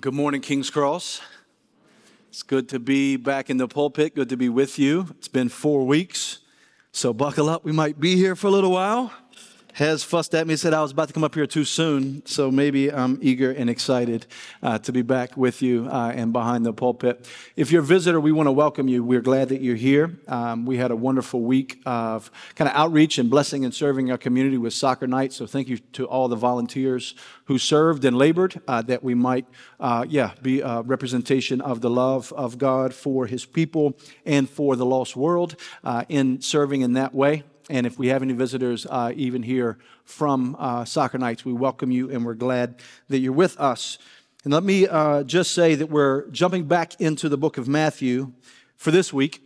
Good 0.00 0.14
morning, 0.14 0.42
King's 0.42 0.68
Cross. 0.68 1.22
It's 2.28 2.42
good 2.42 2.68
to 2.68 2.78
be 2.78 3.16
back 3.16 3.48
in 3.48 3.56
the 3.56 3.66
pulpit. 3.66 4.14
Good 4.14 4.28
to 4.28 4.36
be 4.36 4.48
with 4.48 4.78
you. 4.78 5.06
It's 5.12 5.28
been 5.28 5.48
four 5.48 5.86
weeks, 5.86 6.40
so 6.92 7.14
buckle 7.14 7.48
up. 7.48 7.64
We 7.64 7.72
might 7.72 7.98
be 7.98 8.14
here 8.14 8.36
for 8.36 8.48
a 8.48 8.50
little 8.50 8.72
while. 8.72 9.10
Has 9.76 10.02
fussed 10.02 10.34
at 10.34 10.46
me, 10.46 10.56
said 10.56 10.72
I 10.72 10.80
was 10.80 10.92
about 10.92 11.08
to 11.08 11.12
come 11.12 11.22
up 11.22 11.34
here 11.34 11.46
too 11.46 11.66
soon, 11.66 12.24
so 12.24 12.50
maybe 12.50 12.90
I'm 12.90 13.18
eager 13.20 13.50
and 13.50 13.68
excited 13.68 14.26
uh, 14.62 14.78
to 14.78 14.90
be 14.90 15.02
back 15.02 15.36
with 15.36 15.60
you 15.60 15.86
uh, 15.92 16.12
and 16.14 16.32
behind 16.32 16.64
the 16.64 16.72
pulpit. 16.72 17.28
If 17.56 17.70
you're 17.70 17.82
a 17.82 17.84
visitor, 17.84 18.18
we 18.18 18.32
want 18.32 18.46
to 18.46 18.52
welcome 18.52 18.88
you. 18.88 19.04
We're 19.04 19.20
glad 19.20 19.50
that 19.50 19.60
you're 19.60 19.76
here. 19.76 20.18
Um, 20.28 20.64
we 20.64 20.78
had 20.78 20.92
a 20.92 20.96
wonderful 20.96 21.42
week 21.42 21.82
of 21.84 22.30
kind 22.54 22.70
of 22.70 22.74
outreach 22.74 23.18
and 23.18 23.28
blessing 23.28 23.66
and 23.66 23.74
serving 23.74 24.10
our 24.10 24.16
community 24.16 24.56
with 24.56 24.72
soccer 24.72 25.06
night, 25.06 25.34
so 25.34 25.46
thank 25.46 25.68
you 25.68 25.76
to 25.92 26.06
all 26.06 26.28
the 26.28 26.36
volunteers 26.36 27.14
who 27.44 27.58
served 27.58 28.06
and 28.06 28.16
labored 28.16 28.58
uh, 28.66 28.80
that 28.80 29.04
we 29.04 29.14
might, 29.14 29.44
uh, 29.78 30.06
yeah, 30.08 30.30
be 30.40 30.62
a 30.62 30.80
representation 30.80 31.60
of 31.60 31.82
the 31.82 31.90
love 31.90 32.32
of 32.32 32.56
God 32.56 32.94
for 32.94 33.26
his 33.26 33.44
people 33.44 33.94
and 34.24 34.48
for 34.48 34.74
the 34.74 34.86
lost 34.86 35.16
world 35.16 35.54
uh, 35.84 36.06
in 36.08 36.40
serving 36.40 36.80
in 36.80 36.94
that 36.94 37.14
way. 37.14 37.44
And 37.68 37.86
if 37.86 37.98
we 37.98 38.08
have 38.08 38.22
any 38.22 38.32
visitors, 38.32 38.86
uh, 38.88 39.12
even 39.16 39.42
here 39.42 39.78
from 40.04 40.56
uh, 40.58 40.84
Soccer 40.84 41.18
Nights, 41.18 41.44
we 41.44 41.52
welcome 41.52 41.90
you 41.90 42.10
and 42.10 42.24
we're 42.24 42.34
glad 42.34 42.80
that 43.08 43.18
you're 43.18 43.32
with 43.32 43.58
us. 43.58 43.98
And 44.44 44.52
let 44.52 44.62
me 44.62 44.86
uh, 44.86 45.24
just 45.24 45.52
say 45.52 45.74
that 45.74 45.90
we're 45.90 46.28
jumping 46.28 46.66
back 46.66 47.00
into 47.00 47.28
the 47.28 47.36
book 47.36 47.58
of 47.58 47.66
Matthew 47.66 48.32
for 48.76 48.92
this 48.92 49.12
week. 49.12 49.42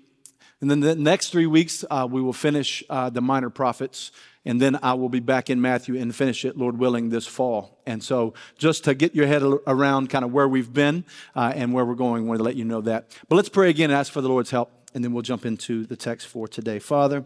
And 0.60 0.70
then 0.70 0.80
the 0.80 0.94
next 0.94 1.30
three 1.30 1.46
weeks, 1.46 1.86
uh, 1.90 2.06
we 2.10 2.20
will 2.20 2.34
finish 2.34 2.84
uh, 2.90 3.08
the 3.08 3.22
minor 3.22 3.48
prophets. 3.48 4.12
And 4.44 4.60
then 4.60 4.78
I 4.82 4.92
will 4.92 5.08
be 5.08 5.20
back 5.20 5.48
in 5.48 5.60
Matthew 5.62 5.98
and 5.98 6.14
finish 6.14 6.44
it, 6.44 6.58
Lord 6.58 6.78
willing, 6.78 7.08
this 7.08 7.26
fall. 7.26 7.78
And 7.86 8.02
so, 8.02 8.34
just 8.58 8.84
to 8.84 8.94
get 8.94 9.14
your 9.14 9.26
head 9.26 9.42
around 9.66 10.10
kind 10.10 10.24
of 10.24 10.32
where 10.32 10.48
we've 10.48 10.72
been 10.72 11.04
uh, 11.34 11.52
and 11.54 11.72
where 11.72 11.84
we're 11.84 11.94
going, 11.94 12.24
I 12.24 12.26
wanted 12.26 12.38
to 12.38 12.44
let 12.44 12.56
you 12.56 12.64
know 12.64 12.80
that. 12.82 13.16
But 13.28 13.36
let's 13.36 13.48
pray 13.50 13.70
again 13.70 13.90
and 13.90 13.98
ask 13.98 14.12
for 14.12 14.20
the 14.20 14.28
Lord's 14.28 14.50
help, 14.50 14.70
and 14.94 15.04
then 15.04 15.12
we'll 15.12 15.22
jump 15.22 15.44
into 15.44 15.84
the 15.84 15.96
text 15.96 16.26
for 16.26 16.48
today. 16.48 16.78
Father, 16.78 17.24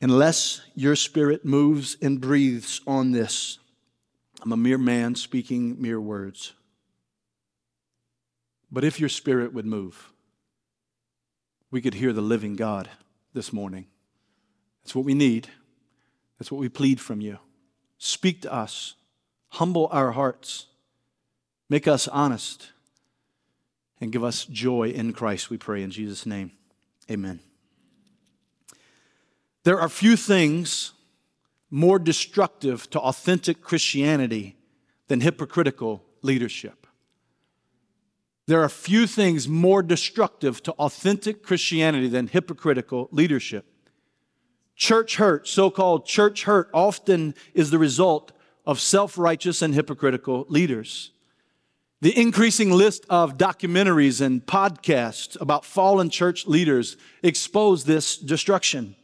Unless 0.00 0.62
your 0.74 0.96
spirit 0.96 1.44
moves 1.44 1.96
and 2.00 2.20
breathes 2.20 2.80
on 2.86 3.12
this, 3.12 3.58
I'm 4.42 4.52
a 4.52 4.56
mere 4.56 4.78
man 4.78 5.14
speaking 5.14 5.80
mere 5.80 6.00
words. 6.00 6.54
But 8.70 8.84
if 8.84 8.98
your 8.98 9.08
spirit 9.08 9.52
would 9.52 9.66
move, 9.66 10.12
we 11.70 11.82
could 11.82 11.94
hear 11.94 12.12
the 12.12 12.22
living 12.22 12.56
God 12.56 12.88
this 13.34 13.52
morning. 13.52 13.86
That's 14.82 14.94
what 14.94 15.04
we 15.04 15.14
need. 15.14 15.48
That's 16.38 16.50
what 16.50 16.60
we 16.60 16.68
plead 16.68 17.00
from 17.00 17.20
you. 17.20 17.38
Speak 17.98 18.40
to 18.42 18.52
us, 18.52 18.94
humble 19.48 19.88
our 19.92 20.12
hearts, 20.12 20.66
make 21.68 21.86
us 21.86 22.08
honest, 22.08 22.70
and 24.00 24.10
give 24.10 24.24
us 24.24 24.46
joy 24.46 24.88
in 24.88 25.12
Christ, 25.12 25.50
we 25.50 25.58
pray 25.58 25.82
in 25.82 25.90
Jesus' 25.90 26.24
name. 26.24 26.52
Amen. 27.10 27.40
There 29.64 29.80
are 29.80 29.88
few 29.88 30.16
things 30.16 30.92
more 31.70 31.98
destructive 31.98 32.88
to 32.90 33.00
authentic 33.00 33.62
Christianity 33.62 34.56
than 35.08 35.20
hypocritical 35.20 36.04
leadership. 36.22 36.86
There 38.46 38.62
are 38.62 38.68
few 38.68 39.06
things 39.06 39.46
more 39.46 39.82
destructive 39.82 40.62
to 40.64 40.72
authentic 40.72 41.42
Christianity 41.42 42.08
than 42.08 42.26
hypocritical 42.26 43.08
leadership. 43.12 43.64
Church 44.74 45.16
hurt, 45.16 45.46
so 45.46 45.70
called 45.70 46.06
church 46.06 46.44
hurt, 46.44 46.68
often 46.72 47.34
is 47.54 47.70
the 47.70 47.78
result 47.78 48.32
of 48.66 48.80
self 48.80 49.18
righteous 49.18 49.62
and 49.62 49.74
hypocritical 49.74 50.46
leaders. 50.48 51.12
The 52.00 52.18
increasing 52.18 52.72
list 52.72 53.04
of 53.10 53.36
documentaries 53.36 54.20
and 54.20 54.44
podcasts 54.44 55.38
about 55.40 55.66
fallen 55.66 56.08
church 56.08 56.46
leaders 56.46 56.96
expose 57.22 57.84
this 57.84 58.16
destruction. 58.16 58.96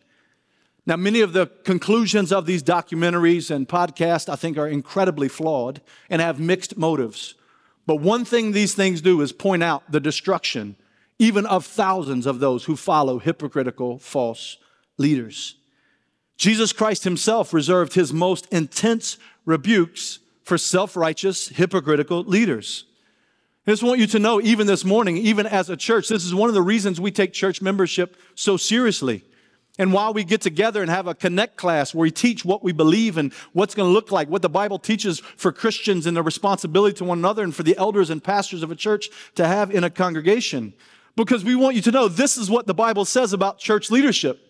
Now, 0.86 0.96
many 0.96 1.20
of 1.20 1.32
the 1.32 1.46
conclusions 1.64 2.32
of 2.32 2.46
these 2.46 2.62
documentaries 2.62 3.50
and 3.50 3.68
podcasts, 3.68 4.28
I 4.28 4.36
think, 4.36 4.56
are 4.56 4.68
incredibly 4.68 5.28
flawed 5.28 5.80
and 6.08 6.22
have 6.22 6.38
mixed 6.38 6.76
motives. 6.76 7.34
But 7.86 7.96
one 7.96 8.24
thing 8.24 8.52
these 8.52 8.74
things 8.74 9.00
do 9.00 9.20
is 9.20 9.32
point 9.32 9.64
out 9.64 9.90
the 9.90 9.98
destruction, 9.98 10.76
even 11.18 11.44
of 11.44 11.66
thousands 11.66 12.24
of 12.24 12.38
those 12.38 12.64
who 12.64 12.76
follow 12.76 13.18
hypocritical, 13.18 13.98
false 13.98 14.58
leaders. 14.96 15.56
Jesus 16.36 16.72
Christ 16.72 17.02
himself 17.02 17.52
reserved 17.52 17.94
his 17.94 18.12
most 18.12 18.46
intense 18.52 19.18
rebukes 19.44 20.20
for 20.44 20.56
self 20.56 20.96
righteous, 20.96 21.48
hypocritical 21.48 22.22
leaders. 22.22 22.84
I 23.66 23.72
just 23.72 23.82
want 23.82 23.98
you 23.98 24.06
to 24.08 24.20
know, 24.20 24.40
even 24.40 24.68
this 24.68 24.84
morning, 24.84 25.16
even 25.16 25.46
as 25.46 25.68
a 25.68 25.76
church, 25.76 26.08
this 26.08 26.24
is 26.24 26.32
one 26.32 26.48
of 26.48 26.54
the 26.54 26.62
reasons 26.62 27.00
we 27.00 27.10
take 27.10 27.32
church 27.32 27.60
membership 27.60 28.16
so 28.36 28.56
seriously. 28.56 29.24
And 29.78 29.92
while 29.92 30.14
we 30.14 30.24
get 30.24 30.40
together 30.40 30.80
and 30.80 30.90
have 30.90 31.06
a 31.06 31.14
connect 31.14 31.56
class 31.56 31.94
where 31.94 32.02
we 32.02 32.10
teach 32.10 32.44
what 32.44 32.64
we 32.64 32.72
believe 32.72 33.18
and 33.18 33.32
what's 33.52 33.74
going 33.74 33.88
to 33.88 33.92
look 33.92 34.10
like, 34.10 34.28
what 34.28 34.40
the 34.42 34.48
Bible 34.48 34.78
teaches 34.78 35.20
for 35.20 35.52
Christians 35.52 36.06
and 36.06 36.16
their 36.16 36.24
responsibility 36.24 36.96
to 36.96 37.04
one 37.04 37.18
another 37.18 37.42
and 37.42 37.54
for 37.54 37.62
the 37.62 37.76
elders 37.76 38.08
and 38.08 38.24
pastors 38.24 38.62
of 38.62 38.70
a 38.70 38.76
church 38.76 39.10
to 39.34 39.46
have 39.46 39.70
in 39.70 39.84
a 39.84 39.90
congregation. 39.90 40.72
Because 41.14 41.44
we 41.44 41.54
want 41.54 41.76
you 41.76 41.82
to 41.82 41.90
know 41.90 42.08
this 42.08 42.38
is 42.38 42.50
what 42.50 42.66
the 42.66 42.74
Bible 42.74 43.04
says 43.04 43.32
about 43.32 43.58
church 43.58 43.90
leadership. 43.90 44.40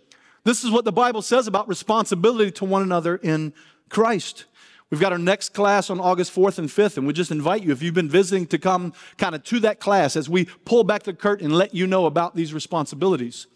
This 0.44 0.62
is 0.62 0.70
what 0.70 0.84
the 0.84 0.92
Bible 0.92 1.22
says 1.22 1.48
about 1.48 1.68
responsibility 1.68 2.52
to 2.52 2.64
one 2.64 2.82
another 2.82 3.16
in 3.16 3.52
Christ. 3.88 4.44
We've 4.90 5.00
got 5.00 5.10
our 5.10 5.18
next 5.18 5.54
class 5.54 5.90
on 5.90 5.98
August 5.98 6.32
4th 6.32 6.58
and 6.58 6.68
5th, 6.68 6.96
and 6.96 7.06
we 7.06 7.12
just 7.12 7.32
invite 7.32 7.64
you, 7.64 7.72
if 7.72 7.82
you've 7.82 7.94
been 7.94 8.08
visiting, 8.08 8.46
to 8.46 8.58
come 8.58 8.92
kind 9.18 9.34
of 9.34 9.42
to 9.44 9.58
that 9.60 9.80
class 9.80 10.14
as 10.14 10.28
we 10.28 10.44
pull 10.64 10.84
back 10.84 11.02
the 11.02 11.12
curtain 11.12 11.46
and 11.46 11.56
let 11.56 11.74
you 11.74 11.88
know 11.88 12.06
about 12.06 12.36
these 12.36 12.54
responsibilities. 12.54 13.48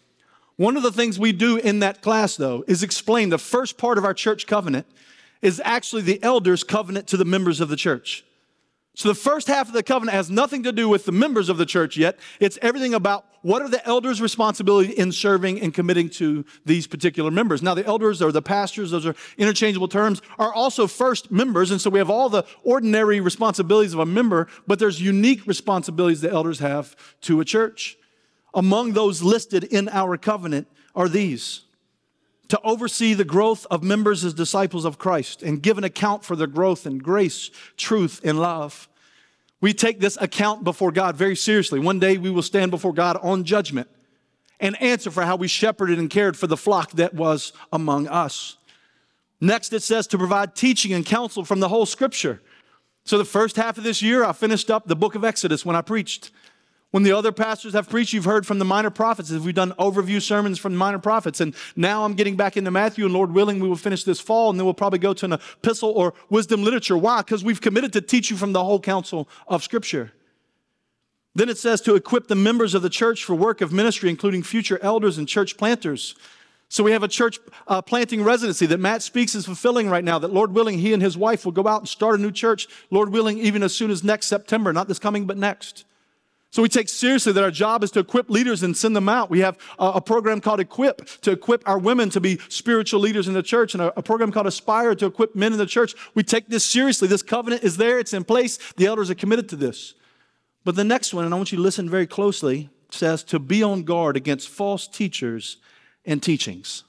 One 0.61 0.77
of 0.77 0.83
the 0.83 0.91
things 0.91 1.17
we 1.17 1.31
do 1.31 1.57
in 1.57 1.79
that 1.79 2.03
class, 2.03 2.35
though, 2.35 2.63
is 2.67 2.83
explain 2.83 3.29
the 3.29 3.39
first 3.39 3.79
part 3.79 3.97
of 3.97 4.05
our 4.05 4.13
church 4.13 4.45
covenant 4.45 4.85
is 5.41 5.59
actually 5.65 6.03
the 6.03 6.21
elders' 6.21 6.63
covenant 6.63 7.07
to 7.07 7.17
the 7.17 7.25
members 7.25 7.61
of 7.61 7.69
the 7.69 7.75
church. 7.75 8.23
So 8.93 9.09
the 9.09 9.15
first 9.15 9.47
half 9.47 9.69
of 9.69 9.73
the 9.73 9.81
covenant 9.81 10.13
has 10.15 10.29
nothing 10.29 10.61
to 10.61 10.71
do 10.71 10.87
with 10.87 11.05
the 11.05 11.11
members 11.11 11.49
of 11.49 11.57
the 11.57 11.65
church 11.65 11.97
yet. 11.97 12.19
It's 12.39 12.59
everything 12.61 12.93
about 12.93 13.25
what 13.41 13.63
are 13.63 13.69
the 13.69 13.83
elders' 13.87 14.21
responsibility 14.21 14.91
in 14.91 15.11
serving 15.11 15.59
and 15.59 15.73
committing 15.73 16.11
to 16.11 16.45
these 16.63 16.85
particular 16.85 17.31
members. 17.31 17.63
Now, 17.63 17.73
the 17.73 17.87
elders 17.87 18.21
or 18.21 18.31
the 18.31 18.43
pastors, 18.43 18.91
those 18.91 19.07
are 19.07 19.15
interchangeable 19.39 19.87
terms, 19.87 20.21
are 20.37 20.53
also 20.53 20.85
first 20.85 21.31
members. 21.31 21.71
And 21.71 21.81
so 21.81 21.89
we 21.89 21.97
have 21.97 22.11
all 22.11 22.29
the 22.29 22.45
ordinary 22.63 23.19
responsibilities 23.19 23.95
of 23.95 23.99
a 23.99 24.05
member, 24.05 24.47
but 24.67 24.77
there's 24.77 25.01
unique 25.01 25.47
responsibilities 25.47 26.21
the 26.21 26.29
elders 26.29 26.59
have 26.59 26.95
to 27.21 27.41
a 27.41 27.45
church. 27.45 27.97
Among 28.53 28.93
those 28.93 29.21
listed 29.21 29.63
in 29.63 29.87
our 29.89 30.17
covenant 30.17 30.67
are 30.93 31.07
these 31.07 31.61
to 32.51 32.59
oversee 32.65 33.13
the 33.13 33.23
growth 33.23 33.65
of 33.71 33.81
members 33.81 34.25
as 34.25 34.33
disciples 34.33 34.83
of 34.83 34.97
Christ 34.97 35.41
and 35.41 35.63
give 35.63 35.77
an 35.77 35.85
account 35.85 36.25
for 36.25 36.35
their 36.35 36.47
growth 36.47 36.85
in 36.85 36.97
grace, 36.97 37.49
truth, 37.77 38.19
and 38.25 38.37
love. 38.41 38.89
We 39.61 39.73
take 39.73 40.01
this 40.01 40.17
account 40.19 40.65
before 40.65 40.91
God 40.91 41.15
very 41.15 41.37
seriously. 41.37 41.79
One 41.79 41.97
day 41.97 42.17
we 42.17 42.29
will 42.29 42.41
stand 42.41 42.69
before 42.69 42.91
God 42.91 43.17
on 43.21 43.45
judgment 43.45 43.87
and 44.59 44.79
answer 44.81 45.09
for 45.11 45.23
how 45.23 45.37
we 45.37 45.47
shepherded 45.47 45.97
and 45.97 46.09
cared 46.09 46.35
for 46.35 46.47
the 46.47 46.57
flock 46.57 46.91
that 46.91 47.13
was 47.13 47.53
among 47.71 48.09
us. 48.09 48.57
Next, 49.39 49.71
it 49.71 49.81
says 49.81 50.05
to 50.07 50.17
provide 50.17 50.53
teaching 50.53 50.91
and 50.91 51.05
counsel 51.05 51.45
from 51.45 51.61
the 51.61 51.69
whole 51.69 51.85
scripture. 51.85 52.41
So, 53.05 53.17
the 53.17 53.23
first 53.23 53.55
half 53.55 53.77
of 53.77 53.85
this 53.85 54.01
year, 54.01 54.25
I 54.25 54.33
finished 54.33 54.69
up 54.69 54.87
the 54.87 54.95
book 54.95 55.15
of 55.15 55.23
Exodus 55.23 55.65
when 55.65 55.77
I 55.77 55.81
preached. 55.81 56.31
When 56.91 57.03
the 57.03 57.13
other 57.13 57.31
pastors 57.31 57.71
have 57.73 57.89
preached, 57.89 58.11
you've 58.11 58.25
heard 58.25 58.45
from 58.45 58.59
the 58.59 58.65
minor 58.65 58.89
prophets. 58.89 59.31
We've 59.31 59.55
done 59.55 59.71
overview 59.79 60.21
sermons 60.21 60.59
from 60.59 60.73
the 60.73 60.77
minor 60.77 60.99
prophets. 60.99 61.39
And 61.39 61.55
now 61.75 62.03
I'm 62.03 62.15
getting 62.15 62.35
back 62.35 62.57
into 62.57 62.69
Matthew, 62.69 63.05
and 63.05 63.13
Lord 63.13 63.31
willing, 63.31 63.61
we 63.61 63.69
will 63.69 63.77
finish 63.77 64.03
this 64.03 64.19
fall, 64.19 64.49
and 64.49 64.59
then 64.59 64.65
we'll 64.65 64.73
probably 64.73 64.99
go 64.99 65.13
to 65.13 65.25
an 65.25 65.33
epistle 65.33 65.91
or 65.91 66.13
wisdom 66.29 66.63
literature. 66.63 66.97
Why? 66.97 67.21
Because 67.21 67.45
we've 67.45 67.61
committed 67.61 67.93
to 67.93 68.01
teach 68.01 68.29
you 68.29 68.35
from 68.35 68.51
the 68.51 68.63
whole 68.63 68.79
counsel 68.79 69.29
of 69.47 69.63
Scripture. 69.63 70.11
Then 71.33 71.47
it 71.47 71.57
says 71.57 71.79
to 71.81 71.95
equip 71.95 72.27
the 72.27 72.35
members 72.35 72.73
of 72.73 72.81
the 72.81 72.89
church 72.89 73.23
for 73.23 73.35
work 73.35 73.61
of 73.61 73.71
ministry, 73.71 74.09
including 74.09 74.43
future 74.43 74.77
elders 74.81 75.17
and 75.17 75.29
church 75.29 75.55
planters. 75.55 76.13
So 76.67 76.83
we 76.83 76.91
have 76.91 77.03
a 77.03 77.07
church 77.07 77.39
uh, 77.69 77.81
planting 77.81 78.21
residency 78.21 78.65
that 78.65 78.79
Matt 78.81 79.01
Speaks 79.01 79.33
is 79.33 79.45
fulfilling 79.45 79.89
right 79.89 80.03
now. 80.03 80.19
That 80.19 80.33
Lord 80.33 80.53
willing, 80.53 80.79
he 80.79 80.91
and 80.91 81.01
his 81.01 81.17
wife 81.17 81.45
will 81.45 81.53
go 81.53 81.67
out 81.67 81.81
and 81.81 81.87
start 81.87 82.19
a 82.19 82.21
new 82.21 82.31
church. 82.31 82.67
Lord 82.89 83.09
willing, 83.09 83.37
even 83.39 83.63
as 83.63 83.73
soon 83.73 83.91
as 83.91 84.03
next 84.03 84.27
September, 84.27 84.73
not 84.73 84.89
this 84.89 84.99
coming, 84.99 85.25
but 85.25 85.37
next. 85.37 85.85
So 86.51 86.61
we 86.61 86.67
take 86.67 86.89
seriously 86.89 87.31
that 87.31 87.43
our 87.43 87.51
job 87.51 87.81
is 87.81 87.91
to 87.91 88.01
equip 88.01 88.29
leaders 88.29 88.61
and 88.61 88.75
send 88.75 88.93
them 88.93 89.07
out. 89.07 89.29
We 89.29 89.39
have 89.39 89.57
a, 89.79 90.01
program 90.01 90.41
called 90.41 90.59
Equip 90.59 91.07
to 91.21 91.31
equip 91.31 91.67
our 91.67 91.79
women 91.79 92.09
to 92.09 92.19
be 92.19 92.39
spiritual 92.49 92.99
leaders 92.99 93.29
in 93.29 93.33
the 93.33 93.41
church 93.41 93.73
and 93.73 93.81
a, 93.81 94.01
program 94.01 94.33
called 94.33 94.47
Aspire 94.47 94.93
to 94.95 95.05
equip 95.05 95.33
men 95.33 95.53
in 95.53 95.57
the 95.57 95.65
church. 95.65 95.95
We 96.13 96.23
take 96.23 96.49
this 96.49 96.65
seriously. 96.65 97.07
This 97.07 97.23
covenant 97.23 97.63
is 97.63 97.77
there. 97.77 97.99
It's 97.99 98.13
in 98.13 98.25
place. 98.25 98.59
The 98.75 98.85
elders 98.85 99.09
are 99.09 99.15
committed 99.15 99.47
to 99.49 99.55
this. 99.55 99.93
But 100.65 100.75
the 100.75 100.83
next 100.83 101.13
one, 101.13 101.23
and 101.23 101.33
I 101.33 101.37
want 101.37 101.53
you 101.53 101.55
to 101.55 101.61
listen 101.61 101.89
very 101.89 102.05
closely, 102.05 102.69
says 102.89 103.23
to 103.25 103.39
be 103.39 103.63
on 103.63 103.83
guard 103.83 104.17
against 104.17 104.49
false 104.49 104.89
teachers 104.89 105.55
and 106.05 106.21
teachings. 106.21 106.83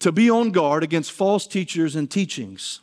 To 0.00 0.12
be 0.12 0.30
on 0.30 0.50
guard 0.50 0.82
against 0.82 1.12
false 1.12 1.46
teachers 1.46 1.94
and 1.94 2.10
teachings. 2.10 2.80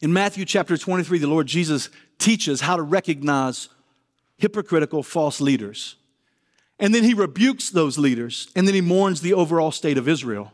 In 0.00 0.12
Matthew 0.12 0.44
chapter 0.44 0.76
23, 0.76 1.20
the 1.20 1.28
Lord 1.28 1.46
Jesus 1.46 1.88
teaches 2.18 2.62
how 2.62 2.74
to 2.74 2.82
recognize 2.82 3.68
hypocritical 4.38 5.02
false 5.02 5.40
leaders. 5.40 5.96
And 6.78 6.94
then 6.94 7.04
he 7.04 7.12
rebukes 7.12 7.70
those 7.70 7.98
leaders, 7.98 8.50
and 8.54 8.66
then 8.66 8.74
he 8.74 8.80
mourns 8.80 9.20
the 9.20 9.34
overall 9.34 9.72
state 9.72 9.98
of 9.98 10.08
Israel. 10.08 10.52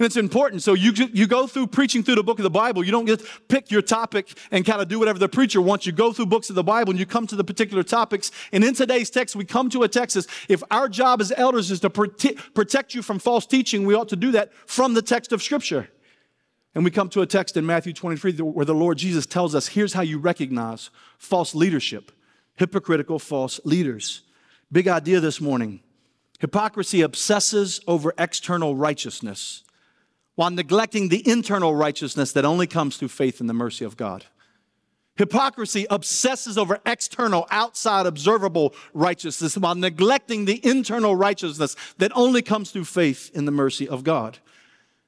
And 0.00 0.06
it's 0.06 0.16
important. 0.16 0.62
So 0.62 0.72
you, 0.72 0.92
you 1.12 1.26
go 1.26 1.46
through 1.46 1.66
preaching 1.66 2.02
through 2.02 2.14
the 2.14 2.22
book 2.22 2.38
of 2.38 2.42
the 2.42 2.48
Bible. 2.48 2.82
You 2.82 2.90
don't 2.90 3.06
just 3.06 3.22
pick 3.48 3.70
your 3.70 3.82
topic 3.82 4.34
and 4.50 4.64
kind 4.64 4.80
of 4.80 4.88
do 4.88 4.98
whatever 4.98 5.18
the 5.18 5.28
preacher 5.28 5.60
wants. 5.60 5.84
You 5.84 5.92
go 5.92 6.10
through 6.10 6.24
books 6.24 6.48
of 6.48 6.56
the 6.56 6.64
Bible 6.64 6.92
and 6.92 6.98
you 6.98 7.04
come 7.04 7.26
to 7.26 7.36
the 7.36 7.44
particular 7.44 7.82
topics. 7.82 8.30
And 8.50 8.64
in 8.64 8.72
today's 8.72 9.10
text, 9.10 9.36
we 9.36 9.44
come 9.44 9.68
to 9.68 9.82
a 9.82 9.88
text. 9.88 10.16
If 10.48 10.62
our 10.70 10.88
job 10.88 11.20
as 11.20 11.34
elders 11.36 11.70
is 11.70 11.80
to 11.80 11.90
protect 11.90 12.94
you 12.94 13.02
from 13.02 13.18
false 13.18 13.44
teaching, 13.44 13.84
we 13.84 13.94
ought 13.94 14.08
to 14.08 14.16
do 14.16 14.30
that 14.30 14.54
from 14.66 14.94
the 14.94 15.02
text 15.02 15.32
of 15.32 15.42
Scripture. 15.42 15.90
And 16.74 16.82
we 16.82 16.90
come 16.90 17.10
to 17.10 17.20
a 17.20 17.26
text 17.26 17.58
in 17.58 17.66
Matthew 17.66 17.92
23 17.92 18.38
where 18.38 18.64
the 18.64 18.74
Lord 18.74 18.96
Jesus 18.96 19.26
tells 19.26 19.54
us 19.54 19.68
here's 19.68 19.92
how 19.92 20.02
you 20.02 20.18
recognize 20.18 20.88
false 21.18 21.54
leadership, 21.54 22.10
hypocritical 22.60 23.18
false 23.18 23.58
leaders. 23.64 24.20
Big 24.70 24.86
idea 24.86 25.18
this 25.18 25.40
morning. 25.40 25.80
Hypocrisy 26.40 27.00
obsesses 27.00 27.80
over 27.88 28.14
external 28.18 28.76
righteousness 28.76 29.64
while 30.34 30.50
neglecting 30.50 31.08
the 31.08 31.26
internal 31.28 31.74
righteousness 31.74 32.32
that 32.32 32.44
only 32.44 32.66
comes 32.66 32.98
through 32.98 33.08
faith 33.08 33.40
in 33.40 33.46
the 33.46 33.54
mercy 33.54 33.84
of 33.84 33.96
God. 33.96 34.26
Hypocrisy 35.16 35.86
obsesses 35.88 36.58
over 36.58 36.78
external, 36.84 37.46
outside, 37.50 38.04
observable 38.04 38.74
righteousness 38.92 39.56
while 39.56 39.74
neglecting 39.74 40.44
the 40.44 40.64
internal 40.64 41.16
righteousness 41.16 41.76
that 41.96 42.12
only 42.14 42.42
comes 42.42 42.70
through 42.70 42.84
faith 42.84 43.30
in 43.34 43.46
the 43.46 43.50
mercy 43.50 43.88
of 43.88 44.04
God. 44.04 44.38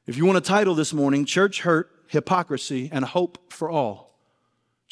If 0.07 0.17
you 0.17 0.25
want 0.25 0.39
a 0.39 0.43
title 0.43 0.75
this 0.75 0.95
morning, 0.95 1.27
Church 1.27 1.61
Hurt, 1.61 1.91
Hypocrisy, 2.09 2.89
and 2.91 3.05
Hope 3.05 3.53
for 3.53 3.71
All. 3.71 4.12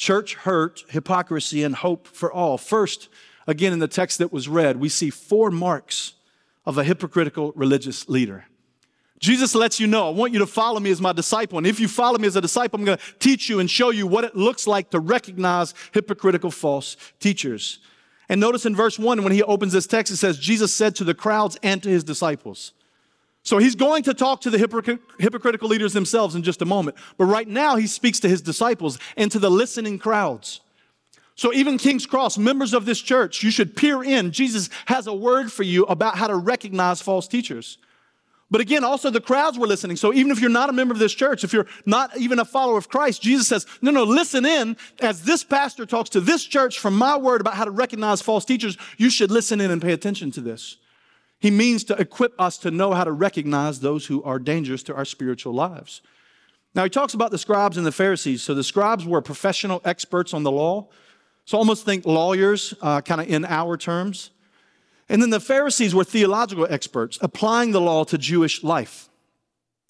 Church 0.00 0.34
Hurt, 0.34 0.82
Hypocrisy, 0.88 1.62
and 1.62 1.74
Hope 1.74 2.06
for 2.06 2.32
All. 2.32 2.56
First, 2.56 3.10
again, 3.46 3.74
in 3.74 3.80
the 3.80 3.86
text 3.86 4.16
that 4.16 4.32
was 4.32 4.48
read, 4.48 4.78
we 4.78 4.88
see 4.88 5.10
four 5.10 5.50
marks 5.50 6.14
of 6.64 6.78
a 6.78 6.84
hypocritical 6.84 7.52
religious 7.54 8.08
leader. 8.08 8.46
Jesus 9.18 9.54
lets 9.54 9.78
you 9.78 9.86
know, 9.86 10.06
I 10.06 10.10
want 10.12 10.32
you 10.32 10.38
to 10.38 10.46
follow 10.46 10.80
me 10.80 10.90
as 10.90 11.02
my 11.02 11.12
disciple. 11.12 11.58
And 11.58 11.66
if 11.66 11.78
you 11.78 11.86
follow 11.86 12.16
me 12.16 12.26
as 12.26 12.34
a 12.34 12.40
disciple, 12.40 12.80
I'm 12.80 12.86
going 12.86 12.96
to 12.96 13.04
teach 13.18 13.50
you 13.50 13.60
and 13.60 13.70
show 13.70 13.90
you 13.90 14.06
what 14.06 14.24
it 14.24 14.34
looks 14.34 14.66
like 14.66 14.88
to 14.92 15.00
recognize 15.00 15.74
hypocritical 15.92 16.50
false 16.50 16.96
teachers. 17.18 17.80
And 18.30 18.40
notice 18.40 18.64
in 18.64 18.74
verse 18.74 18.98
1, 18.98 19.22
when 19.22 19.34
he 19.34 19.42
opens 19.42 19.74
this 19.74 19.86
text, 19.86 20.10
it 20.14 20.16
says, 20.16 20.38
Jesus 20.38 20.72
said 20.72 20.96
to 20.96 21.04
the 21.04 21.12
crowds 21.12 21.58
and 21.62 21.82
to 21.82 21.90
his 21.90 22.04
disciples. 22.04 22.72
So 23.42 23.58
he's 23.58 23.74
going 23.74 24.02
to 24.02 24.14
talk 24.14 24.42
to 24.42 24.50
the 24.50 24.58
hypocritical 24.58 25.68
leaders 25.68 25.92
themselves 25.92 26.34
in 26.34 26.42
just 26.42 26.60
a 26.60 26.66
moment. 26.66 26.96
But 27.16 27.24
right 27.24 27.48
now, 27.48 27.76
he 27.76 27.86
speaks 27.86 28.20
to 28.20 28.28
his 28.28 28.42
disciples 28.42 28.98
and 29.16 29.32
to 29.32 29.38
the 29.38 29.50
listening 29.50 29.98
crowds. 29.98 30.60
So 31.36 31.52
even 31.54 31.78
King's 31.78 32.04
Cross, 32.04 32.36
members 32.36 32.74
of 32.74 32.84
this 32.84 33.00
church, 33.00 33.42
you 33.42 33.50
should 33.50 33.74
peer 33.74 34.02
in. 34.02 34.30
Jesus 34.30 34.68
has 34.86 35.06
a 35.06 35.14
word 35.14 35.50
for 35.50 35.62
you 35.62 35.84
about 35.84 36.18
how 36.18 36.26
to 36.26 36.36
recognize 36.36 37.00
false 37.00 37.26
teachers. 37.26 37.78
But 38.50 38.60
again, 38.60 38.84
also 38.84 39.08
the 39.08 39.22
crowds 39.22 39.58
were 39.58 39.66
listening. 39.66 39.96
So 39.96 40.12
even 40.12 40.32
if 40.32 40.40
you're 40.40 40.50
not 40.50 40.68
a 40.68 40.72
member 40.74 40.92
of 40.92 40.98
this 40.98 41.14
church, 41.14 41.42
if 41.42 41.52
you're 41.54 41.68
not 41.86 42.14
even 42.18 42.40
a 42.40 42.44
follower 42.44 42.76
of 42.76 42.90
Christ, 42.90 43.22
Jesus 43.22 43.48
says, 43.48 43.64
no, 43.80 43.90
no, 43.90 44.04
listen 44.04 44.44
in. 44.44 44.76
As 45.00 45.22
this 45.22 45.42
pastor 45.42 45.86
talks 45.86 46.10
to 46.10 46.20
this 46.20 46.44
church 46.44 46.78
from 46.78 46.94
my 46.98 47.16
word 47.16 47.40
about 47.40 47.54
how 47.54 47.64
to 47.64 47.70
recognize 47.70 48.20
false 48.20 48.44
teachers, 48.44 48.76
you 48.98 49.08
should 49.08 49.30
listen 49.30 49.62
in 49.62 49.70
and 49.70 49.80
pay 49.80 49.92
attention 49.92 50.30
to 50.32 50.42
this. 50.42 50.76
He 51.40 51.50
means 51.50 51.84
to 51.84 51.96
equip 51.96 52.38
us 52.38 52.58
to 52.58 52.70
know 52.70 52.92
how 52.92 53.04
to 53.04 53.12
recognize 53.12 53.80
those 53.80 54.06
who 54.06 54.22
are 54.22 54.38
dangerous 54.38 54.82
to 54.84 54.94
our 54.94 55.06
spiritual 55.06 55.54
lives. 55.54 56.02
Now, 56.74 56.84
he 56.84 56.90
talks 56.90 57.14
about 57.14 57.30
the 57.30 57.38
scribes 57.38 57.76
and 57.76 57.86
the 57.86 57.92
Pharisees. 57.92 58.42
So 58.42 58.54
the 58.54 58.62
scribes 58.62 59.04
were 59.04 59.22
professional 59.22 59.80
experts 59.84 60.32
on 60.34 60.42
the 60.42 60.52
law. 60.52 60.88
So 61.46 61.58
almost 61.58 61.84
think 61.84 62.06
lawyers, 62.06 62.74
uh, 62.80 63.00
kind 63.00 63.20
of 63.20 63.28
in 63.28 63.44
our 63.44 63.76
terms. 63.76 64.30
And 65.08 65.20
then 65.20 65.30
the 65.30 65.40
Pharisees 65.40 65.94
were 65.94 66.04
theological 66.04 66.66
experts, 66.70 67.18
applying 67.20 67.72
the 67.72 67.80
law 67.80 68.04
to 68.04 68.18
Jewish 68.18 68.62
life. 68.62 69.08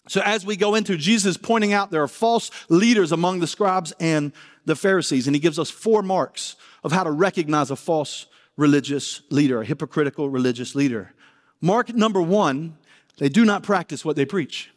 So 0.09 0.23
as 0.25 0.47
we 0.47 0.57
go 0.57 0.75
into, 0.75 0.97
Jesus 0.97 1.37
pointing 1.37 1.75
out 1.75 1.91
there 1.91 2.03
are 2.03 2.09
false 2.09 2.51
leaders 2.71 3.13
among 3.13 3.41
the 3.41 3.47
scribes 3.47 3.93
and 4.01 4.33
the 4.65 4.75
Pharisees, 4.75 5.27
and 5.27 5.37
he 5.37 5.41
gives 5.41 5.59
us 5.59 5.69
four 5.69 6.03
marks 6.03 6.57
of 6.83 6.93
how 6.93 7.05
to 7.05 7.11
recognize 7.11 7.71
a 7.71 7.77
false 7.77 8.27
religious 8.57 9.21
leader, 9.31 9.61
a 9.61 9.65
hypocritical 9.65 10.31
religious 10.31 10.75
leader. 10.75 11.13
Mark 11.61 11.95
number 11.95 12.23
one, 12.23 12.77
they 13.19 13.29
do 13.29 13.45
not 13.45 13.63
practice 13.63 14.05
what 14.05 14.17
they 14.17 14.25
preach. 14.25 14.71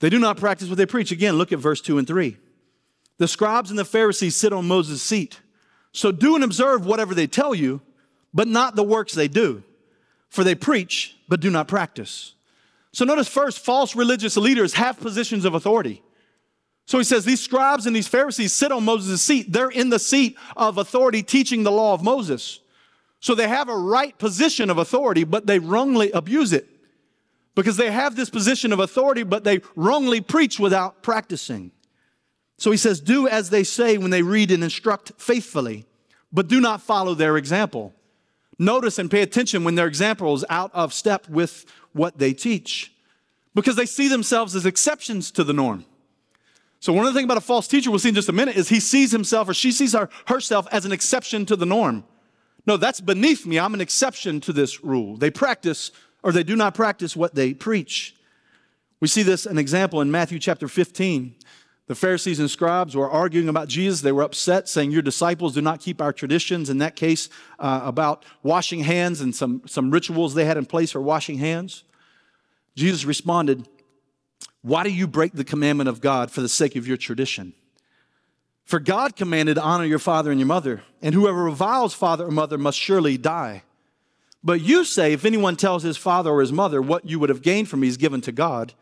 They 0.00 0.10
do 0.10 0.18
not 0.18 0.36
practice 0.36 0.68
what 0.68 0.78
they 0.78 0.86
preach. 0.86 1.10
Again, 1.10 1.36
look 1.36 1.52
at 1.52 1.58
verse 1.58 1.80
two 1.80 1.98
and 1.98 2.06
three. 2.06 2.36
The 3.18 3.28
scribes 3.28 3.70
and 3.70 3.78
the 3.78 3.84
Pharisees 3.84 4.36
sit 4.36 4.52
on 4.52 4.66
Moses' 4.66 5.02
seat. 5.02 5.40
So 5.92 6.10
do 6.10 6.34
and 6.34 6.44
observe 6.44 6.84
whatever 6.84 7.14
they 7.14 7.26
tell 7.26 7.54
you, 7.54 7.80
but 8.32 8.48
not 8.48 8.74
the 8.74 8.82
works 8.82 9.12
they 9.12 9.28
do. 9.28 9.62
For 10.28 10.42
they 10.42 10.56
preach, 10.56 11.16
but 11.28 11.40
do 11.40 11.50
not 11.50 11.68
practice. 11.68 12.34
So 12.92 13.04
notice 13.04 13.28
first, 13.28 13.60
false 13.60 13.94
religious 13.94 14.36
leaders 14.36 14.74
have 14.74 14.98
positions 14.98 15.44
of 15.44 15.54
authority. 15.54 16.02
So 16.86 16.98
he 16.98 17.04
says 17.04 17.24
these 17.24 17.40
scribes 17.40 17.86
and 17.86 17.94
these 17.94 18.08
Pharisees 18.08 18.52
sit 18.52 18.72
on 18.72 18.84
Moses' 18.84 19.22
seat. 19.22 19.52
They're 19.52 19.70
in 19.70 19.90
the 19.90 19.98
seat 19.98 20.36
of 20.56 20.76
authority 20.76 21.22
teaching 21.22 21.62
the 21.62 21.72
law 21.72 21.94
of 21.94 22.02
Moses. 22.02 22.60
So 23.24 23.34
they 23.34 23.48
have 23.48 23.70
a 23.70 23.76
right 23.76 24.18
position 24.18 24.68
of 24.68 24.76
authority, 24.76 25.24
but 25.24 25.46
they 25.46 25.58
wrongly 25.58 26.10
abuse 26.10 26.52
it. 26.52 26.68
Because 27.54 27.78
they 27.78 27.90
have 27.90 28.16
this 28.16 28.28
position 28.28 28.70
of 28.70 28.80
authority, 28.80 29.22
but 29.22 29.44
they 29.44 29.62
wrongly 29.74 30.20
preach 30.20 30.60
without 30.60 31.02
practicing. 31.02 31.70
So 32.58 32.70
he 32.70 32.76
says, 32.76 33.00
Do 33.00 33.26
as 33.26 33.48
they 33.48 33.64
say 33.64 33.96
when 33.96 34.10
they 34.10 34.20
read 34.20 34.50
and 34.50 34.62
instruct 34.62 35.12
faithfully, 35.16 35.86
but 36.34 36.48
do 36.48 36.60
not 36.60 36.82
follow 36.82 37.14
their 37.14 37.38
example. 37.38 37.94
Notice 38.58 38.98
and 38.98 39.10
pay 39.10 39.22
attention 39.22 39.64
when 39.64 39.74
their 39.74 39.86
example 39.86 40.34
is 40.34 40.44
out 40.50 40.70
of 40.74 40.92
step 40.92 41.26
with 41.26 41.64
what 41.94 42.18
they 42.18 42.34
teach 42.34 42.92
because 43.54 43.76
they 43.76 43.86
see 43.86 44.08
themselves 44.08 44.54
as 44.54 44.66
exceptions 44.66 45.30
to 45.30 45.44
the 45.44 45.54
norm. 45.54 45.86
So, 46.78 46.92
one 46.92 47.06
of 47.06 47.14
the 47.14 47.18
things 47.18 47.24
about 47.24 47.38
a 47.38 47.40
false 47.40 47.68
teacher 47.68 47.88
we'll 47.88 48.00
see 48.00 48.10
in 48.10 48.14
just 48.14 48.28
a 48.28 48.32
minute 48.32 48.56
is 48.56 48.68
he 48.68 48.80
sees 48.80 49.12
himself 49.12 49.48
or 49.48 49.54
she 49.54 49.72
sees 49.72 49.94
her, 49.94 50.10
herself 50.26 50.68
as 50.70 50.84
an 50.84 50.92
exception 50.92 51.46
to 51.46 51.56
the 51.56 51.64
norm. 51.64 52.04
No, 52.66 52.76
that's 52.76 53.00
beneath 53.00 53.46
me. 53.46 53.58
I'm 53.58 53.74
an 53.74 53.80
exception 53.80 54.40
to 54.42 54.52
this 54.52 54.82
rule. 54.82 55.16
They 55.16 55.30
practice 55.30 55.90
or 56.22 56.32
they 56.32 56.42
do 56.42 56.56
not 56.56 56.74
practice 56.74 57.14
what 57.14 57.34
they 57.34 57.52
preach. 57.52 58.16
We 58.98 59.08
see 59.08 59.22
this 59.22 59.44
an 59.44 59.58
example 59.58 60.00
in 60.00 60.10
Matthew 60.10 60.38
chapter 60.38 60.66
15. 60.66 61.34
The 61.86 61.94
Pharisees 61.94 62.40
and 62.40 62.50
scribes 62.50 62.96
were 62.96 63.10
arguing 63.10 63.50
about 63.50 63.68
Jesus. 63.68 64.00
They 64.00 64.10
were 64.10 64.22
upset, 64.22 64.66
saying, 64.66 64.90
Your 64.90 65.02
disciples 65.02 65.52
do 65.52 65.60
not 65.60 65.80
keep 65.80 66.00
our 66.00 66.14
traditions. 66.14 66.70
In 66.70 66.78
that 66.78 66.96
case, 66.96 67.28
uh, 67.58 67.82
about 67.84 68.24
washing 68.42 68.80
hands 68.80 69.20
and 69.20 69.34
some, 69.34 69.60
some 69.66 69.90
rituals 69.90 70.32
they 70.32 70.46
had 70.46 70.56
in 70.56 70.64
place 70.64 70.92
for 70.92 71.02
washing 71.02 71.36
hands. 71.36 71.84
Jesus 72.74 73.04
responded, 73.04 73.68
Why 74.62 74.82
do 74.82 74.90
you 74.90 75.06
break 75.06 75.34
the 75.34 75.44
commandment 75.44 75.90
of 75.90 76.00
God 76.00 76.30
for 76.30 76.40
the 76.40 76.48
sake 76.48 76.74
of 76.74 76.88
your 76.88 76.96
tradition? 76.96 77.52
For 78.64 78.80
God 78.80 79.14
commanded, 79.14 79.58
Honor 79.58 79.84
your 79.84 79.98
father 79.98 80.30
and 80.30 80.40
your 80.40 80.46
mother, 80.46 80.82
and 81.02 81.14
whoever 81.14 81.44
reviles 81.44 81.94
father 81.94 82.26
or 82.26 82.30
mother 82.30 82.58
must 82.58 82.78
surely 82.78 83.18
die. 83.18 83.62
But 84.42 84.60
you 84.60 84.84
say, 84.84 85.12
If 85.12 85.24
anyone 85.24 85.56
tells 85.56 85.82
his 85.82 85.96
father 85.96 86.30
or 86.30 86.40
his 86.40 86.52
mother, 86.52 86.80
What 86.80 87.04
you 87.04 87.18
would 87.18 87.28
have 87.28 87.42
gained 87.42 87.68
from 87.68 87.80
me 87.80 87.88
is 87.88 87.96
given 87.96 88.20
to 88.22 88.32
God, 88.32 88.72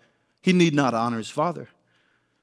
he 0.40 0.52
need 0.52 0.74
not 0.74 0.94
honor 0.94 1.18
his 1.18 1.30
father. 1.30 1.68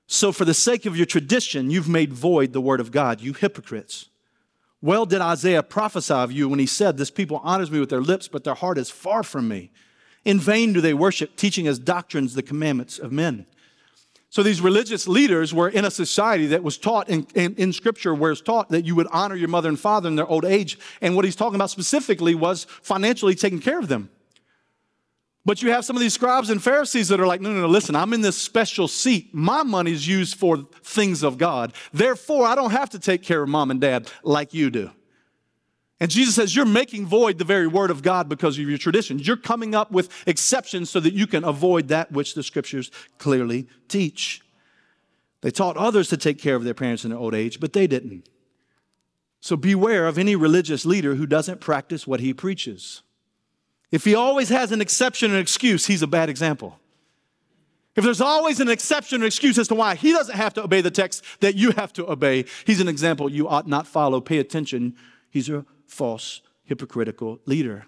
So, 0.08 0.31
for 0.31 0.43
the 0.43 0.53
sake 0.53 0.86
of 0.86 0.98
your 0.98 1.05
tradition, 1.05 1.69
you've 1.69 1.88
made 1.88 2.13
void 2.13 2.51
the 2.51 2.62
word 2.62 2.79
of 2.79 2.91
God, 2.91 3.22
you 3.22 3.34
hypocrites. 3.34 4.10
Well, 4.81 5.05
did 5.05 5.22
Isaiah 5.22 5.62
prophesy 5.62 6.13
of 6.13 6.31
you 6.31 6.48
when 6.48 6.60
he 6.60 6.65
said, 6.65 6.98
This 6.98 7.12
people 7.12 7.41
honors 7.43 7.69
me 7.69 7.79
with 7.79 7.89
their 7.89 8.01
lips, 8.01 8.27
but 8.27 8.43
their 8.43 8.55
heart 8.55 8.77
is 8.77 8.89
far 8.89 9.24
from 9.24 9.48
me. 9.48 9.72
In 10.25 10.39
vain 10.39 10.74
do 10.74 10.81
they 10.81 10.93
worship, 10.93 11.36
teaching 11.36 11.67
as 11.67 11.79
doctrines 11.79 12.34
the 12.34 12.41
commandments 12.41 12.98
of 12.98 13.12
men. 13.12 13.46
So 14.32 14.44
these 14.44 14.62
religious 14.62 15.08
leaders 15.08 15.54
were 15.54 15.70
in 15.70 15.86
a 15.86 15.92
society 15.92 16.48
that 16.48 16.62
was 16.62 16.78
taught 16.78 17.10
in, 17.10 17.26
in, 17.34 17.56
in, 17.56 17.74
Scripture, 17.74 18.14
where 18.14 18.32
it's 18.32 18.42
taught 18.42 18.70
that 18.70 18.86
you 18.86 18.94
would 18.96 19.08
honor 19.12 19.36
your 19.36 19.48
mother 19.48 19.70
and 19.70 19.80
father 19.80 20.08
in 20.08 20.16
their 20.16 20.28
old 20.28 20.46
age. 20.46 20.78
And 21.02 21.16
what 21.16 21.26
he's 21.26 21.36
talking 21.36 21.56
about 21.56 21.72
specifically 21.72 22.36
was 22.36 22.66
financially 22.66 23.34
taking 23.34 23.60
care 23.60 23.80
of 23.80 23.88
them. 23.88 24.10
But 25.46 25.64
you 25.64 25.72
have 25.72 25.84
some 25.84 25.96
of 25.96 26.02
these 26.02 26.14
scribes 26.14 26.52
and 26.52 26.62
Pharisees 26.62 27.08
that 27.08 27.20
are 27.20 27.26
like, 27.26 27.42
no, 27.42 27.52
no, 27.52 27.62
no, 27.62 27.68
listen, 27.68 27.96
I'm 27.96 28.14
in 28.14 28.22
this 28.22 28.38
special 28.38 28.88
seat. 28.88 29.34
My 29.34 29.64
money 29.64 29.92
is 29.92 30.08
used 30.08 30.38
for 30.38 30.58
things 30.84 31.24
of 31.24 31.40
God. 31.40 31.74
Therefore, 31.92 32.46
I 32.46 32.54
don't 32.54 32.72
have 32.72 32.92
to 32.92 33.00
take 33.00 33.24
care 33.24 33.42
of 33.42 33.50
mom 33.50 33.72
and 33.72 33.82
dad 33.82 34.12
like 34.22 34.54
you 34.54 34.70
do. 34.70 34.92
And 36.00 36.10
Jesus 36.10 36.36
says, 36.36 36.56
You're 36.56 36.65
making 36.65 37.06
void 37.06 37.38
the 37.38 37.44
very 37.44 37.68
word 37.68 37.91
of 37.91 38.01
God 38.01 38.29
because 38.29 38.58
of 38.58 38.68
your 38.68 38.77
traditions. 38.77 39.27
You're 39.27 39.38
coming 39.38 39.75
up 39.75 39.91
with 39.91 40.10
exceptions 40.25 40.89
so 40.89 41.00
that 41.00 41.13
you 41.13 41.27
can 41.27 41.44
avoid 41.44 41.89
that 41.89 42.12
which 42.12 42.36
the 42.36 42.44
scriptures 42.44 42.89
clearly 43.18 43.68
teach. 43.88 44.41
They 45.41 45.51
taught 45.51 45.77
others 45.77 46.10
to 46.10 46.18
take 46.18 46.39
care 46.39 46.56
of 46.56 46.63
their 46.63 46.74
parents 46.74 47.03
in 47.03 47.12
their 47.12 47.20
old 47.20 47.34
age, 47.34 47.60
but 47.60 47.74
they 47.74 47.88
didn't. 47.88 48.27
So 49.41 49.56
beware 49.56 50.08
of 50.08 50.18
any 50.18 50.36
religious 50.36 50.86
leader 50.86 51.15
who 51.15 51.25
doesn't 51.25 51.62
practice 51.62 52.06
what 52.06 52.20
he 52.20 52.34
preaches. 52.34 53.01
If 53.91 54.03
he 54.03 54.13
always 54.13 54.50
has 54.50 54.72
an 54.72 54.82
exception 54.82 55.32
and 55.32 55.39
excuse, 55.39 55.88
he's 55.88 56.01
a 56.01 56.08
bad 56.08 56.29
example. 56.29 56.79
If 57.96 58.03
there's 58.03 58.22
always 58.22 58.60
an 58.60 58.70
exception 58.70 59.24
or 59.24 59.25
excuse 59.25 59.58
as 59.58 59.68
to 59.70 59.75
why 59.75 59.96
he 59.96 60.12
doesn't 60.12 60.36
have 60.36 60.53
to 60.56 60.63
obey 60.63 60.82
the 60.82 60.91
text 60.91 61.24
that 61.39 61.56
you 61.56 61.72
have 61.72 61.91
to 61.94 62.10
obey, 62.10 62.46
he's 62.65 62.79
an 62.79 62.88
example 62.88 63.29
you 63.29 63.48
ought 63.48 63.68
not 63.68 63.88
follow. 63.88 64.22
Pay 64.22 64.38
attention. 64.38 64.96
He's 65.29 65.50
a 65.50 65.65
false, 65.89 66.41
hypocritical 66.63 67.39
leader. 67.46 67.86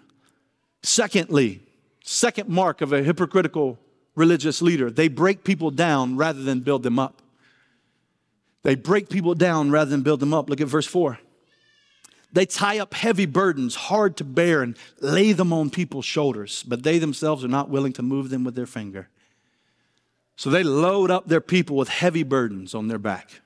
Secondly, 0.82 1.62
second 2.04 2.48
mark 2.48 2.80
of 2.80 2.92
a 2.92 3.02
hypocritical 3.02 3.78
religious 4.14 4.60
leader, 4.60 4.90
they 4.90 5.08
break 5.08 5.44
people 5.44 5.70
down 5.70 6.16
rather 6.16 6.42
than 6.42 6.60
build 6.60 6.82
them 6.82 6.98
up. 6.98 7.22
They 8.62 8.74
break 8.74 9.08
people 9.08 9.34
down 9.34 9.70
rather 9.70 9.90
than 9.90 10.02
build 10.02 10.20
them 10.20 10.34
up. 10.34 10.48
Look 10.48 10.60
at 10.60 10.68
verse 10.68 10.86
4. 10.86 11.18
They 12.32 12.46
tie 12.46 12.78
up 12.78 12.94
heavy 12.94 13.26
burdens, 13.26 13.74
hard 13.74 14.16
to 14.16 14.24
bear, 14.24 14.62
and 14.62 14.76
lay 15.00 15.32
them 15.32 15.52
on 15.52 15.68
people's 15.68 16.06
shoulders, 16.06 16.62
but 16.62 16.82
they 16.82 16.98
themselves 16.98 17.44
are 17.44 17.48
not 17.48 17.68
willing 17.68 17.92
to 17.94 18.02
move 18.02 18.30
them 18.30 18.42
with 18.42 18.54
their 18.54 18.66
finger. 18.66 19.08
So 20.36 20.48
they 20.48 20.62
load 20.62 21.10
up 21.10 21.28
their 21.28 21.42
people 21.42 21.76
with 21.76 21.88
heavy 21.88 22.22
burdens 22.22 22.74
on 22.74 22.88
their 22.88 22.98
back. 22.98 23.42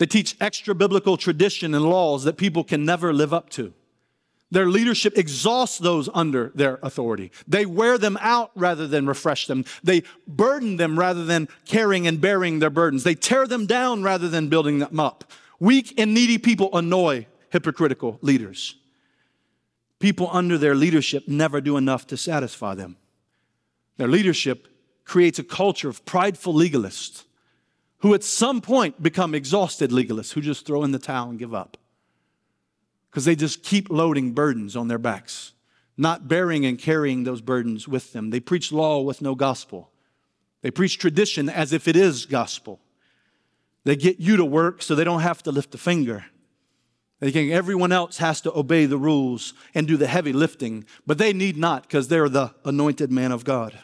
They 0.00 0.06
teach 0.06 0.34
extra 0.40 0.74
biblical 0.74 1.18
tradition 1.18 1.74
and 1.74 1.84
laws 1.84 2.24
that 2.24 2.38
people 2.38 2.64
can 2.64 2.86
never 2.86 3.12
live 3.12 3.34
up 3.34 3.50
to. 3.50 3.74
Their 4.50 4.64
leadership 4.64 5.18
exhausts 5.18 5.76
those 5.76 6.08
under 6.14 6.52
their 6.54 6.78
authority. 6.82 7.30
They 7.46 7.66
wear 7.66 7.98
them 7.98 8.16
out 8.22 8.50
rather 8.54 8.86
than 8.86 9.06
refresh 9.06 9.46
them. 9.46 9.66
They 9.84 10.04
burden 10.26 10.78
them 10.78 10.98
rather 10.98 11.26
than 11.26 11.48
carrying 11.66 12.06
and 12.06 12.18
bearing 12.18 12.60
their 12.60 12.70
burdens. 12.70 13.04
They 13.04 13.14
tear 13.14 13.46
them 13.46 13.66
down 13.66 14.02
rather 14.02 14.26
than 14.26 14.48
building 14.48 14.78
them 14.78 14.98
up. 14.98 15.30
Weak 15.58 15.92
and 16.00 16.14
needy 16.14 16.38
people 16.38 16.70
annoy 16.72 17.26
hypocritical 17.50 18.18
leaders. 18.22 18.76
People 19.98 20.30
under 20.32 20.56
their 20.56 20.74
leadership 20.74 21.28
never 21.28 21.60
do 21.60 21.76
enough 21.76 22.06
to 22.06 22.16
satisfy 22.16 22.74
them. 22.74 22.96
Their 23.98 24.08
leadership 24.08 24.66
creates 25.04 25.38
a 25.38 25.44
culture 25.44 25.90
of 25.90 26.06
prideful 26.06 26.54
legalists 26.54 27.24
who 28.00 28.14
at 28.14 28.24
some 28.24 28.60
point 28.60 29.02
become 29.02 29.34
exhausted 29.34 29.90
legalists 29.90 30.32
who 30.32 30.40
just 30.40 30.66
throw 30.66 30.84
in 30.84 30.92
the 30.92 30.98
towel 30.98 31.30
and 31.30 31.38
give 31.38 31.54
up 31.54 31.76
because 33.10 33.24
they 33.24 33.34
just 33.34 33.62
keep 33.62 33.90
loading 33.90 34.32
burdens 34.32 34.76
on 34.76 34.88
their 34.88 34.98
backs, 34.98 35.52
not 35.96 36.28
bearing 36.28 36.64
and 36.64 36.78
carrying 36.78 37.24
those 37.24 37.40
burdens 37.40 37.88
with 37.88 38.12
them. 38.12 38.30
They 38.30 38.40
preach 38.40 38.72
law 38.72 39.00
with 39.00 39.20
no 39.20 39.34
gospel. 39.34 39.90
They 40.62 40.70
preach 40.70 40.98
tradition 40.98 41.48
as 41.48 41.72
if 41.72 41.88
it 41.88 41.96
is 41.96 42.26
gospel. 42.26 42.80
They 43.84 43.96
get 43.96 44.20
you 44.20 44.36
to 44.36 44.44
work 44.44 44.82
so 44.82 44.94
they 44.94 45.04
don't 45.04 45.22
have 45.22 45.42
to 45.44 45.52
lift 45.52 45.74
a 45.74 45.78
finger. 45.78 46.26
They 47.18 47.30
think 47.30 47.52
everyone 47.52 47.92
else 47.92 48.18
has 48.18 48.40
to 48.42 48.58
obey 48.58 48.86
the 48.86 48.96
rules 48.96 49.52
and 49.74 49.86
do 49.86 49.96
the 49.96 50.06
heavy 50.06 50.32
lifting, 50.32 50.84
but 51.06 51.18
they 51.18 51.32
need 51.32 51.56
not 51.56 51.82
because 51.82 52.08
they're 52.08 52.28
the 52.28 52.54
anointed 52.64 53.10
man 53.10 53.32
of 53.32 53.44
God. 53.44 53.78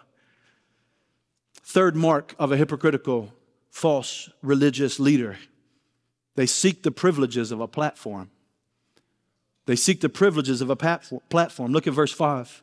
Third 1.62 1.96
mark 1.96 2.34
of 2.38 2.52
a 2.52 2.56
hypocritical, 2.56 3.32
false 3.76 4.30
religious 4.40 4.98
leader 4.98 5.36
they 6.36 6.46
seek 6.46 6.82
the 6.82 6.90
privileges 6.90 7.50
of 7.50 7.60
a 7.60 7.66
platform. 7.66 8.30
They 9.64 9.74
seek 9.74 10.00
the 10.00 10.08
privileges 10.08 10.60
of 10.60 10.70
a 10.70 10.76
platform. 10.76 11.72
Look 11.72 11.86
at 11.86 11.94
verse 11.94 12.12
5. 12.12 12.62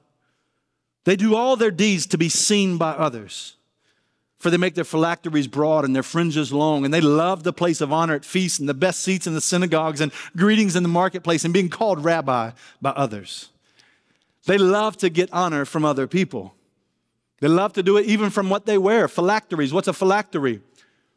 They 1.06 1.16
do 1.16 1.36
all 1.36 1.56
their 1.56 1.72
deeds 1.72 2.06
to 2.08 2.18
be 2.18 2.30
seen 2.30 2.78
by 2.78 2.92
others. 2.92 3.56
For 4.38 4.50
they 4.50 4.58
make 4.58 4.76
their 4.76 4.84
phylacteries 4.84 5.48
broad 5.48 5.86
and 5.86 5.96
their 5.96 6.04
fringes 6.04 6.54
long, 6.54 6.86
and 6.86 6.94
they 6.94 7.02
love 7.02 7.44
the 7.44 7.52
place 7.52 7.82
of 7.82 7.92
honor 7.92 8.14
at 8.14 8.26
feasts 8.26 8.60
and 8.60 8.70
the 8.70 8.74
best 8.74 9.02
seats 9.02 9.26
in 9.26 9.34
the 9.34 9.42
synagogues 9.42 10.02
and 10.02 10.12
greetings 10.38 10.76
in 10.76 10.84
the 10.84 10.90
marketplace 10.90 11.44
and 11.44 11.54
being 11.54 11.70
called 11.70 12.04
rabbi 12.04 12.52
by 12.82 12.92
others. 12.92 13.50
They 14.46 14.58
love 14.58 14.98
to 14.98 15.10
get 15.10 15.34
honor 15.34 15.66
from 15.66 15.84
other 15.84 16.08
people. 16.08 16.54
They 17.40 17.48
love 17.48 17.74
to 17.74 17.84
do 17.84 17.98
it 17.98 18.06
even 18.06 18.30
from 18.30 18.50
what 18.50 18.66
they 18.66 18.78
wear. 18.78 19.08
Phylacteries. 19.08 19.74
What's 19.74 19.88
a 19.88 19.94
phylactery? 19.94 20.62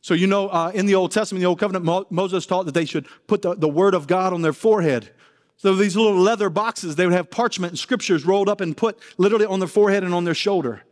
So, 0.01 0.15
you 0.15 0.27
know, 0.27 0.49
uh, 0.49 0.71
in 0.75 0.87
the 0.87 0.95
Old 0.95 1.11
Testament, 1.11 1.41
the 1.41 1.47
Old 1.47 1.59
Covenant, 1.59 1.85
Mo- 1.85 2.07
Moses 2.11 2.47
taught 2.47 2.67
that 2.67 2.75
they 2.75 2.85
should 2.85 3.07
put 3.27 3.43
the, 3.43 3.55
the 3.55 3.69
word 3.69 3.95
of 3.95 4.07
God 4.07 4.33
on 4.33 4.43
their 4.43 4.53
forehead. 4.53 5.11
So 5.57 5.75
these 5.75 5.97
little 5.97 6.17
leather 6.17 6.51
boxes, 6.51 6.97
they 6.97 7.07
would 7.07 7.15
have 7.15 7.31
parchment 7.31 7.73
and 7.73 7.79
scriptures 7.79 8.25
rolled 8.25 8.49
up 8.49 8.61
and 8.61 8.77
put 8.77 8.99
literally 9.17 9.47
on 9.47 9.59
their 9.59 9.69
forehead 9.69 10.05
and 10.05 10.15
on 10.15 10.25
their 10.25 10.35
shoulder. 10.35 10.83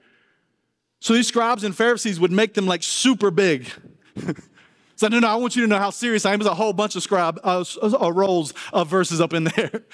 So 1.00 1.12
these 1.12 1.28
scribes 1.28 1.64
and 1.64 1.76
Pharisees 1.76 2.18
would 2.18 2.32
make 2.32 2.54
them 2.54 2.66
like 2.66 2.82
super 2.82 3.30
big. 3.30 3.68
so 4.96 5.08
no, 5.08 5.20
no, 5.20 5.28
I 5.28 5.34
want 5.37 5.54
you 5.54 5.62
to 5.62 5.68
know 5.68 5.78
how 5.78 5.90
serious 5.90 6.25
I 6.25 6.32
am. 6.32 6.38
There's 6.38 6.50
a 6.50 6.54
whole 6.54 6.73
bunch 6.73 6.96
of 6.96 7.02
scribe 7.02 7.38
uh, 7.44 7.62
uh, 7.82 8.12
rolls 8.12 8.54
of 8.73 8.88
verses 8.88 9.20
up 9.20 9.32
in 9.32 9.44
there. 9.44 9.84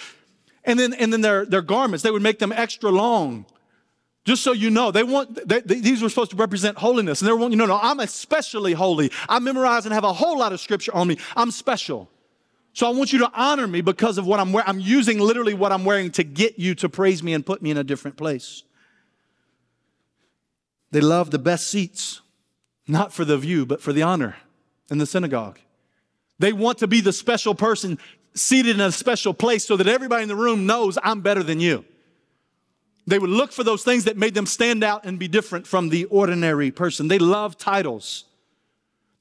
And 0.62 0.78
then, 0.78 0.92
and 0.92 1.10
then 1.10 1.22
their, 1.22 1.46
their 1.46 1.62
garments, 1.62 2.02
they 2.02 2.10
would 2.10 2.20
make 2.20 2.38
them 2.38 2.52
extra 2.52 2.90
long. 2.90 3.46
Just 4.24 4.42
so 4.42 4.52
you 4.52 4.70
know, 4.70 4.90
they 4.90 5.02
want 5.02 5.48
they, 5.48 5.60
they, 5.60 5.80
these 5.80 6.02
were 6.02 6.08
supposed 6.08 6.30
to 6.32 6.36
represent 6.36 6.76
holiness, 6.76 7.20
and 7.20 7.28
they 7.28 7.32
want 7.32 7.52
you 7.52 7.56
know, 7.56 7.66
no, 7.66 7.78
I'm 7.80 8.00
especially 8.00 8.74
holy. 8.74 9.10
I 9.28 9.38
memorize 9.38 9.86
and 9.86 9.94
have 9.94 10.04
a 10.04 10.12
whole 10.12 10.38
lot 10.38 10.52
of 10.52 10.60
scripture 10.60 10.94
on 10.94 11.08
me. 11.08 11.18
I'm 11.36 11.50
special. 11.50 12.10
So 12.72 12.86
I 12.86 12.90
want 12.90 13.12
you 13.12 13.18
to 13.20 13.30
honor 13.34 13.66
me 13.66 13.80
because 13.80 14.18
of 14.18 14.26
what 14.26 14.38
I'm 14.38 14.52
wearing. 14.52 14.68
I'm 14.68 14.78
using 14.78 15.18
literally 15.18 15.54
what 15.54 15.72
I'm 15.72 15.84
wearing 15.84 16.10
to 16.12 16.22
get 16.22 16.58
you 16.58 16.74
to 16.76 16.88
praise 16.88 17.22
me 17.22 17.32
and 17.32 17.44
put 17.44 17.62
me 17.62 17.70
in 17.70 17.76
a 17.76 17.84
different 17.84 18.16
place. 18.16 18.62
They 20.92 21.00
love 21.00 21.30
the 21.30 21.38
best 21.38 21.68
seats, 21.68 22.20
not 22.86 23.12
for 23.12 23.24
the 23.24 23.38
view, 23.38 23.64
but 23.66 23.80
for 23.80 23.92
the 23.92 24.02
honor 24.02 24.36
in 24.90 24.98
the 24.98 25.06
synagogue. 25.06 25.58
They 26.38 26.52
want 26.52 26.78
to 26.78 26.86
be 26.86 27.00
the 27.00 27.12
special 27.12 27.54
person 27.54 27.98
seated 28.34 28.76
in 28.76 28.80
a 28.80 28.92
special 28.92 29.34
place 29.34 29.64
so 29.64 29.76
that 29.76 29.86
everybody 29.86 30.22
in 30.22 30.28
the 30.28 30.36
room 30.36 30.66
knows 30.66 30.98
I'm 31.02 31.20
better 31.20 31.42
than 31.42 31.60
you. 31.60 31.84
They 33.10 33.18
would 33.18 33.30
look 33.30 33.50
for 33.50 33.64
those 33.64 33.82
things 33.82 34.04
that 34.04 34.16
made 34.16 34.34
them 34.34 34.46
stand 34.46 34.84
out 34.84 35.04
and 35.04 35.18
be 35.18 35.26
different 35.26 35.66
from 35.66 35.88
the 35.88 36.04
ordinary 36.04 36.70
person. 36.70 37.08
They 37.08 37.18
love 37.18 37.58
titles. 37.58 38.24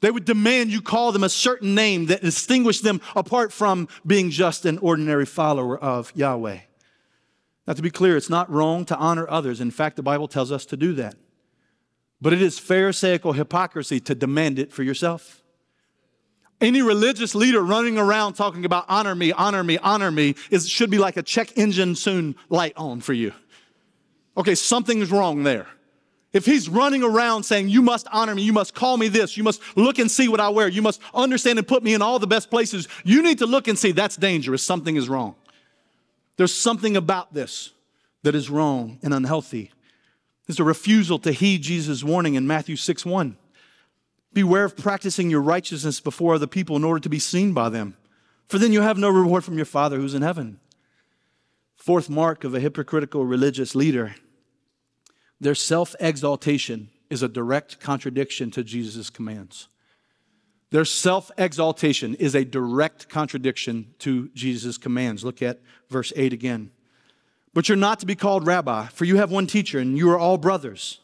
They 0.01 0.11
would 0.11 0.25
demand 0.25 0.69
you 0.69 0.79
call 0.79 1.11
them 1.11 1.23
a 1.23 1.29
certain 1.29 1.73
name 1.73 2.05
that 2.05 2.21
distinguished 2.21 2.83
them 2.83 3.01
apart 3.15 3.51
from 3.51 3.87
being 4.05 4.29
just 4.29 4.63
an 4.65 4.77
ordinary 4.77 5.25
follower 5.25 5.75
of 5.75 6.11
Yahweh. 6.15 6.59
Now, 7.65 7.73
to 7.73 7.81
be 7.81 7.89
clear, 7.89 8.15
it's 8.15 8.29
not 8.29 8.49
wrong 8.51 8.85
to 8.85 8.95
honor 8.95 9.27
others. 9.27 9.59
In 9.59 9.71
fact, 9.71 9.95
the 9.95 10.03
Bible 10.03 10.27
tells 10.27 10.51
us 10.51 10.67
to 10.67 10.77
do 10.77 10.93
that. 10.93 11.15
But 12.21 12.33
it 12.33 12.43
is 12.43 12.59
Pharisaical 12.59 13.33
hypocrisy 13.33 13.99
to 14.01 14.13
demand 14.13 14.59
it 14.59 14.71
for 14.71 14.83
yourself. 14.83 15.41
Any 16.61 16.83
religious 16.83 17.33
leader 17.33 17.63
running 17.63 17.97
around 17.97 18.33
talking 18.33 18.65
about 18.65 18.85
honor 18.87 19.15
me, 19.15 19.31
honor 19.31 19.63
me, 19.63 19.79
honor 19.79 20.11
me 20.11 20.35
is, 20.51 20.69
should 20.69 20.91
be 20.91 20.99
like 20.99 21.17
a 21.17 21.23
check 21.23 21.57
engine 21.57 21.95
soon 21.95 22.35
light 22.49 22.73
on 22.77 23.01
for 23.01 23.13
you. 23.13 23.33
Okay, 24.39 24.55
something's 24.55 25.11
wrong 25.11 25.43
there. 25.43 25.67
If 26.31 26.45
he's 26.45 26.69
running 26.69 27.03
around 27.03 27.43
saying, 27.43 27.67
You 27.67 27.81
must 27.81 28.07
honor 28.09 28.33
me, 28.33 28.41
you 28.41 28.53
must 28.53 28.73
call 28.73 28.95
me 28.95 29.09
this, 29.09 29.35
you 29.35 29.43
must 29.43 29.61
look 29.75 29.99
and 29.99 30.09
see 30.09 30.29
what 30.29 30.39
I 30.39 30.47
wear, 30.47 30.69
you 30.69 30.81
must 30.81 31.01
understand 31.13 31.59
and 31.59 31.67
put 31.67 31.83
me 31.83 31.93
in 31.93 32.01
all 32.01 32.19
the 32.19 32.27
best 32.27 32.49
places, 32.49 32.87
you 33.03 33.21
need 33.21 33.39
to 33.39 33.45
look 33.45 33.67
and 33.67 33.77
see 33.77 33.91
that's 33.91 34.15
dangerous. 34.15 34.63
Something 34.63 34.95
is 34.95 35.09
wrong. 35.09 35.35
There's 36.37 36.53
something 36.53 36.95
about 36.95 37.33
this 37.33 37.71
that 38.23 38.33
is 38.33 38.49
wrong 38.49 38.97
and 39.03 39.13
unhealthy. 39.13 39.71
There's 40.47 40.59
a 40.61 40.63
refusal 40.63 41.19
to 41.19 41.33
heed 41.33 41.61
Jesus' 41.61 42.01
warning 42.01 42.35
in 42.35 42.47
Matthew 42.47 42.77
6 42.77 43.05
1. 43.05 43.35
Beware 44.31 44.63
of 44.63 44.77
practicing 44.77 45.29
your 45.29 45.41
righteousness 45.41 45.99
before 45.99 46.35
other 46.35 46.47
people 46.47 46.77
in 46.77 46.85
order 46.85 47.01
to 47.01 47.09
be 47.09 47.19
seen 47.19 47.51
by 47.51 47.67
them, 47.67 47.97
for 48.47 48.57
then 48.57 48.71
you 48.71 48.81
have 48.81 48.97
no 48.97 49.09
reward 49.09 49.43
from 49.43 49.57
your 49.57 49.65
Father 49.65 49.97
who's 49.97 50.13
in 50.13 50.21
heaven. 50.21 50.61
Fourth 51.75 52.09
mark 52.09 52.45
of 52.45 52.53
a 52.53 52.61
hypocritical 52.61 53.25
religious 53.25 53.75
leader 53.75 54.15
their 55.39 55.55
self 55.55 55.95
exaltation 55.99 56.89
is 57.09 57.23
a 57.23 57.27
direct 57.27 57.79
contradiction 57.79 58.51
to 58.51 58.63
Jesus' 58.63 59.09
commands. 59.09 59.67
Their 60.71 60.85
self 60.85 61.31
exaltation 61.37 62.15
is 62.15 62.35
a 62.35 62.45
direct 62.45 63.09
contradiction 63.09 63.93
to 63.99 64.29
Jesus' 64.29 64.77
commands. 64.77 65.23
Look 65.23 65.41
at 65.41 65.61
verse 65.89 66.13
8 66.15 66.33
again. 66.33 66.71
But 67.53 67.67
you're 67.67 67.75
not 67.75 67.99
to 68.01 68.05
be 68.05 68.15
called 68.15 68.45
rabbi, 68.45 68.87
for 68.87 69.05
you 69.05 69.17
have 69.17 69.31
one 69.31 69.47
teacher, 69.47 69.79
and 69.79 69.97
you 69.97 70.09
are 70.11 70.19
all 70.19 70.37
brothers. 70.37 70.99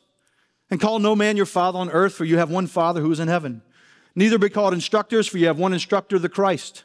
And 0.70 0.80
call 0.80 1.00
no 1.00 1.16
man 1.16 1.38
your 1.38 1.46
father 1.46 1.80
on 1.80 1.90
earth, 1.90 2.14
for 2.14 2.26
you 2.26 2.38
have 2.38 2.52
one 2.52 2.68
Father 2.68 3.02
who 3.02 3.12
is 3.12 3.20
in 3.20 3.28
heaven. 3.28 3.62
Neither 4.16 4.38
be 4.38 4.50
called 4.50 4.74
instructors, 4.74 5.28
for 5.28 5.38
you 5.38 5.48
have 5.48 5.60
one 5.60 5.74
instructor, 5.74 6.18
the 6.20 6.30
Christ. 6.30 6.84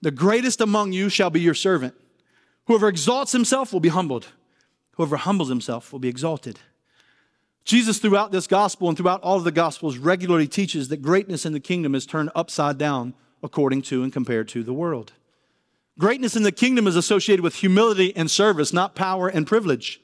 The 0.00 0.10
greatest 0.10 0.60
among 0.60 0.92
you 0.92 1.08
shall 1.08 1.30
be 1.30 1.40
your 1.40 1.54
servant. 1.54 1.94
Whoever 2.66 2.88
exalts 2.88 3.32
himself 3.32 3.72
will 3.72 3.80
be 3.80 3.88
humbled, 3.88 4.28
whoever 4.92 5.16
humbles 5.16 5.48
himself 5.48 5.92
will 5.92 5.98
be 5.98 6.08
exalted. 6.08 6.58
Jesus, 7.64 7.98
throughout 7.98 8.32
this 8.32 8.46
gospel 8.46 8.88
and 8.88 8.96
throughout 8.96 9.22
all 9.22 9.36
of 9.36 9.44
the 9.44 9.52
gospels, 9.52 9.96
regularly 9.96 10.48
teaches 10.48 10.88
that 10.88 11.02
greatness 11.02 11.46
in 11.46 11.52
the 11.52 11.60
kingdom 11.60 11.94
is 11.94 12.06
turned 12.06 12.30
upside 12.34 12.76
down 12.76 13.14
according 13.42 13.82
to 13.82 14.02
and 14.02 14.12
compared 14.12 14.48
to 14.48 14.62
the 14.62 14.72
world. 14.72 15.12
Greatness 15.98 16.36
in 16.36 16.42
the 16.42 16.52
kingdom 16.52 16.86
is 16.86 16.96
associated 16.96 17.42
with 17.42 17.56
humility 17.56 18.16
and 18.16 18.30
service, 18.30 18.72
not 18.72 18.94
power 18.94 19.28
and 19.28 19.46
privilege. 19.46 20.00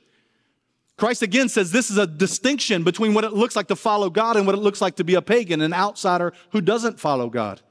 Christ 0.96 1.22
again 1.22 1.48
says 1.48 1.70
this 1.70 1.90
is 1.90 1.96
a 1.96 2.06
distinction 2.06 2.82
between 2.82 3.14
what 3.14 3.24
it 3.24 3.32
looks 3.32 3.56
like 3.56 3.68
to 3.68 3.76
follow 3.76 4.10
God 4.10 4.36
and 4.36 4.46
what 4.46 4.54
it 4.54 4.60
looks 4.60 4.80
like 4.80 4.96
to 4.96 5.04
be 5.04 5.14
a 5.14 5.22
pagan, 5.22 5.60
an 5.60 5.72
outsider 5.72 6.32
who 6.50 6.60
doesn't 6.60 7.00
follow 7.00 7.30
God. 7.30 7.62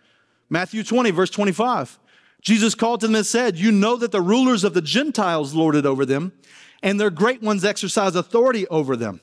Matthew 0.50 0.84
20, 0.84 1.12
verse 1.12 1.30
25. 1.30 2.00
Jesus 2.42 2.76
called 2.76 3.02
to 3.02 3.08
them 3.08 3.16
and 3.16 3.26
said, 3.26 3.58
You 3.58 3.72
know 3.72 3.98
that 3.98 4.12
the 4.12 4.22
rulers 4.22 4.64
of 4.64 4.74
the 4.74 4.82
Gentiles 4.82 5.54
lord 5.54 5.76
it 5.76 5.86
over 5.86 6.06
them, 6.06 6.32
and 6.82 7.00
their 7.00 7.10
great 7.10 7.42
ones 7.42 7.66
exercise 7.66 8.16
authority 8.16 8.66
over 8.68 8.96
them. 8.96 9.20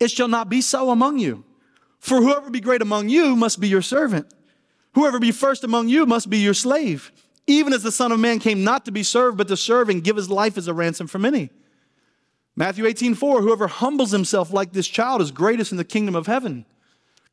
It 0.00 0.10
shall 0.10 0.28
not 0.28 0.48
be 0.48 0.60
so 0.60 0.90
among 0.90 1.18
you. 1.18 1.44
For 1.98 2.20
whoever 2.20 2.50
be 2.50 2.60
great 2.60 2.82
among 2.82 3.08
you 3.08 3.36
must 3.36 3.60
be 3.60 3.68
your 3.68 3.82
servant. 3.82 4.26
Whoever 4.94 5.18
be 5.18 5.30
first 5.30 5.64
among 5.64 5.88
you 5.88 6.04
must 6.04 6.28
be 6.28 6.38
your 6.38 6.54
slave, 6.54 7.12
even 7.46 7.72
as 7.72 7.82
the 7.82 7.92
Son 7.92 8.12
of 8.12 8.20
Man 8.20 8.38
came 8.38 8.64
not 8.64 8.84
to 8.84 8.92
be 8.92 9.02
served, 9.02 9.38
but 9.38 9.48
to 9.48 9.56
serve 9.56 9.88
and 9.88 10.04
give 10.04 10.16
his 10.16 10.28
life 10.28 10.58
as 10.58 10.68
a 10.68 10.74
ransom 10.74 11.06
for 11.06 11.18
many. 11.18 11.50
Matthew 12.54 12.84
18, 12.86 13.14
4, 13.14 13.40
whoever 13.40 13.66
humbles 13.66 14.10
himself 14.10 14.52
like 14.52 14.72
this 14.72 14.86
child 14.86 15.22
is 15.22 15.30
greatest 15.30 15.72
in 15.72 15.78
the 15.78 15.84
kingdom 15.84 16.14
of 16.14 16.26
heaven. 16.26 16.66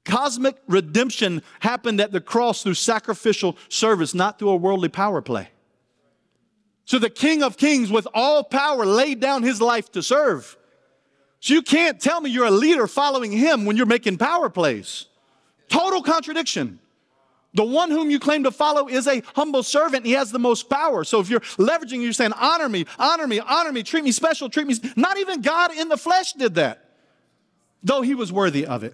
Cosmic 0.06 0.56
redemption 0.68 1.44
happened 1.60 2.00
at 2.00 2.12
the 2.12 2.22
cross 2.22 2.64
through 2.64 2.76
sacrificial 2.76 3.58
service, 3.68 4.14
not 4.14 4.40
through 4.40 4.50
a 4.50 4.56
worldly 4.56 4.90
power 4.90 5.22
play. 5.22 5.50
So 6.86 6.98
the 6.98 7.10
King 7.10 7.44
of 7.44 7.58
Kings, 7.58 7.92
with 7.92 8.08
all 8.14 8.44
power, 8.44 8.86
laid 8.86 9.20
down 9.20 9.44
his 9.44 9.62
life 9.62 9.92
to 9.92 10.02
serve. 10.02 10.58
So 11.40 11.54
you 11.54 11.62
can't 11.62 12.00
tell 12.00 12.20
me 12.20 12.30
you're 12.30 12.46
a 12.46 12.52
leader 12.52 12.88
following 12.88 13.32
him 13.32 13.66
when 13.66 13.78
you're 13.78 13.86
making 13.86 14.18
power 14.18 14.50
plays. 14.50 15.06
Total 15.70 16.02
contradiction. 16.02 16.80
The 17.54 17.64
one 17.64 17.90
whom 17.90 18.12
you 18.12 18.20
claim 18.20 18.44
to 18.44 18.52
follow 18.52 18.88
is 18.88 19.08
a 19.08 19.24
humble 19.36 19.64
servant. 19.64 20.06
He 20.06 20.12
has 20.12 20.32
the 20.32 20.40
most 20.40 20.70
power. 20.70 21.04
So 21.04 21.20
if 21.20 21.30
you're 21.30 21.40
leveraging, 21.40 22.02
you're 22.02 22.14
saying, 22.14 22.34
honor 22.34 22.70
me, 22.70 22.86
honor 23.00 23.26
me, 23.26 23.40
honor 23.40 23.72
me, 23.72 23.82
treat 23.82 24.04
me 24.04 24.12
special, 24.12 24.50
treat 24.50 24.68
me. 24.68 24.76
Not 24.96 25.18
even 25.18 25.42
God 25.42 25.74
in 25.74 25.90
the 25.90 25.98
flesh 25.98 26.34
did 26.34 26.56
that, 26.56 26.86
though 27.82 28.02
he 28.02 28.14
was 28.14 28.32
worthy 28.32 28.66
of 28.68 28.84
it. 28.84 28.94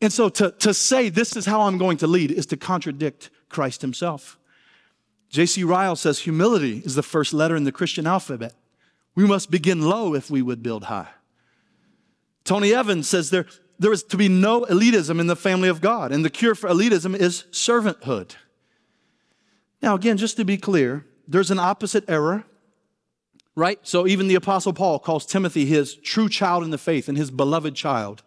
And 0.00 0.10
so 0.10 0.30
to, 0.30 0.52
to 0.52 0.72
say 0.72 1.10
this 1.10 1.36
is 1.36 1.44
how 1.44 1.62
I'm 1.62 1.76
going 1.76 1.98
to 1.98 2.06
lead 2.06 2.30
is 2.30 2.46
to 2.46 2.56
contradict 2.56 3.28
Christ 3.50 3.82
himself. 3.82 4.38
J.C. 5.28 5.62
Ryle 5.62 5.96
says 5.96 6.20
humility 6.20 6.78
is 6.78 6.94
the 6.94 7.02
first 7.02 7.34
letter 7.34 7.56
in 7.56 7.64
the 7.64 7.72
Christian 7.72 8.06
alphabet. 8.06 8.54
We 9.14 9.26
must 9.26 9.50
begin 9.50 9.82
low 9.82 10.14
if 10.14 10.30
we 10.30 10.42
would 10.42 10.62
build 10.62 10.84
high. 10.84 11.08
Tony 12.44 12.72
Evans 12.72 13.08
says 13.08 13.30
there, 13.30 13.46
there 13.78 13.92
is 13.92 14.02
to 14.04 14.16
be 14.16 14.28
no 14.28 14.62
elitism 14.62 15.20
in 15.20 15.26
the 15.26 15.36
family 15.36 15.68
of 15.68 15.80
God, 15.80 16.12
and 16.12 16.24
the 16.24 16.30
cure 16.30 16.54
for 16.54 16.68
elitism 16.68 17.16
is 17.16 17.44
servanthood. 17.50 18.36
Now, 19.82 19.94
again, 19.94 20.16
just 20.16 20.36
to 20.36 20.44
be 20.44 20.56
clear, 20.56 21.06
there's 21.26 21.50
an 21.50 21.58
opposite 21.58 22.04
error, 22.08 22.44
right? 23.54 23.78
So 23.82 24.06
even 24.06 24.28
the 24.28 24.34
Apostle 24.34 24.72
Paul 24.72 24.98
calls 24.98 25.26
Timothy 25.26 25.64
his 25.64 25.94
true 25.94 26.28
child 26.28 26.64
in 26.64 26.70
the 26.70 26.78
faith 26.78 27.08
and 27.08 27.16
his 27.16 27.30
beloved 27.30 27.74
child. 27.74 28.22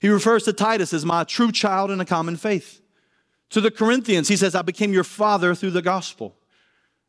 He 0.00 0.08
refers 0.08 0.44
to 0.44 0.52
Titus 0.52 0.92
as 0.92 1.04
my 1.04 1.24
true 1.24 1.52
child 1.52 1.90
in 1.90 2.00
a 2.00 2.04
common 2.04 2.36
faith. 2.36 2.80
To 3.50 3.60
the 3.60 3.70
Corinthians, 3.70 4.28
he 4.28 4.36
says, 4.36 4.54
I 4.54 4.62
became 4.62 4.92
your 4.92 5.04
father 5.04 5.54
through 5.54 5.70
the 5.70 5.82
gospel. 5.82 6.34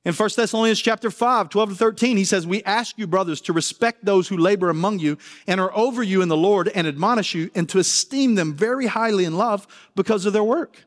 In 0.05 0.13
1 0.13 0.29
Thessalonians 0.35 0.79
chapter 0.79 1.09
5, 1.09 1.49
12 1.49 1.69
to 1.69 1.75
13, 1.75 2.15
he 2.15 2.25
says, 2.25 2.45
We 2.45 2.61
ask 2.61 2.95
you, 2.99 3.07
brothers, 3.07 3.41
to 3.41 3.53
respect 3.53 4.05
those 4.05 4.27
who 4.27 4.37
labor 4.37 4.69
among 4.69 4.99
you 4.99 5.17
and 5.47 5.59
are 5.59 5.75
over 5.75 6.03
you 6.03 6.21
in 6.21 6.29
the 6.29 6.37
Lord 6.37 6.67
and 6.75 6.85
admonish 6.85 7.33
you, 7.33 7.49
and 7.55 7.67
to 7.69 7.79
esteem 7.79 8.35
them 8.35 8.53
very 8.53 8.85
highly 8.85 9.25
in 9.25 9.35
love 9.35 9.65
because 9.95 10.27
of 10.27 10.33
their 10.33 10.43
work. 10.43 10.85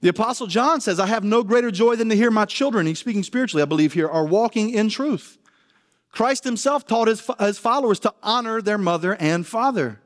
The 0.00 0.08
Apostle 0.08 0.48
John 0.48 0.80
says, 0.80 0.98
I 0.98 1.06
have 1.06 1.22
no 1.22 1.44
greater 1.44 1.70
joy 1.70 1.94
than 1.94 2.08
to 2.08 2.16
hear 2.16 2.32
my 2.32 2.44
children, 2.44 2.86
he's 2.86 2.98
speaking 2.98 3.22
spiritually, 3.22 3.62
I 3.62 3.66
believe 3.66 3.92
here, 3.92 4.08
are 4.08 4.26
walking 4.26 4.70
in 4.70 4.88
truth. 4.88 5.38
Christ 6.10 6.42
himself 6.42 6.86
taught 6.86 7.08
his, 7.08 7.28
his 7.38 7.58
followers 7.58 8.00
to 8.00 8.14
honor 8.20 8.60
their 8.60 8.78
mother 8.78 9.14
and 9.14 9.46
father. 9.46 10.00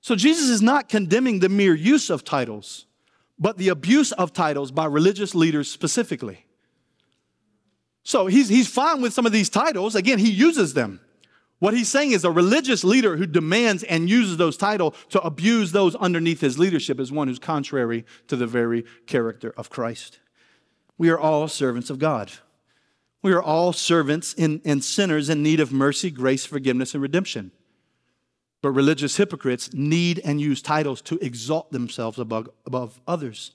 So 0.00 0.16
Jesus 0.16 0.48
is 0.48 0.60
not 0.60 0.88
condemning 0.88 1.38
the 1.38 1.48
mere 1.48 1.74
use 1.74 2.10
of 2.10 2.24
titles, 2.24 2.86
but 3.38 3.58
the 3.58 3.68
abuse 3.68 4.10
of 4.10 4.32
titles 4.32 4.72
by 4.72 4.86
religious 4.86 5.36
leaders 5.36 5.70
specifically. 5.70 6.46
So 8.02 8.26
he's, 8.26 8.48
he's 8.48 8.68
fine 8.68 9.02
with 9.02 9.12
some 9.12 9.26
of 9.26 9.32
these 9.32 9.48
titles. 9.48 9.94
Again, 9.94 10.18
he 10.18 10.30
uses 10.30 10.74
them. 10.74 11.00
What 11.58 11.74
he's 11.74 11.90
saying 11.90 12.12
is 12.12 12.24
a 12.24 12.30
religious 12.30 12.84
leader 12.84 13.16
who 13.16 13.26
demands 13.26 13.82
and 13.82 14.08
uses 14.08 14.38
those 14.38 14.56
titles 14.56 14.94
to 15.10 15.20
abuse 15.20 15.72
those 15.72 15.94
underneath 15.96 16.40
his 16.40 16.58
leadership 16.58 16.98
is 16.98 17.12
one 17.12 17.28
who's 17.28 17.38
contrary 17.38 18.06
to 18.28 18.36
the 18.36 18.46
very 18.46 18.86
character 19.06 19.52
of 19.58 19.68
Christ. 19.68 20.20
We 20.96 21.10
are 21.10 21.18
all 21.18 21.48
servants 21.48 21.90
of 21.90 21.98
God. 21.98 22.32
We 23.22 23.32
are 23.32 23.42
all 23.42 23.74
servants 23.74 24.34
and, 24.38 24.62
and 24.64 24.82
sinners 24.82 25.28
in 25.28 25.42
need 25.42 25.60
of 25.60 25.70
mercy, 25.70 26.10
grace, 26.10 26.46
forgiveness, 26.46 26.94
and 26.94 27.02
redemption. 27.02 27.52
But 28.62 28.70
religious 28.70 29.18
hypocrites 29.18 29.72
need 29.74 30.20
and 30.24 30.40
use 30.40 30.62
titles 30.62 31.02
to 31.02 31.18
exalt 31.24 31.72
themselves 31.72 32.18
above, 32.18 32.48
above 32.64 33.00
others. 33.06 33.52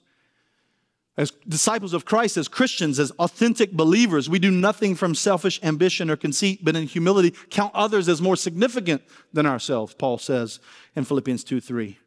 As 1.17 1.32
disciples 1.47 1.93
of 1.93 2.04
Christ, 2.04 2.36
as 2.36 2.49
Christians, 2.49 2.99
as 2.99 3.12
authentic 3.12 3.71
believers, 3.71 4.30
we 4.30 4.38
do 4.38 4.51
nothing 4.51 4.95
from 4.95 5.15
selfish 5.15 5.62
ambition 5.63 6.10
or 6.10 6.17
conceit, 6.17 6.60
but 6.62 6.75
in 6.75 6.88
humility 6.88 7.34
count 7.49 7.73
others 7.73 8.10
as 8.10 8.21
more 8.21 8.36
significant 8.36 9.01
than 9.32 9.45
ourselves, 9.45 9.93
Paul 9.93 10.17
says 10.17 10.60
in 10.93 11.06
Philippians 11.06 11.45
2 11.45 11.62
3. 11.62 11.97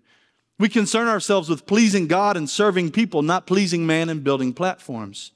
We 0.58 0.68
concern 0.68 1.06
ourselves 1.06 1.48
with 1.48 1.66
pleasing 1.66 2.06
God 2.06 2.36
and 2.36 2.50
serving 2.50 2.90
people, 2.90 3.22
not 3.22 3.46
pleasing 3.46 3.86
man 3.86 4.08
and 4.08 4.24
building 4.24 4.52
platforms. 4.52 5.30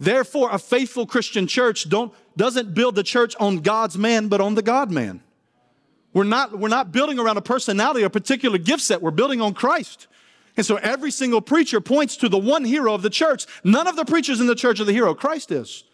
Therefore, 0.00 0.48
a 0.50 0.58
faithful 0.58 1.06
Christian 1.06 1.46
church 1.46 1.88
don't, 1.88 2.12
doesn't 2.36 2.74
build 2.74 2.94
the 2.94 3.02
church 3.02 3.36
on 3.38 3.58
God's 3.58 3.98
man, 3.98 4.28
but 4.28 4.40
on 4.40 4.54
the 4.54 4.62
God 4.62 4.90
man. 4.90 5.20
We're 6.14 6.24
not, 6.24 6.58
we're 6.58 6.68
not 6.68 6.90
building 6.90 7.18
around 7.18 7.36
a 7.36 7.42
personality 7.42 8.02
or 8.02 8.06
a 8.06 8.10
particular 8.10 8.58
gift 8.58 8.82
set, 8.82 9.02
we're 9.02 9.10
building 9.10 9.40
on 9.40 9.54
Christ. 9.54 10.08
And 10.56 10.66
so 10.66 10.76
every 10.76 11.10
single 11.10 11.40
preacher 11.40 11.80
points 11.80 12.16
to 12.18 12.28
the 12.28 12.38
one 12.38 12.64
hero 12.64 12.92
of 12.92 13.02
the 13.02 13.10
church. 13.10 13.46
None 13.64 13.86
of 13.86 13.96
the 13.96 14.04
preachers 14.04 14.40
in 14.40 14.46
the 14.46 14.54
church 14.54 14.80
are 14.80 14.84
the 14.84 14.92
hero, 14.92 15.14
Christ 15.14 15.50
is. 15.52 15.84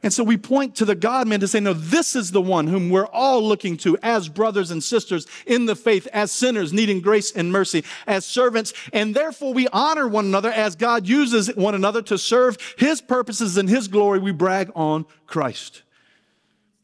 And 0.00 0.12
so 0.12 0.22
we 0.22 0.36
point 0.36 0.76
to 0.76 0.84
the 0.84 0.94
God 0.94 1.26
man 1.26 1.40
to 1.40 1.48
say, 1.48 1.58
no, 1.58 1.72
this 1.72 2.14
is 2.14 2.30
the 2.30 2.40
one 2.40 2.68
whom 2.68 2.88
we're 2.88 3.08
all 3.08 3.42
looking 3.42 3.76
to 3.78 3.98
as 4.00 4.28
brothers 4.28 4.70
and 4.70 4.82
sisters 4.84 5.26
in 5.44 5.66
the 5.66 5.74
faith, 5.74 6.06
as 6.12 6.30
sinners 6.30 6.72
needing 6.72 7.00
grace 7.00 7.32
and 7.32 7.50
mercy, 7.50 7.82
as 8.06 8.24
servants. 8.24 8.72
And 8.92 9.16
therefore 9.16 9.52
we 9.52 9.66
honor 9.68 10.06
one 10.06 10.26
another 10.26 10.52
as 10.52 10.76
God 10.76 11.08
uses 11.08 11.48
one 11.56 11.74
another 11.74 12.00
to 12.02 12.16
serve 12.16 12.58
his 12.78 13.00
purposes 13.00 13.56
and 13.56 13.68
his 13.68 13.88
glory. 13.88 14.20
We 14.20 14.30
brag 14.30 14.70
on 14.76 15.04
Christ. 15.26 15.82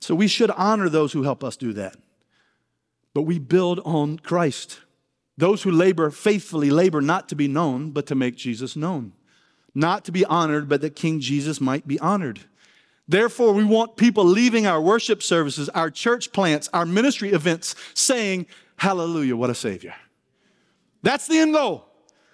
So 0.00 0.16
we 0.16 0.26
should 0.26 0.50
honor 0.50 0.88
those 0.88 1.12
who 1.12 1.22
help 1.22 1.44
us 1.44 1.56
do 1.56 1.72
that. 1.74 1.96
But 3.14 3.22
we 3.22 3.38
build 3.38 3.80
on 3.84 4.18
Christ. 4.18 4.80
Those 5.37 5.62
who 5.62 5.70
labor 5.70 6.11
faithfully 6.11 6.70
labor 6.70 7.01
not 7.01 7.29
to 7.31 7.35
be 7.35 7.49
known, 7.49 7.90
but 7.90 8.07
to 8.07 8.14
make 8.14 8.37
Jesus 8.37 8.77
known. 8.77 9.12
Not 9.75 10.05
to 10.05 10.12
be 10.12 10.25
honored, 10.25 10.68
but 10.68 10.81
that 10.83 10.94
King 10.94 11.20
Jesus 11.20 11.61
might 11.61 11.88
be 11.88 11.99
honored. 11.99 12.40
Therefore, 13.09 13.53
we 13.53 13.64
want 13.64 13.97
people 13.97 14.25
leaving 14.25 14.66
our 14.66 14.81
worship 14.81 15.23
services, 15.23 15.68
our 15.70 15.90
church 15.90 16.33
plants, 16.33 16.70
our 16.73 16.87
ministry 16.87 17.31
events 17.31 17.75
saying, 17.92 18.47
Hallelujah, 18.77 19.37
what 19.37 19.51
a 19.51 19.55
Savior. 19.55 19.94
That's 21.03 21.27
the 21.27 21.38
end 21.38 21.53
goal. 21.53 21.87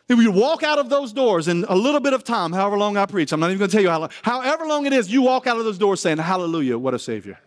If 0.08 0.18
you 0.18 0.30
walk 0.30 0.62
out 0.62 0.78
of 0.78 0.88
those 0.88 1.12
doors 1.12 1.48
in 1.48 1.64
a 1.68 1.74
little 1.74 2.00
bit 2.00 2.12
of 2.12 2.24
time, 2.24 2.52
however 2.52 2.76
long 2.76 2.96
I 2.96 3.06
preach, 3.06 3.32
I'm 3.32 3.40
not 3.40 3.46
even 3.46 3.58
going 3.58 3.70
to 3.70 3.76
tell 3.76 3.82
you 3.82 3.90
how 3.90 4.00
long, 4.00 4.10
however 4.22 4.66
long 4.66 4.86
it 4.86 4.92
is, 4.92 5.10
you 5.10 5.22
walk 5.22 5.46
out 5.46 5.58
of 5.58 5.64
those 5.64 5.78
doors 5.78 6.00
saying, 6.00 6.18
Hallelujah, 6.18 6.78
what 6.78 6.94
a 6.94 6.98
Savior. 6.98 7.38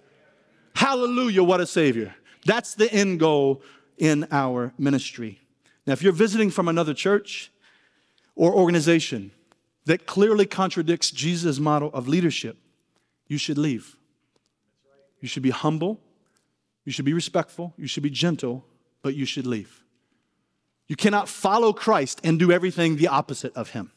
Hallelujah, 0.75 1.43
what 1.43 1.61
a 1.61 1.65
Savior. 1.65 2.15
That's 2.45 2.75
the 2.75 2.91
end 2.91 3.19
goal 3.19 3.61
in 3.97 4.27
our 4.31 4.73
ministry. 4.77 5.39
Now, 5.85 5.93
if 5.93 6.01
you're 6.01 6.13
visiting 6.13 6.49
from 6.49 6.67
another 6.67 6.93
church 6.93 7.51
or 8.35 8.53
organization 8.53 9.31
that 9.85 10.05
clearly 10.05 10.45
contradicts 10.45 11.11
Jesus' 11.11 11.59
model 11.59 11.89
of 11.93 12.07
leadership, 12.07 12.57
you 13.27 13.37
should 13.37 13.57
leave. 13.57 13.95
You 15.19 15.27
should 15.27 15.43
be 15.43 15.51
humble, 15.51 16.01
you 16.83 16.91
should 16.91 17.05
be 17.05 17.13
respectful, 17.13 17.73
you 17.77 17.87
should 17.87 18.03
be 18.03 18.09
gentle, 18.09 18.65
but 19.01 19.15
you 19.15 19.25
should 19.25 19.47
leave. 19.47 19.83
You 20.87 20.97
cannot 20.97 21.29
follow 21.29 21.71
Christ 21.71 22.19
and 22.23 22.37
do 22.37 22.51
everything 22.51 22.97
the 22.97 23.07
opposite 23.07 23.55
of 23.55 23.69
him. 23.69 23.92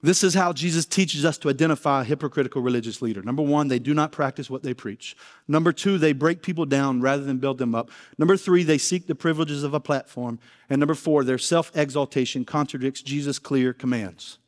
This 0.00 0.22
is 0.22 0.34
how 0.34 0.52
Jesus 0.52 0.86
teaches 0.86 1.24
us 1.24 1.38
to 1.38 1.48
identify 1.48 2.02
a 2.02 2.04
hypocritical 2.04 2.62
religious 2.62 3.02
leader. 3.02 3.20
Number 3.20 3.42
one, 3.42 3.66
they 3.66 3.80
do 3.80 3.94
not 3.94 4.12
practice 4.12 4.48
what 4.48 4.62
they 4.62 4.72
preach. 4.72 5.16
Number 5.48 5.72
two, 5.72 5.98
they 5.98 6.12
break 6.12 6.40
people 6.40 6.66
down 6.66 7.00
rather 7.00 7.24
than 7.24 7.38
build 7.38 7.58
them 7.58 7.74
up. 7.74 7.90
Number 8.16 8.36
three, 8.36 8.62
they 8.62 8.78
seek 8.78 9.08
the 9.08 9.16
privileges 9.16 9.64
of 9.64 9.74
a 9.74 9.80
platform. 9.80 10.38
And 10.70 10.78
number 10.78 10.94
four, 10.94 11.24
their 11.24 11.38
self 11.38 11.76
exaltation 11.76 12.44
contradicts 12.44 13.02
Jesus' 13.02 13.40
clear 13.40 13.72
commands. 13.72 14.38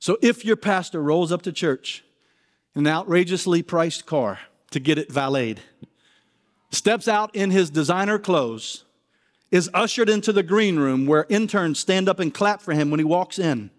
So 0.00 0.18
if 0.20 0.44
your 0.44 0.56
pastor 0.56 1.00
rolls 1.00 1.30
up 1.30 1.42
to 1.42 1.52
church 1.52 2.04
in 2.74 2.84
an 2.84 2.92
outrageously 2.92 3.62
priced 3.62 4.06
car 4.06 4.40
to 4.72 4.80
get 4.80 4.98
it 4.98 5.10
valeted, 5.10 5.60
steps 6.70 7.06
out 7.06 7.34
in 7.34 7.52
his 7.52 7.70
designer 7.70 8.18
clothes, 8.18 8.84
is 9.52 9.70
ushered 9.72 10.08
into 10.08 10.32
the 10.32 10.42
green 10.42 10.76
room 10.78 11.06
where 11.06 11.26
interns 11.28 11.78
stand 11.78 12.08
up 12.08 12.18
and 12.18 12.34
clap 12.34 12.60
for 12.60 12.74
him 12.74 12.90
when 12.90 12.98
he 12.98 13.04
walks 13.04 13.38
in 13.38 13.70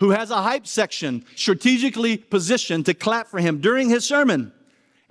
who 0.00 0.10
has 0.10 0.30
a 0.30 0.42
hype 0.42 0.66
section 0.66 1.24
strategically 1.36 2.16
positioned 2.16 2.86
to 2.86 2.94
clap 2.94 3.28
for 3.28 3.38
him 3.38 3.60
during 3.60 3.88
his 3.88 4.04
sermon 4.04 4.52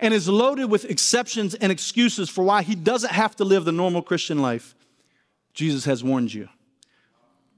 and 0.00 0.12
is 0.12 0.28
loaded 0.28 0.66
with 0.66 0.84
exceptions 0.84 1.54
and 1.54 1.70
excuses 1.70 2.28
for 2.28 2.42
why 2.42 2.62
he 2.62 2.74
doesn't 2.74 3.12
have 3.12 3.36
to 3.36 3.44
live 3.44 3.64
the 3.64 3.72
normal 3.72 4.02
Christian 4.02 4.40
life, 4.40 4.74
Jesus 5.54 5.84
has 5.84 6.02
warned 6.02 6.34
you. 6.34 6.48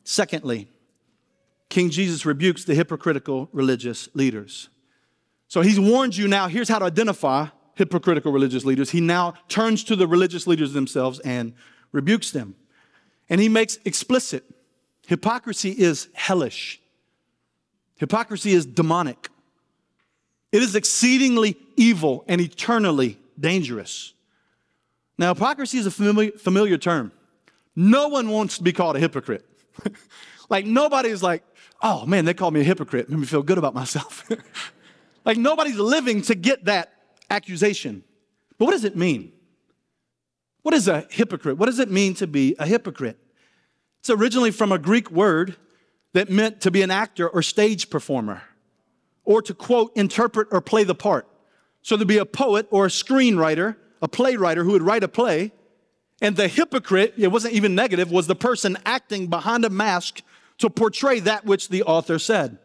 Secondly, 0.04 0.68
King 1.70 1.88
Jesus 1.88 2.26
rebukes 2.26 2.64
the 2.64 2.74
hypocritical 2.74 3.48
religious 3.52 4.08
leaders. 4.14 4.68
So 5.48 5.62
he's 5.62 5.80
warned 5.80 6.16
you 6.16 6.28
now, 6.28 6.48
here's 6.48 6.68
how 6.68 6.80
to 6.80 6.84
identify 6.84 7.46
hypocritical 7.76 8.30
religious 8.30 8.64
leaders. 8.64 8.90
He 8.90 9.00
now 9.00 9.34
turns 9.48 9.84
to 9.84 9.96
the 9.96 10.06
religious 10.06 10.46
leaders 10.46 10.74
themselves 10.74 11.18
and 11.20 11.54
rebukes 11.92 12.30
them. 12.30 12.56
And 13.30 13.40
he 13.40 13.48
makes 13.48 13.78
explicit 13.86 14.44
hypocrisy 15.06 15.70
is 15.70 16.08
hellish, 16.12 16.81
hypocrisy 17.96 18.52
is 18.52 18.66
demonic, 18.66 19.28
it 20.50 20.62
is 20.62 20.74
exceedingly 20.74 21.56
evil 21.76 22.24
and 22.28 22.40
eternally 22.40 23.18
dangerous. 23.38 24.12
Now, 25.18 25.34
hypocrisy 25.34 25.78
is 25.78 25.86
a 25.86 25.90
familiar, 25.90 26.32
familiar 26.32 26.78
term. 26.78 27.12
No 27.74 28.08
one 28.08 28.28
wants 28.28 28.58
to 28.58 28.62
be 28.62 28.72
called 28.72 28.96
a 28.96 29.00
hypocrite. 29.00 29.46
like, 30.48 30.66
nobody's 30.66 31.22
like, 31.22 31.42
oh 31.82 32.04
man, 32.06 32.24
they 32.24 32.34
called 32.34 32.54
me 32.54 32.60
a 32.60 32.64
hypocrite. 32.64 33.08
Made 33.08 33.18
me 33.18 33.26
feel 33.26 33.42
good 33.42 33.58
about 33.58 33.74
myself. 33.74 34.28
like, 35.24 35.38
nobody's 35.38 35.78
living 35.78 36.22
to 36.22 36.34
get 36.34 36.66
that 36.66 36.92
accusation. 37.30 38.04
But 38.58 38.66
what 38.66 38.72
does 38.72 38.84
it 38.84 38.96
mean? 38.96 39.32
What 40.62 40.74
is 40.74 40.86
a 40.86 41.06
hypocrite? 41.10 41.58
What 41.58 41.66
does 41.66 41.78
it 41.78 41.90
mean 41.90 42.14
to 42.14 42.26
be 42.26 42.54
a 42.58 42.66
hypocrite? 42.66 43.18
It's 44.00 44.10
originally 44.10 44.50
from 44.50 44.72
a 44.72 44.78
Greek 44.78 45.10
word 45.10 45.56
that 46.12 46.30
meant 46.30 46.60
to 46.60 46.70
be 46.70 46.82
an 46.82 46.90
actor 46.90 47.28
or 47.28 47.42
stage 47.42 47.90
performer, 47.90 48.42
or 49.24 49.40
to 49.42 49.54
quote, 49.54 49.92
interpret 49.96 50.48
or 50.50 50.60
play 50.60 50.84
the 50.84 50.94
part. 50.94 51.26
So 51.82 51.96
there'd 51.96 52.08
be 52.08 52.18
a 52.18 52.26
poet 52.26 52.66
or 52.70 52.86
a 52.86 52.88
screenwriter, 52.88 53.76
a 54.00 54.08
playwright 54.08 54.58
who 54.58 54.72
would 54.72 54.82
write 54.82 55.02
a 55.02 55.08
play, 55.08 55.52
and 56.20 56.36
the 56.36 56.48
hypocrite, 56.48 57.14
it 57.16 57.28
wasn't 57.28 57.54
even 57.54 57.74
negative, 57.74 58.10
was 58.10 58.28
the 58.28 58.36
person 58.36 58.76
acting 58.86 59.26
behind 59.26 59.64
a 59.64 59.70
mask 59.70 60.22
to 60.58 60.70
portray 60.70 61.18
that 61.20 61.44
which 61.44 61.68
the 61.68 61.82
author 61.82 62.18
said. 62.18 62.58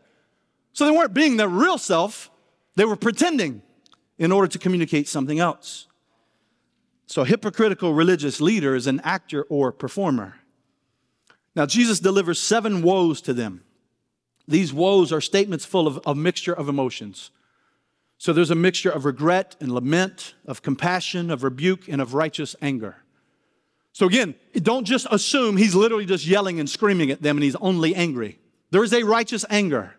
So 0.73 0.85
they 0.85 0.91
weren't 0.91 1.13
being 1.13 1.37
their 1.37 1.49
real 1.49 1.79
self, 1.79 2.29
they 2.75 2.85
were 2.85 2.95
pretending 2.95 3.63
in 4.19 4.31
order 4.31 4.47
to 4.47 4.59
communicate 4.59 5.07
something 5.07 5.39
else. 5.39 5.87
So, 7.07 7.21
a 7.21 7.25
hypocritical 7.25 7.93
religious 7.93 8.41
leader 8.41 8.75
is 8.75 8.85
an 8.85 8.99
actor 9.03 9.43
or 9.43 9.71
performer. 9.71 10.35
Now, 11.57 11.65
Jesus 11.65 11.99
delivers 11.99 12.39
seven 12.39 12.81
woes 12.81 13.19
to 13.21 13.33
them. 13.33 13.63
These 14.47 14.71
woes 14.71 15.11
are 15.11 15.19
statements 15.19 15.65
full 15.65 15.87
of 15.87 15.99
a 16.05 16.15
mixture 16.15 16.53
of 16.53 16.69
emotions. 16.69 17.31
So, 18.17 18.31
there's 18.31 18.51
a 18.51 18.55
mixture 18.55 18.89
of 18.89 19.03
regret 19.03 19.57
and 19.59 19.71
lament, 19.71 20.35
of 20.45 20.61
compassion, 20.61 21.29
of 21.29 21.43
rebuke, 21.43 21.89
and 21.89 21.99
of 21.99 22.13
righteous 22.13 22.55
anger. 22.61 22.97
So 23.97 24.05
again, 24.05 24.35
don't 24.53 24.85
just 24.85 25.07
assume 25.09 25.57
he's 25.57 25.73
literally 25.73 26.05
just 26.05 26.27
yelling 26.27 26.59
and 26.59 26.69
screaming 26.69 27.09
at 27.09 27.23
them 27.23 27.35
and 27.37 27.43
he's 27.43 27.55
only 27.55 27.95
angry. 27.95 28.37
There 28.69 28.83
is 28.83 28.93
a 28.93 29.01
righteous 29.01 29.43
anger, 29.49 29.95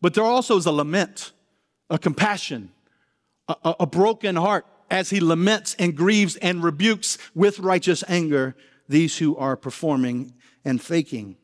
but 0.00 0.14
there 0.14 0.24
also 0.24 0.56
is 0.56 0.64
a 0.64 0.72
lament, 0.72 1.32
a 1.90 1.98
compassion, 1.98 2.70
a, 3.46 3.74
a, 3.80 3.86
broken 3.86 4.36
heart 4.36 4.64
as 4.90 5.10
he 5.10 5.20
laments 5.20 5.76
and 5.78 5.94
grieves 5.94 6.36
and 6.36 6.64
rebukes 6.64 7.18
with 7.34 7.58
righteous 7.58 8.02
anger 8.08 8.56
these 8.88 9.18
who 9.18 9.36
are 9.36 9.58
performing 9.58 10.32
and 10.64 10.80
faking. 10.80 11.36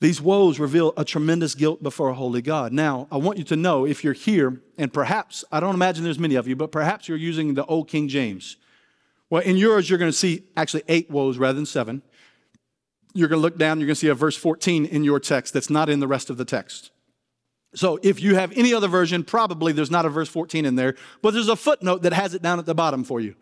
These 0.00 0.20
woes 0.20 0.58
reveal 0.58 0.92
a 0.96 1.04
tremendous 1.04 1.54
guilt 1.54 1.82
before 1.82 2.10
a 2.10 2.14
holy 2.14 2.42
God. 2.42 2.72
Now, 2.72 3.08
I 3.10 3.16
want 3.16 3.38
you 3.38 3.44
to 3.44 3.56
know 3.56 3.86
if 3.86 4.04
you're 4.04 4.12
here, 4.12 4.60
and 4.76 4.92
perhaps, 4.92 5.44
I 5.50 5.58
don't 5.58 5.74
imagine 5.74 6.04
there's 6.04 6.18
many 6.18 6.34
of 6.34 6.46
you, 6.46 6.54
but 6.54 6.70
perhaps 6.70 7.08
you're 7.08 7.16
using 7.16 7.54
the 7.54 7.64
old 7.64 7.88
King 7.88 8.08
James. 8.08 8.56
Well, 9.30 9.42
in 9.42 9.56
yours, 9.56 9.88
you're 9.88 9.98
going 9.98 10.10
to 10.10 10.16
see 10.16 10.44
actually 10.56 10.82
eight 10.88 11.10
woes 11.10 11.38
rather 11.38 11.56
than 11.56 11.66
seven. 11.66 12.02
You're 13.14 13.28
going 13.28 13.38
to 13.38 13.42
look 13.42 13.56
down, 13.56 13.80
you're 13.80 13.86
going 13.86 13.94
to 13.94 14.00
see 14.00 14.08
a 14.08 14.14
verse 14.14 14.36
14 14.36 14.84
in 14.84 15.02
your 15.02 15.18
text 15.18 15.54
that's 15.54 15.70
not 15.70 15.88
in 15.88 16.00
the 16.00 16.06
rest 16.06 16.28
of 16.28 16.36
the 16.36 16.44
text. 16.44 16.90
So 17.74 17.98
if 18.02 18.22
you 18.22 18.34
have 18.34 18.52
any 18.52 18.74
other 18.74 18.88
version, 18.88 19.24
probably 19.24 19.72
there's 19.72 19.90
not 19.90 20.04
a 20.04 20.10
verse 20.10 20.28
14 20.28 20.66
in 20.66 20.76
there, 20.76 20.94
but 21.22 21.32
there's 21.32 21.48
a 21.48 21.56
footnote 21.56 22.02
that 22.02 22.12
has 22.12 22.34
it 22.34 22.42
down 22.42 22.58
at 22.58 22.66
the 22.66 22.74
bottom 22.74 23.02
for 23.02 23.20
you. 23.20 23.34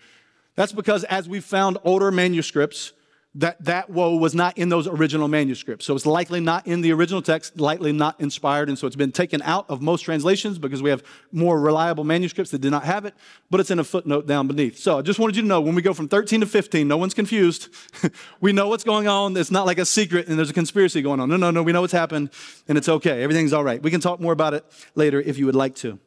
That's 0.54 0.72
because 0.72 1.02
as 1.04 1.28
we've 1.28 1.44
found 1.44 1.78
older 1.84 2.10
manuscripts, 2.12 2.92
that 3.36 3.62
that 3.64 3.90
woe 3.90 4.16
was 4.16 4.34
not 4.34 4.56
in 4.56 4.68
those 4.68 4.86
original 4.86 5.26
manuscripts. 5.26 5.84
So 5.84 5.96
it's 5.96 6.06
likely 6.06 6.38
not 6.38 6.66
in 6.68 6.82
the 6.82 6.92
original 6.92 7.20
text, 7.20 7.58
likely 7.58 7.90
not 7.92 8.20
inspired, 8.20 8.68
and 8.68 8.78
so 8.78 8.86
it's 8.86 8.94
been 8.94 9.10
taken 9.10 9.42
out 9.42 9.68
of 9.68 9.82
most 9.82 10.02
translations 10.02 10.58
because 10.58 10.82
we 10.82 10.90
have 10.90 11.02
more 11.32 11.60
reliable 11.60 12.04
manuscripts 12.04 12.52
that 12.52 12.60
did 12.60 12.70
not 12.70 12.84
have 12.84 13.04
it, 13.04 13.14
but 13.50 13.58
it's 13.58 13.72
in 13.72 13.80
a 13.80 13.84
footnote 13.84 14.26
down 14.28 14.46
beneath. 14.46 14.78
So 14.78 14.98
I 14.98 15.02
just 15.02 15.18
wanted 15.18 15.34
you 15.34 15.42
to 15.42 15.48
know 15.48 15.60
when 15.60 15.74
we 15.74 15.82
go 15.82 15.92
from 15.92 16.08
13 16.08 16.40
to 16.40 16.46
15, 16.46 16.86
no 16.86 16.96
one's 16.96 17.14
confused. 17.14 17.68
we 18.40 18.52
know 18.52 18.68
what's 18.68 18.84
going 18.84 19.08
on. 19.08 19.36
It's 19.36 19.50
not 19.50 19.66
like 19.66 19.78
a 19.78 19.84
secret 19.84 20.28
and 20.28 20.38
there's 20.38 20.50
a 20.50 20.54
conspiracy 20.54 21.02
going 21.02 21.18
on. 21.18 21.28
No, 21.28 21.36
no, 21.36 21.50
no, 21.50 21.62
we 21.62 21.72
know 21.72 21.80
what's 21.80 21.92
happened 21.92 22.30
and 22.68 22.78
it's 22.78 22.88
okay. 22.88 23.22
Everything's 23.22 23.52
all 23.52 23.64
right. 23.64 23.82
We 23.82 23.90
can 23.90 24.00
talk 24.00 24.20
more 24.20 24.32
about 24.32 24.54
it 24.54 24.64
later 24.94 25.20
if 25.20 25.38
you 25.38 25.46
would 25.46 25.56
like 25.56 25.74
to. 25.76 25.98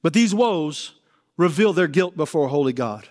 But 0.00 0.14
these 0.14 0.34
woes 0.34 0.94
reveal 1.36 1.72
their 1.72 1.86
guilt 1.86 2.16
before 2.16 2.46
a 2.46 2.48
holy 2.48 2.72
God. 2.72 3.08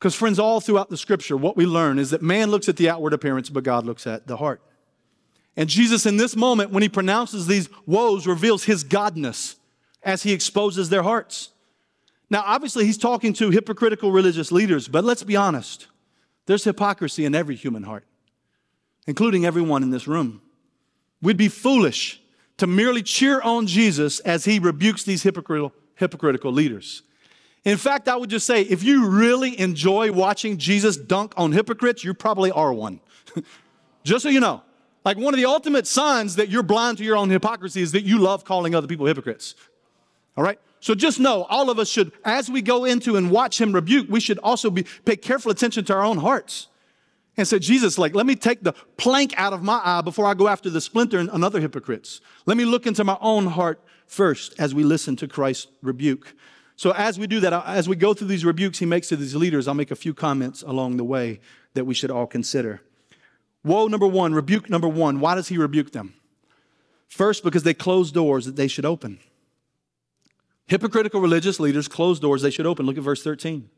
Because, 0.00 0.14
friends, 0.14 0.38
all 0.38 0.62
throughout 0.62 0.88
the 0.88 0.96
scripture, 0.96 1.36
what 1.36 1.58
we 1.58 1.66
learn 1.66 1.98
is 1.98 2.08
that 2.08 2.22
man 2.22 2.50
looks 2.50 2.70
at 2.70 2.78
the 2.78 2.88
outward 2.88 3.12
appearance, 3.12 3.50
but 3.50 3.64
God 3.64 3.84
looks 3.84 4.06
at 4.06 4.26
the 4.26 4.38
heart. 4.38 4.62
And 5.58 5.68
Jesus, 5.68 6.06
in 6.06 6.16
this 6.16 6.34
moment, 6.34 6.70
when 6.70 6.82
he 6.82 6.88
pronounces 6.88 7.46
these 7.46 7.68
woes, 7.84 8.26
reveals 8.26 8.64
his 8.64 8.82
godness 8.82 9.56
as 10.02 10.22
he 10.22 10.32
exposes 10.32 10.88
their 10.88 11.02
hearts. 11.02 11.50
Now, 12.30 12.42
obviously, 12.46 12.86
he's 12.86 12.96
talking 12.96 13.34
to 13.34 13.50
hypocritical 13.50 14.10
religious 14.10 14.50
leaders, 14.50 14.88
but 14.88 15.04
let's 15.04 15.22
be 15.22 15.36
honest. 15.36 15.88
There's 16.46 16.64
hypocrisy 16.64 17.26
in 17.26 17.34
every 17.34 17.54
human 17.54 17.82
heart, 17.82 18.06
including 19.06 19.44
everyone 19.44 19.82
in 19.82 19.90
this 19.90 20.08
room. 20.08 20.40
We'd 21.20 21.36
be 21.36 21.48
foolish 21.48 22.22
to 22.56 22.66
merely 22.66 23.02
cheer 23.02 23.42
on 23.42 23.66
Jesus 23.66 24.20
as 24.20 24.46
he 24.46 24.58
rebukes 24.58 25.02
these 25.02 25.24
hypocritical, 25.24 25.74
hypocritical 25.96 26.52
leaders. 26.52 27.02
In 27.64 27.76
fact, 27.76 28.08
I 28.08 28.16
would 28.16 28.30
just 28.30 28.46
say 28.46 28.62
if 28.62 28.82
you 28.82 29.08
really 29.08 29.58
enjoy 29.58 30.12
watching 30.12 30.56
Jesus 30.56 30.96
dunk 30.96 31.34
on 31.36 31.52
hypocrites, 31.52 32.02
you 32.02 32.14
probably 32.14 32.50
are 32.50 32.72
one. 32.72 33.00
just 34.04 34.22
so 34.22 34.28
you 34.28 34.40
know. 34.40 34.62
Like 35.04 35.16
one 35.16 35.32
of 35.32 35.38
the 35.38 35.46
ultimate 35.46 35.86
signs 35.86 36.36
that 36.36 36.48
you're 36.48 36.62
blind 36.62 36.98
to 36.98 37.04
your 37.04 37.16
own 37.16 37.30
hypocrisy 37.30 37.80
is 37.80 37.92
that 37.92 38.02
you 38.02 38.18
love 38.18 38.44
calling 38.44 38.74
other 38.74 38.86
people 38.86 39.06
hypocrites. 39.06 39.54
All 40.36 40.44
right? 40.44 40.58
So 40.80 40.94
just 40.94 41.20
know, 41.20 41.44
all 41.44 41.70
of 41.70 41.78
us 41.78 41.88
should, 41.88 42.12
as 42.24 42.50
we 42.50 42.62
go 42.62 42.84
into 42.84 43.16
and 43.16 43.30
watch 43.30 43.60
him 43.60 43.72
rebuke, 43.72 44.06
we 44.08 44.20
should 44.20 44.38
also 44.38 44.70
be 44.70 44.84
pay 45.04 45.16
careful 45.16 45.50
attention 45.50 45.84
to 45.86 45.94
our 45.94 46.02
own 46.02 46.18
hearts. 46.18 46.68
And 47.36 47.46
say, 47.46 47.58
Jesus, 47.58 47.96
like, 47.96 48.14
let 48.14 48.26
me 48.26 48.34
take 48.34 48.62
the 48.62 48.74
plank 48.96 49.32
out 49.38 49.52
of 49.52 49.62
my 49.62 49.80
eye 49.82 50.00
before 50.02 50.26
I 50.26 50.34
go 50.34 50.48
after 50.48 50.68
the 50.68 50.80
splinter 50.80 51.18
and 51.18 51.30
another 51.30 51.60
hypocrites. 51.60 52.20
Let 52.44 52.56
me 52.56 52.64
look 52.64 52.86
into 52.86 53.04
my 53.04 53.16
own 53.20 53.46
heart 53.46 53.80
first 54.06 54.54
as 54.58 54.74
we 54.74 54.82
listen 54.82 55.16
to 55.16 55.28
Christ's 55.28 55.68
rebuke. 55.80 56.34
So, 56.80 56.92
as 56.92 57.18
we 57.18 57.26
do 57.26 57.40
that, 57.40 57.52
as 57.66 57.90
we 57.90 57.94
go 57.94 58.14
through 58.14 58.28
these 58.28 58.42
rebukes 58.42 58.78
he 58.78 58.86
makes 58.86 59.08
to 59.08 59.16
these 59.16 59.36
leaders, 59.36 59.68
I'll 59.68 59.74
make 59.74 59.90
a 59.90 59.94
few 59.94 60.14
comments 60.14 60.62
along 60.62 60.96
the 60.96 61.04
way 61.04 61.40
that 61.74 61.84
we 61.84 61.92
should 61.92 62.10
all 62.10 62.26
consider. 62.26 62.80
Woe 63.62 63.86
number 63.86 64.06
one, 64.06 64.32
rebuke 64.32 64.70
number 64.70 64.88
one. 64.88 65.20
Why 65.20 65.34
does 65.34 65.48
he 65.48 65.58
rebuke 65.58 65.92
them? 65.92 66.14
First, 67.06 67.44
because 67.44 67.64
they 67.64 67.74
close 67.74 68.10
doors 68.10 68.46
that 68.46 68.56
they 68.56 68.66
should 68.66 68.86
open. 68.86 69.18
Hypocritical 70.68 71.20
religious 71.20 71.60
leaders 71.60 71.86
close 71.86 72.18
doors 72.18 72.40
they 72.40 72.50
should 72.50 72.64
open. 72.64 72.86
Look 72.86 72.96
at 72.96 73.04
verse 73.04 73.22
13. 73.22 73.68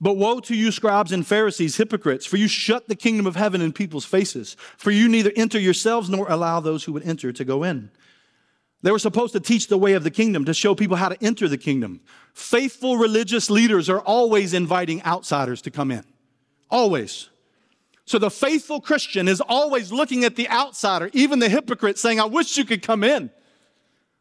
But 0.00 0.16
woe 0.16 0.40
to 0.40 0.56
you, 0.56 0.72
scribes 0.72 1.12
and 1.12 1.26
Pharisees, 1.26 1.76
hypocrites, 1.76 2.24
for 2.24 2.38
you 2.38 2.48
shut 2.48 2.88
the 2.88 2.96
kingdom 2.96 3.26
of 3.26 3.36
heaven 3.36 3.60
in 3.60 3.74
people's 3.74 4.06
faces. 4.06 4.56
For 4.78 4.90
you 4.90 5.06
neither 5.06 5.32
enter 5.36 5.58
yourselves 5.58 6.08
nor 6.08 6.26
allow 6.30 6.60
those 6.60 6.84
who 6.84 6.94
would 6.94 7.06
enter 7.06 7.30
to 7.30 7.44
go 7.44 7.62
in. 7.62 7.90
They 8.82 8.92
were 8.92 8.98
supposed 8.98 9.32
to 9.32 9.40
teach 9.40 9.66
the 9.68 9.78
way 9.78 9.94
of 9.94 10.04
the 10.04 10.10
kingdom, 10.10 10.44
to 10.44 10.54
show 10.54 10.74
people 10.74 10.96
how 10.96 11.08
to 11.08 11.22
enter 11.22 11.48
the 11.48 11.58
kingdom. 11.58 12.00
Faithful 12.32 12.96
religious 12.96 13.50
leaders 13.50 13.88
are 13.88 14.00
always 14.00 14.54
inviting 14.54 15.02
outsiders 15.04 15.60
to 15.62 15.70
come 15.70 15.90
in. 15.90 16.04
Always. 16.70 17.30
So 18.04 18.18
the 18.18 18.30
faithful 18.30 18.80
Christian 18.80 19.26
is 19.28 19.40
always 19.40 19.92
looking 19.92 20.24
at 20.24 20.36
the 20.36 20.48
outsider, 20.48 21.10
even 21.12 21.40
the 21.40 21.48
hypocrite, 21.48 21.98
saying, 21.98 22.20
I 22.20 22.24
wish 22.24 22.56
you 22.56 22.64
could 22.64 22.82
come 22.82 23.02
in. 23.02 23.30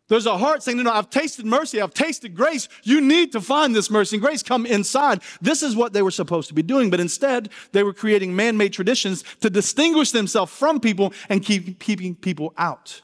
There's 0.08 0.26
a 0.26 0.38
heart 0.38 0.64
saying, 0.64 0.78
No, 0.78 0.84
no, 0.84 0.92
I've 0.92 1.10
tasted 1.10 1.46
mercy, 1.46 1.82
I've 1.82 1.94
tasted 1.94 2.36
grace. 2.36 2.70
You 2.84 3.02
need 3.02 3.34
to 3.34 3.42
find 3.42 3.76
this 3.76 3.92
mercy 3.92 4.16
and 4.16 4.24
grace. 4.24 4.42
Come 4.42 4.66
inside. 4.66 5.22
This 5.42 5.62
is 5.62 5.76
what 5.76 5.94
they 5.94 6.02
were 6.02 6.12
supposed 6.12 6.48
to 6.48 6.54
be 6.54 6.64
doing. 6.64 6.90
But 6.90 7.00
instead, 7.00 7.50
they 7.74 7.84
were 7.84 7.94
creating 7.94 8.36
man 8.36 8.58
made 8.58 8.74
traditions 8.74 9.24
to 9.42 9.50
distinguish 9.50 10.12
themselves 10.12 10.52
from 10.52 10.80
people 10.80 11.14
and 11.30 11.44
keep 11.44 11.80
keeping 11.80 12.16
people 12.16 12.54
out. 12.58 13.02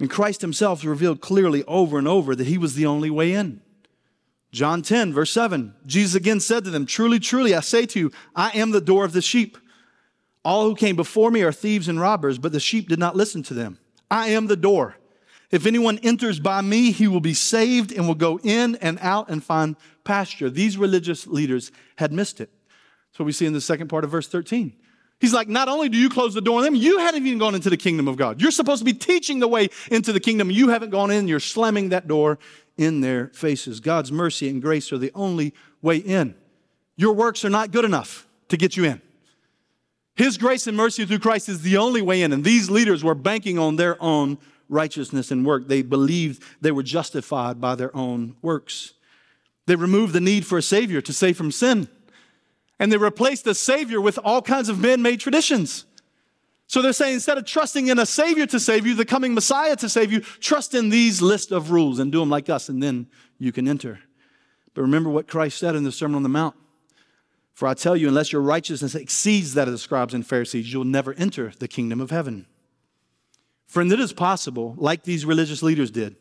And 0.00 0.10
Christ 0.10 0.40
himself 0.40 0.84
revealed 0.84 1.20
clearly 1.20 1.64
over 1.64 1.98
and 1.98 2.08
over 2.08 2.34
that 2.34 2.46
he 2.46 2.58
was 2.58 2.74
the 2.74 2.86
only 2.86 3.10
way 3.10 3.32
in. 3.32 3.60
John 4.50 4.82
10, 4.82 5.12
verse 5.12 5.32
7, 5.32 5.74
Jesus 5.84 6.14
again 6.14 6.38
said 6.38 6.64
to 6.64 6.70
them, 6.70 6.86
Truly, 6.86 7.18
truly, 7.18 7.54
I 7.54 7.60
say 7.60 7.86
to 7.86 7.98
you, 7.98 8.12
I 8.36 8.50
am 8.50 8.70
the 8.70 8.80
door 8.80 9.04
of 9.04 9.12
the 9.12 9.22
sheep. 9.22 9.58
All 10.44 10.68
who 10.68 10.76
came 10.76 10.94
before 10.94 11.30
me 11.30 11.42
are 11.42 11.52
thieves 11.52 11.88
and 11.88 12.00
robbers, 12.00 12.38
but 12.38 12.52
the 12.52 12.60
sheep 12.60 12.88
did 12.88 12.98
not 12.98 13.16
listen 13.16 13.42
to 13.44 13.54
them. 13.54 13.78
I 14.10 14.28
am 14.28 14.46
the 14.46 14.56
door. 14.56 14.96
If 15.50 15.66
anyone 15.66 15.98
enters 15.98 16.38
by 16.38 16.60
me, 16.60 16.92
he 16.92 17.08
will 17.08 17.20
be 17.20 17.34
saved 17.34 17.92
and 17.92 18.06
will 18.06 18.14
go 18.14 18.38
in 18.42 18.76
and 18.76 18.98
out 19.00 19.28
and 19.28 19.42
find 19.42 19.76
pasture. 20.04 20.50
These 20.50 20.76
religious 20.76 21.26
leaders 21.26 21.72
had 21.96 22.12
missed 22.12 22.40
it. 22.40 22.50
That's 23.10 23.20
what 23.20 23.26
we 23.26 23.32
see 23.32 23.46
in 23.46 23.52
the 23.52 23.60
second 23.60 23.88
part 23.88 24.04
of 24.04 24.10
verse 24.10 24.28
13. 24.28 24.72
He's 25.24 25.32
like, 25.32 25.48
not 25.48 25.68
only 25.68 25.88
do 25.88 25.96
you 25.96 26.10
close 26.10 26.34
the 26.34 26.42
door 26.42 26.58
on 26.58 26.64
them, 26.64 26.74
you 26.74 26.98
haven't 26.98 27.26
even 27.26 27.38
gone 27.38 27.54
into 27.54 27.70
the 27.70 27.78
kingdom 27.78 28.08
of 28.08 28.18
God. 28.18 28.42
You're 28.42 28.50
supposed 28.50 28.80
to 28.80 28.84
be 28.84 28.92
teaching 28.92 29.38
the 29.38 29.48
way 29.48 29.70
into 29.90 30.12
the 30.12 30.20
kingdom. 30.20 30.50
You 30.50 30.68
haven't 30.68 30.90
gone 30.90 31.10
in. 31.10 31.28
You're 31.28 31.40
slamming 31.40 31.88
that 31.88 32.06
door 32.06 32.38
in 32.76 33.00
their 33.00 33.28
faces. 33.28 33.80
God's 33.80 34.12
mercy 34.12 34.50
and 34.50 34.60
grace 34.60 34.92
are 34.92 34.98
the 34.98 35.10
only 35.14 35.54
way 35.80 35.96
in. 35.96 36.34
Your 36.96 37.14
works 37.14 37.42
are 37.42 37.48
not 37.48 37.70
good 37.70 37.86
enough. 37.86 38.26
to 38.48 38.58
get 38.58 38.76
you 38.76 38.84
in. 38.84 39.00
His 40.14 40.36
grace 40.36 40.66
and 40.66 40.76
mercy 40.76 41.06
through 41.06 41.20
Christ 41.20 41.48
is 41.48 41.62
the 41.62 41.78
only 41.78 42.02
way 42.02 42.20
in. 42.20 42.34
And 42.34 42.44
these 42.44 42.68
leaders 42.68 43.02
were 43.02 43.14
banking 43.14 43.58
on 43.58 43.76
their 43.76 43.96
own 44.02 44.36
righteousness 44.68 45.30
and 45.30 45.46
work. 45.46 45.68
They 45.68 45.80
believed 45.80 46.42
they 46.60 46.70
were 46.70 46.82
justified 46.82 47.62
by 47.62 47.76
their 47.76 47.96
own 47.96 48.36
works. 48.42 48.92
They 49.64 49.76
removed 49.76 50.12
the 50.12 50.20
need 50.20 50.44
for 50.44 50.58
a 50.58 50.62
Savior 50.62 51.00
to 51.00 51.14
save 51.14 51.38
from 51.38 51.50
sin. 51.50 51.88
And 52.78 52.90
they 52.90 52.96
replaced 52.96 53.44
the 53.44 53.54
Savior 53.54 54.00
with 54.00 54.18
all 54.24 54.42
kinds 54.42 54.68
of 54.68 54.78
man 54.78 55.00
made 55.02 55.20
traditions. 55.20 55.86
So 56.66 56.82
they're 56.82 56.92
saying 56.92 57.14
instead 57.14 57.38
of 57.38 57.44
trusting 57.44 57.88
in 57.88 57.98
a 57.98 58.06
Savior 58.06 58.46
to 58.46 58.58
save 58.58 58.86
you, 58.86 58.94
the 58.94 59.04
coming 59.04 59.34
Messiah 59.34 59.76
to 59.76 59.88
save 59.88 60.12
you, 60.12 60.20
trust 60.20 60.74
in 60.74 60.88
these 60.88 61.22
list 61.22 61.52
of 61.52 61.70
rules 61.70 61.98
and 61.98 62.10
do 62.10 62.20
them 62.20 62.30
like 62.30 62.48
us, 62.48 62.68
and 62.68 62.82
then 62.82 63.06
you 63.38 63.52
can 63.52 63.68
enter. 63.68 64.00
But 64.72 64.82
remember 64.82 65.10
what 65.10 65.28
Christ 65.28 65.58
said 65.58 65.76
in 65.76 65.84
the 65.84 65.92
Sermon 65.92 66.16
on 66.16 66.22
the 66.22 66.28
Mount. 66.28 66.56
For 67.52 67.68
I 67.68 67.74
tell 67.74 67.96
you, 67.96 68.08
unless 68.08 68.32
your 68.32 68.42
righteousness 68.42 68.96
exceeds 68.96 69.54
that 69.54 69.68
of 69.68 69.72
the 69.72 69.78
scribes 69.78 70.12
and 70.12 70.26
Pharisees, 70.26 70.72
you'll 70.72 70.84
never 70.84 71.14
enter 71.14 71.52
the 71.58 71.68
kingdom 71.68 72.00
of 72.00 72.10
heaven. 72.10 72.46
Friend, 73.68 73.92
it 73.92 74.00
is 74.00 74.12
possible, 74.12 74.74
like 74.76 75.04
these 75.04 75.24
religious 75.24 75.62
leaders 75.62 75.92
did, 75.92 76.16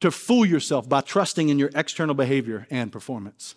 to 0.00 0.10
fool 0.10 0.44
yourself 0.44 0.88
by 0.88 1.00
trusting 1.00 1.48
in 1.48 1.58
your 1.58 1.70
external 1.74 2.14
behavior 2.14 2.66
and 2.70 2.92
performance. 2.92 3.54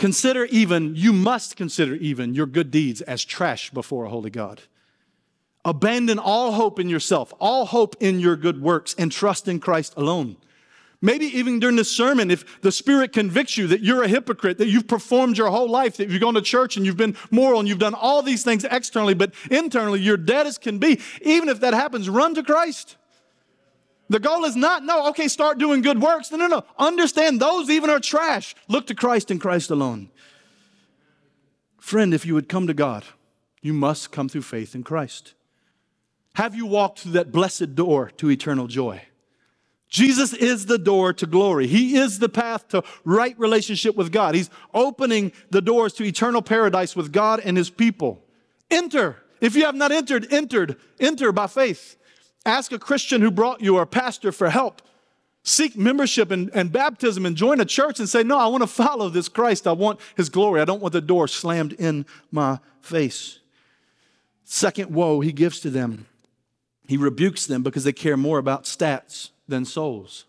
Consider 0.00 0.46
even, 0.46 0.96
you 0.96 1.12
must 1.12 1.56
consider 1.56 1.94
even 1.94 2.32
your 2.32 2.46
good 2.46 2.70
deeds 2.70 3.02
as 3.02 3.22
trash 3.22 3.68
before 3.68 4.06
a 4.06 4.08
holy 4.08 4.30
God. 4.30 4.62
Abandon 5.62 6.18
all 6.18 6.52
hope 6.52 6.80
in 6.80 6.88
yourself, 6.88 7.34
all 7.38 7.66
hope 7.66 7.96
in 8.00 8.18
your 8.18 8.34
good 8.34 8.62
works, 8.62 8.94
and 8.96 9.12
trust 9.12 9.46
in 9.46 9.60
Christ 9.60 9.92
alone. 9.98 10.38
Maybe 11.02 11.26
even 11.26 11.60
during 11.60 11.76
this 11.76 11.94
sermon, 11.94 12.30
if 12.30 12.62
the 12.62 12.72
Spirit 12.72 13.12
convicts 13.12 13.58
you 13.58 13.66
that 13.66 13.82
you're 13.82 14.02
a 14.02 14.08
hypocrite, 14.08 14.56
that 14.56 14.68
you've 14.68 14.88
performed 14.88 15.36
your 15.36 15.50
whole 15.50 15.68
life, 15.68 15.98
that 15.98 16.08
you've 16.08 16.22
gone 16.22 16.32
to 16.32 16.40
church 16.40 16.78
and 16.78 16.86
you've 16.86 16.96
been 16.96 17.14
moral 17.30 17.60
and 17.60 17.68
you've 17.68 17.78
done 17.78 17.92
all 17.92 18.22
these 18.22 18.42
things 18.42 18.64
externally, 18.64 19.12
but 19.12 19.34
internally 19.50 20.00
you're 20.00 20.16
dead 20.16 20.46
as 20.46 20.56
can 20.56 20.78
be, 20.78 20.98
even 21.20 21.50
if 21.50 21.60
that 21.60 21.74
happens, 21.74 22.08
run 22.08 22.34
to 22.36 22.42
Christ. 22.42 22.96
The 24.10 24.18
goal 24.18 24.44
is 24.44 24.56
not, 24.56 24.84
no, 24.84 25.08
okay, 25.10 25.28
start 25.28 25.58
doing 25.58 25.82
good 25.82 26.02
works. 26.02 26.32
No, 26.32 26.36
no, 26.36 26.48
no. 26.48 26.64
Understand 26.76 27.40
those 27.40 27.70
even 27.70 27.88
are 27.90 28.00
trash. 28.00 28.56
Look 28.66 28.88
to 28.88 28.94
Christ 28.94 29.30
and 29.30 29.40
Christ 29.40 29.70
alone. 29.70 30.10
Friend, 31.78 32.12
if 32.12 32.26
you 32.26 32.34
would 32.34 32.48
come 32.48 32.66
to 32.66 32.74
God, 32.74 33.04
you 33.62 33.72
must 33.72 34.10
come 34.10 34.28
through 34.28 34.42
faith 34.42 34.74
in 34.74 34.82
Christ. 34.82 35.34
Have 36.34 36.56
you 36.56 36.66
walked 36.66 36.98
through 36.98 37.12
that 37.12 37.30
blessed 37.30 37.76
door 37.76 38.10
to 38.16 38.30
eternal 38.30 38.66
joy? 38.66 39.02
Jesus 39.88 40.32
is 40.32 40.66
the 40.66 40.78
door 40.78 41.12
to 41.12 41.26
glory. 41.26 41.68
He 41.68 41.96
is 41.96 42.18
the 42.18 42.28
path 42.28 42.66
to 42.68 42.82
right 43.04 43.38
relationship 43.38 43.94
with 43.94 44.10
God. 44.10 44.34
He's 44.34 44.50
opening 44.74 45.30
the 45.50 45.60
doors 45.60 45.92
to 45.94 46.04
eternal 46.04 46.42
paradise 46.42 46.96
with 46.96 47.12
God 47.12 47.40
and 47.44 47.56
his 47.56 47.70
people. 47.70 48.24
Enter. 48.72 49.18
If 49.40 49.54
you 49.54 49.66
have 49.66 49.76
not 49.76 49.92
entered, 49.92 50.32
entered, 50.32 50.76
enter 50.98 51.30
by 51.30 51.46
faith. 51.46 51.96
Ask 52.46 52.72
a 52.72 52.78
Christian 52.78 53.20
who 53.20 53.30
brought 53.30 53.60
you 53.60 53.76
or 53.76 53.82
a 53.82 53.86
pastor 53.86 54.32
for 54.32 54.50
help. 54.50 54.82
Seek 55.42 55.76
membership 55.76 56.30
and, 56.30 56.50
and 56.54 56.70
baptism 56.70 57.24
and 57.24 57.36
join 57.36 57.60
a 57.60 57.64
church 57.64 57.98
and 57.98 58.08
say, 58.08 58.22
No, 58.22 58.38
I 58.38 58.46
want 58.46 58.62
to 58.62 58.66
follow 58.66 59.08
this 59.08 59.28
Christ. 59.28 59.66
I 59.66 59.72
want 59.72 60.00
his 60.16 60.28
glory. 60.28 60.60
I 60.60 60.64
don't 60.64 60.82
want 60.82 60.92
the 60.92 61.00
door 61.00 61.28
slammed 61.28 61.72
in 61.74 62.04
my 62.30 62.58
face. 62.80 63.40
Second 64.44 64.90
woe 64.92 65.20
he 65.20 65.32
gives 65.32 65.60
to 65.60 65.70
them. 65.70 66.06
He 66.86 66.96
rebukes 66.96 67.46
them 67.46 67.62
because 67.62 67.84
they 67.84 67.92
care 67.92 68.16
more 68.16 68.38
about 68.38 68.64
stats 68.64 69.30
than 69.46 69.64
souls. 69.64 70.26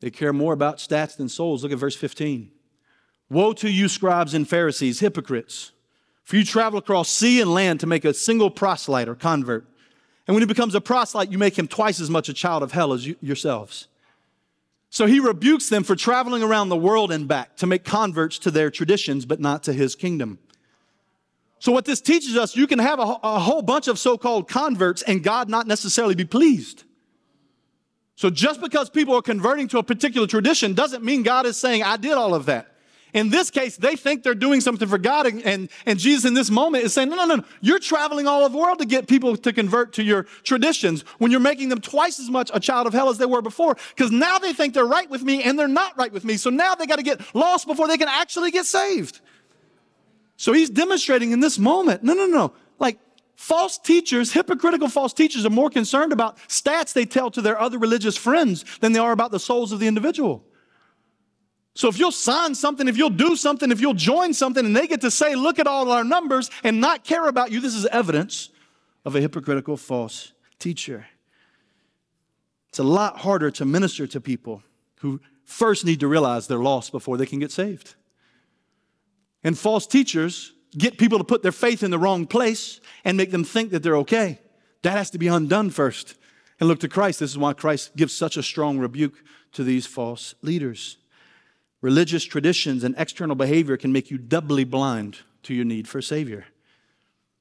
They 0.00 0.10
care 0.10 0.32
more 0.32 0.52
about 0.52 0.78
stats 0.78 1.16
than 1.16 1.28
souls. 1.28 1.62
Look 1.62 1.72
at 1.72 1.78
verse 1.78 1.96
15. 1.96 2.50
Woe 3.28 3.52
to 3.54 3.70
you, 3.70 3.88
scribes 3.88 4.34
and 4.34 4.48
Pharisees, 4.48 5.00
hypocrites! 5.00 5.72
For 6.22 6.36
you 6.36 6.44
travel 6.44 6.78
across 6.78 7.08
sea 7.08 7.40
and 7.40 7.52
land 7.52 7.80
to 7.80 7.86
make 7.86 8.04
a 8.04 8.14
single 8.14 8.50
proselyte 8.50 9.08
or 9.08 9.14
convert. 9.14 9.66
And 10.26 10.34
when 10.34 10.42
he 10.42 10.46
becomes 10.46 10.74
a 10.74 10.80
proselyte, 10.80 11.30
you 11.30 11.38
make 11.38 11.58
him 11.58 11.68
twice 11.68 12.00
as 12.00 12.10
much 12.10 12.28
a 12.28 12.32
child 12.32 12.62
of 12.62 12.72
hell 12.72 12.92
as 12.92 13.06
you, 13.06 13.16
yourselves. 13.20 13.88
So 14.90 15.06
he 15.06 15.20
rebukes 15.20 15.68
them 15.68 15.84
for 15.84 15.94
traveling 15.94 16.42
around 16.42 16.68
the 16.68 16.76
world 16.76 17.12
and 17.12 17.28
back 17.28 17.56
to 17.56 17.66
make 17.66 17.84
converts 17.84 18.38
to 18.40 18.50
their 18.50 18.70
traditions, 18.70 19.24
but 19.26 19.40
not 19.40 19.62
to 19.64 19.72
his 19.72 19.94
kingdom. 19.94 20.38
So, 21.58 21.72
what 21.72 21.84
this 21.84 22.00
teaches 22.00 22.36
us, 22.36 22.54
you 22.54 22.66
can 22.66 22.78
have 22.78 22.98
a, 22.98 23.18
a 23.22 23.38
whole 23.38 23.62
bunch 23.62 23.88
of 23.88 23.98
so 23.98 24.18
called 24.18 24.48
converts 24.48 25.02
and 25.02 25.22
God 25.22 25.48
not 25.48 25.66
necessarily 25.66 26.14
be 26.14 26.24
pleased. 26.24 26.84
So 28.16 28.30
just 28.30 28.62
because 28.62 28.88
people 28.88 29.14
are 29.14 29.22
converting 29.22 29.68
to 29.68 29.78
a 29.78 29.82
particular 29.82 30.26
tradition 30.26 30.72
doesn't 30.72 31.04
mean 31.04 31.22
God 31.22 31.44
is 31.44 31.58
saying, 31.58 31.82
I 31.82 31.98
did 31.98 32.12
all 32.14 32.34
of 32.34 32.46
that. 32.46 32.72
In 33.16 33.30
this 33.30 33.50
case, 33.50 33.78
they 33.78 33.96
think 33.96 34.22
they're 34.22 34.34
doing 34.34 34.60
something 34.60 34.86
for 34.86 34.98
God, 34.98 35.26
and, 35.26 35.42
and, 35.46 35.70
and, 35.86 35.98
Jesus 35.98 36.26
in 36.26 36.34
this 36.34 36.50
moment 36.50 36.84
is 36.84 36.92
saying, 36.92 37.08
No, 37.08 37.16
no, 37.16 37.36
no, 37.36 37.44
you're 37.62 37.78
traveling 37.78 38.26
all 38.26 38.42
over 38.42 38.52
the 38.52 38.58
world 38.58 38.78
to 38.80 38.84
get 38.84 39.08
people 39.08 39.34
to 39.38 39.54
convert 39.54 39.94
to 39.94 40.02
your 40.02 40.24
traditions 40.42 41.00
when 41.16 41.30
you're 41.30 41.40
making 41.40 41.70
them 41.70 41.80
twice 41.80 42.20
as 42.20 42.28
much 42.28 42.50
a 42.52 42.60
child 42.60 42.86
of 42.86 42.92
hell 42.92 43.08
as 43.08 43.16
they 43.16 43.24
were 43.24 43.40
before, 43.40 43.74
because 43.96 44.10
now 44.10 44.38
they 44.38 44.52
think 44.52 44.74
they're 44.74 44.84
right 44.84 45.08
with 45.08 45.22
me 45.22 45.42
and 45.42 45.58
they're 45.58 45.66
not 45.66 45.96
right 45.96 46.12
with 46.12 46.26
me. 46.26 46.36
So 46.36 46.50
now 46.50 46.74
they 46.74 46.84
got 46.84 46.96
to 46.96 47.02
get 47.02 47.34
lost 47.34 47.66
before 47.66 47.88
they 47.88 47.96
can 47.96 48.08
actually 48.08 48.50
get 48.50 48.66
saved. 48.66 49.22
So 50.36 50.52
he's 50.52 50.68
demonstrating 50.68 51.30
in 51.30 51.40
this 51.40 51.58
moment, 51.58 52.04
no, 52.04 52.12
no, 52.12 52.26
no. 52.26 52.52
Like 52.78 52.98
False 53.36 53.78
teachers, 53.78 54.32
hypocritical 54.32 54.88
false 54.88 55.12
teachers, 55.14 55.46
are 55.46 55.50
more 55.50 55.70
concerned 55.70 56.12
about 56.12 56.36
stats 56.48 56.92
they 56.92 57.04
tell 57.06 57.30
to 57.30 57.40
their 57.40 57.58
other 57.58 57.78
religious 57.78 58.16
friends 58.16 58.64
than 58.80 58.92
they 58.92 58.98
are 58.98 59.12
about 59.12 59.30
the 59.30 59.38
souls 59.38 59.72
of 59.72 59.78
the 59.80 59.86
individual. 59.86 60.44
So 61.76 61.88
if 61.88 61.98
you'll 61.98 62.10
sign 62.10 62.54
something, 62.54 62.88
if 62.88 62.96
you'll 62.96 63.10
do 63.10 63.36
something, 63.36 63.70
if 63.70 63.82
you'll 63.82 63.92
join 63.92 64.32
something, 64.32 64.64
and 64.64 64.74
they 64.74 64.86
get 64.86 65.02
to 65.02 65.10
say, 65.10 65.34
look 65.34 65.58
at 65.58 65.66
all 65.66 65.92
our 65.92 66.04
numbers 66.04 66.50
and 66.64 66.80
not 66.80 67.04
care 67.04 67.28
about 67.28 67.52
you, 67.52 67.60
this 67.60 67.74
is 67.74 67.84
evidence 67.86 68.48
of 69.04 69.14
a 69.14 69.20
hypocritical 69.20 69.76
false 69.76 70.32
teacher. 70.58 71.06
It's 72.70 72.78
a 72.78 72.82
lot 72.82 73.18
harder 73.18 73.50
to 73.52 73.66
minister 73.66 74.06
to 74.06 74.22
people 74.22 74.62
who 75.00 75.20
first 75.44 75.84
need 75.84 76.00
to 76.00 76.08
realize 76.08 76.46
they're 76.46 76.58
lost 76.58 76.92
before 76.92 77.18
they 77.18 77.26
can 77.26 77.40
get 77.40 77.52
saved. 77.52 77.94
And 79.44 79.56
false 79.56 79.86
teachers 79.86 80.54
get 80.78 80.96
people 80.96 81.18
to 81.18 81.24
put 81.24 81.42
their 81.42 81.52
faith 81.52 81.82
in 81.82 81.90
the 81.90 81.98
wrong 81.98 82.26
place 82.26 82.80
and 83.04 83.18
make 83.18 83.32
them 83.32 83.44
think 83.44 83.70
that 83.72 83.82
they're 83.82 83.98
okay. 83.98 84.40
That 84.80 84.92
has 84.92 85.10
to 85.10 85.18
be 85.18 85.28
undone 85.28 85.68
first. 85.68 86.14
And 86.58 86.70
look 86.70 86.80
to 86.80 86.88
Christ. 86.88 87.20
This 87.20 87.32
is 87.32 87.38
why 87.38 87.52
Christ 87.52 87.94
gives 87.96 88.14
such 88.14 88.38
a 88.38 88.42
strong 88.42 88.78
rebuke 88.78 89.22
to 89.52 89.62
these 89.62 89.86
false 89.86 90.34
leaders. 90.40 90.96
Religious 91.86 92.24
traditions 92.24 92.82
and 92.82 92.96
external 92.98 93.36
behavior 93.36 93.76
can 93.76 93.92
make 93.92 94.10
you 94.10 94.18
doubly 94.18 94.64
blind 94.64 95.18
to 95.44 95.54
your 95.54 95.64
need 95.64 95.86
for 95.86 95.98
a 95.98 96.02
Savior. 96.02 96.44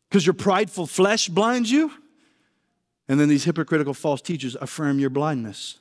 Because 0.08 0.24
your 0.24 0.36
prideful 0.36 0.86
flesh 0.86 1.30
blinds 1.30 1.72
you, 1.72 1.92
and 3.08 3.20
then 3.20 3.28
these 3.28 3.46
hypocritical 3.46 3.96
false 3.96 4.22
teachers 4.22 4.56
affirm 4.62 5.00
your 5.00 5.10
blindness. 5.10 5.80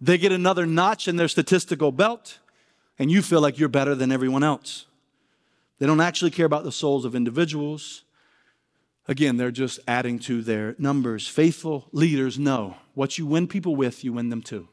They 0.00 0.16
get 0.16 0.30
another 0.30 0.64
notch 0.64 1.08
in 1.08 1.16
their 1.16 1.26
statistical 1.26 1.90
belt, 1.90 2.38
and 3.00 3.10
you 3.10 3.20
feel 3.20 3.40
like 3.40 3.58
you're 3.58 3.68
better 3.68 3.96
than 3.96 4.12
everyone 4.12 4.44
else. 4.44 4.86
They 5.80 5.86
don't 5.86 6.00
actually 6.00 6.30
care 6.30 6.46
about 6.46 6.62
the 6.62 6.70
souls 6.70 7.04
of 7.04 7.16
individuals. 7.16 8.04
Again, 9.08 9.38
they're 9.38 9.50
just 9.50 9.80
adding 9.88 10.20
to 10.20 10.40
their 10.40 10.76
numbers. 10.78 11.26
Faithful 11.26 11.88
leaders 11.90 12.38
know 12.38 12.76
what 12.94 13.18
you 13.18 13.26
win 13.26 13.48
people 13.48 13.74
with, 13.74 14.04
you 14.04 14.12
win 14.12 14.28
them 14.28 14.42
to. 14.42 14.68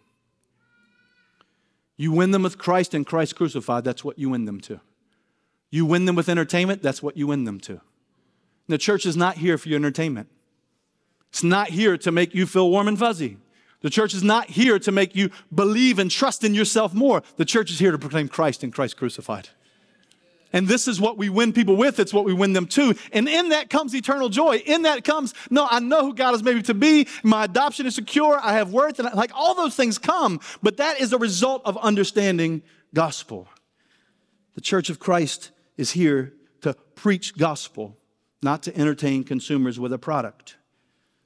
You 1.97 2.11
win 2.11 2.31
them 2.31 2.43
with 2.43 2.57
Christ 2.57 2.93
and 2.93 3.05
Christ 3.05 3.35
crucified, 3.35 3.83
that's 3.83 4.03
what 4.03 4.19
you 4.19 4.29
win 4.29 4.45
them 4.45 4.59
to. 4.61 4.81
You 5.69 5.85
win 5.85 6.05
them 6.05 6.15
with 6.15 6.29
entertainment, 6.29 6.81
that's 6.81 7.01
what 7.01 7.17
you 7.17 7.27
win 7.27 7.45
them 7.45 7.59
to. 7.61 7.81
The 8.67 8.77
church 8.77 9.05
is 9.05 9.15
not 9.15 9.37
here 9.37 9.57
for 9.57 9.69
your 9.69 9.77
entertainment. 9.77 10.29
It's 11.29 11.43
not 11.43 11.69
here 11.69 11.97
to 11.97 12.11
make 12.11 12.33
you 12.33 12.45
feel 12.45 12.69
warm 12.69 12.87
and 12.87 12.97
fuzzy. 12.97 13.37
The 13.81 13.89
church 13.89 14.13
is 14.13 14.23
not 14.23 14.49
here 14.49 14.79
to 14.79 14.91
make 14.91 15.15
you 15.15 15.29
believe 15.53 15.99
and 15.99 16.09
trust 16.09 16.43
in 16.43 16.55
yourself 16.55 16.93
more. 16.93 17.21
The 17.37 17.45
church 17.45 17.69
is 17.69 17.79
here 17.79 17.91
to 17.91 17.99
proclaim 17.99 18.27
Christ 18.27 18.63
and 18.63 18.73
Christ 18.73 18.97
crucified. 18.97 19.49
And 20.55 20.69
this 20.69 20.87
is 20.87 21.01
what 21.01 21.17
we 21.17 21.27
win 21.27 21.51
people 21.51 21.75
with. 21.75 21.99
It's 21.99 22.13
what 22.13 22.23
we 22.23 22.33
win 22.33 22.53
them 22.53 22.65
to. 22.67 22.95
And 23.11 23.27
in 23.27 23.49
that 23.49 23.69
comes 23.69 23.93
eternal 23.93 24.29
joy. 24.29 24.63
In 24.65 24.83
that 24.83 25.03
comes, 25.03 25.33
no, 25.49 25.67
I 25.69 25.81
know 25.81 26.03
who 26.03 26.13
God 26.13 26.31
has 26.31 26.43
made 26.43 26.55
me 26.55 26.61
to 26.61 26.73
be. 26.73 27.09
My 27.23 27.43
adoption 27.43 27.85
is 27.85 27.95
secure. 27.95 28.39
I 28.41 28.53
have 28.53 28.71
worth. 28.71 28.97
And 28.97 29.13
like 29.15 29.31
all 29.35 29.53
those 29.53 29.75
things 29.75 29.97
come. 29.97 30.39
But 30.63 30.77
that 30.77 31.01
is 31.01 31.11
a 31.11 31.17
result 31.17 31.61
of 31.65 31.75
understanding 31.79 32.61
gospel. 32.93 33.49
The 34.53 34.61
church 34.61 34.89
of 34.89 34.97
Christ 34.97 35.51
is 35.75 35.91
here 35.91 36.31
to 36.61 36.73
preach 36.95 37.37
gospel, 37.37 37.97
not 38.41 38.63
to 38.63 38.77
entertain 38.77 39.25
consumers 39.25 39.77
with 39.77 39.91
a 39.91 39.99
product. 39.99 40.55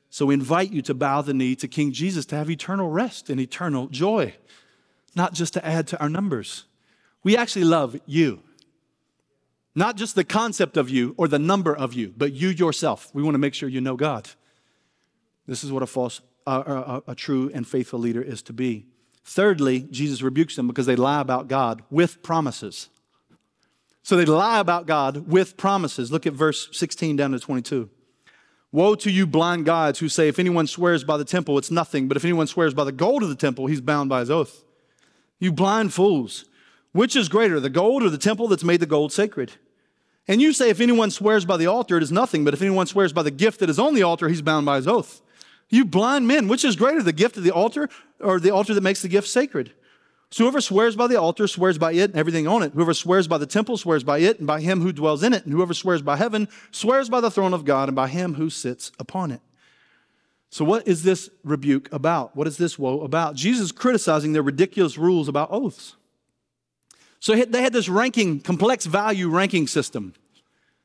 So 0.10 0.26
we 0.26 0.34
invite 0.34 0.72
you 0.72 0.82
to 0.82 0.96
bow 0.96 1.22
the 1.22 1.36
knee 1.36 1.56
to 1.58 1.68
King 1.68 1.92
Jesus 1.92 2.26
to 2.26 2.36
have 2.36 2.50
eternal 2.50 2.90
rest 2.90 3.30
and 3.30 3.40
eternal 3.40 3.90
joy, 3.90 4.34
not 5.16 5.36
just 5.36 5.54
to 5.54 5.64
add 5.64 5.86
to 5.90 6.00
our 6.00 6.10
numbers. 6.10 6.66
We 7.24 7.38
actually 7.38 7.66
love 7.66 7.96
you. 8.08 8.42
Not 9.76 9.96
just 9.96 10.16
the 10.16 10.24
concept 10.24 10.78
of 10.78 10.90
you 10.90 11.14
or 11.18 11.28
the 11.28 11.40
number 11.40 11.76
of 11.76 11.94
you, 11.94 12.14
but 12.18 12.34
you 12.34 12.50
yourself. 12.50 13.10
We 13.14 13.24
want 13.24 13.36
to 13.36 13.40
make 13.40 13.54
sure 13.54 13.70
you 13.70 13.82
know 13.82 13.96
God. 13.96 14.30
This 15.48 15.64
is 15.64 15.72
what 15.72 15.84
a 15.84 15.88
false, 15.88 16.22
uh, 16.46 17.02
a, 17.08 17.12
a 17.12 17.16
true 17.16 17.50
and 17.54 17.68
faithful 17.68 18.00
leader 18.00 18.22
is 18.22 18.42
to 18.44 18.54
be. 18.54 18.88
Thirdly, 19.24 19.82
Jesus 19.92 20.22
rebukes 20.22 20.56
them 20.56 20.68
because 20.68 20.86
they 20.86 20.96
lie 20.96 21.22
about 21.22 21.48
God 21.48 21.84
with 21.92 22.24
promises. 22.24 22.90
So 24.02 24.16
they 24.16 24.26
lie 24.26 24.60
about 24.60 24.88
God 24.88 25.28
with 25.28 25.56
promises. 25.56 26.12
Look 26.12 26.26
at 26.26 26.34
verse 26.34 26.70
16 26.72 27.16
down 27.16 27.32
to 27.32 27.40
22. 27.40 27.90
Woe 28.72 28.96
to 28.96 29.12
you, 29.12 29.26
blind 29.26 29.66
guides, 29.66 30.00
who 30.00 30.10
say, 30.10 30.28
If 30.28 30.40
anyone 30.40 30.68
swears 30.68 31.04
by 31.04 31.18
the 31.18 31.26
temple, 31.26 31.58
it's 31.58 31.72
nothing, 31.72 32.08
but 32.08 32.18
if 32.18 32.24
anyone 32.24 32.48
swears 32.48 32.74
by 32.74 32.84
the 32.84 32.92
gold 32.92 33.24
of 33.24 33.30
the 33.30 33.36
temple, 33.36 33.68
he's 33.68 33.82
bound 33.82 34.10
by 34.10 34.20
his 34.20 34.30
oath. 34.30 34.64
You 35.40 35.52
blind 35.52 35.94
fools, 35.94 36.46
which 36.92 37.16
is 37.16 37.30
greater, 37.30 37.60
the 37.60 37.70
gold 37.70 38.04
or 38.04 38.10
the 38.10 38.18
temple 38.18 38.48
that's 38.48 38.64
made 38.64 38.80
the 38.80 38.86
gold 38.86 39.12
sacred? 39.12 39.54
And 40.28 40.42
you 40.42 40.54
say, 40.54 40.70
If 40.70 40.80
anyone 40.80 41.12
swears 41.12 41.46
by 41.46 41.58
the 41.58 41.68
altar, 41.68 41.98
it 41.98 42.04
is 42.04 42.12
nothing, 42.12 42.44
but 42.44 42.54
if 42.54 42.62
anyone 42.62 42.88
swears 42.88 43.14
by 43.14 43.24
the 43.24 43.32
gift 43.32 43.60
that 43.60 43.70
is 43.70 43.80
on 43.80 43.96
the 43.96 44.04
altar, 44.04 44.30
he's 44.30 44.42
bound 44.42 44.66
by 44.66 44.78
his 44.78 44.88
oath. 44.88 45.22
You 45.70 45.86
blind 45.86 46.28
men, 46.28 46.48
which 46.48 46.66
is 46.66 46.76
greater, 46.76 47.04
the 47.04 47.14
gift 47.14 47.38
of 47.38 47.44
the 47.44 47.52
altar 47.52 47.90
or 48.20 48.40
the 48.40 48.52
altar 48.52 48.74
that 48.74 48.82
makes 48.82 49.02
the 49.02 49.08
gift 49.08 49.28
sacred? 49.28 49.74
So 50.32 50.44
whoever 50.44 50.62
swears 50.62 50.96
by 50.96 51.08
the 51.08 51.20
altar 51.20 51.48
swears 51.48 51.80
by 51.80 51.94
it 51.94 52.12
and 52.12 52.16
everything 52.16 52.48
on 52.48 52.62
it. 52.62 52.74
Whoever 52.74 52.94
swears 52.94 53.28
by 53.28 53.40
the 53.40 53.48
temple 53.48 53.78
swears 53.78 54.04
by 54.04 54.20
it 54.20 54.38
and 54.38 54.46
by 54.46 54.62
him 54.62 54.82
who 54.82 54.92
dwells 54.92 55.24
in 55.24 55.34
it. 55.34 55.44
And 55.44 55.54
whoever 55.54 55.74
swears 55.74 56.04
by 56.04 56.18
heaven 56.18 56.48
swears 56.72 57.10
by 57.10 57.22
the 57.22 57.32
throne 57.32 57.54
of 57.54 57.66
God 57.66 57.90
and 57.90 57.96
by 57.96 58.08
him 58.08 58.36
who 58.36 58.50
sits 58.50 58.92
upon 59.00 59.32
it. 59.32 59.42
So, 60.52 60.66
what 60.66 60.88
is 60.88 61.04
this 61.04 61.30
rebuke 61.44 61.92
about? 61.92 62.36
What 62.36 62.48
is 62.48 62.58
this 62.58 62.78
woe 62.78 63.02
about? 63.02 63.36
Jesus 63.36 63.72
criticizing 63.72 64.34
their 64.34 64.42
ridiculous 64.42 64.98
rules 64.98 65.28
about 65.28 65.50
oaths. 65.52 65.96
So, 67.20 67.36
they 67.36 67.62
had 67.62 67.74
this 67.74 67.90
ranking, 67.90 68.40
complex 68.40 68.86
value 68.86 69.30
ranking 69.30 69.68
system. 69.68 70.14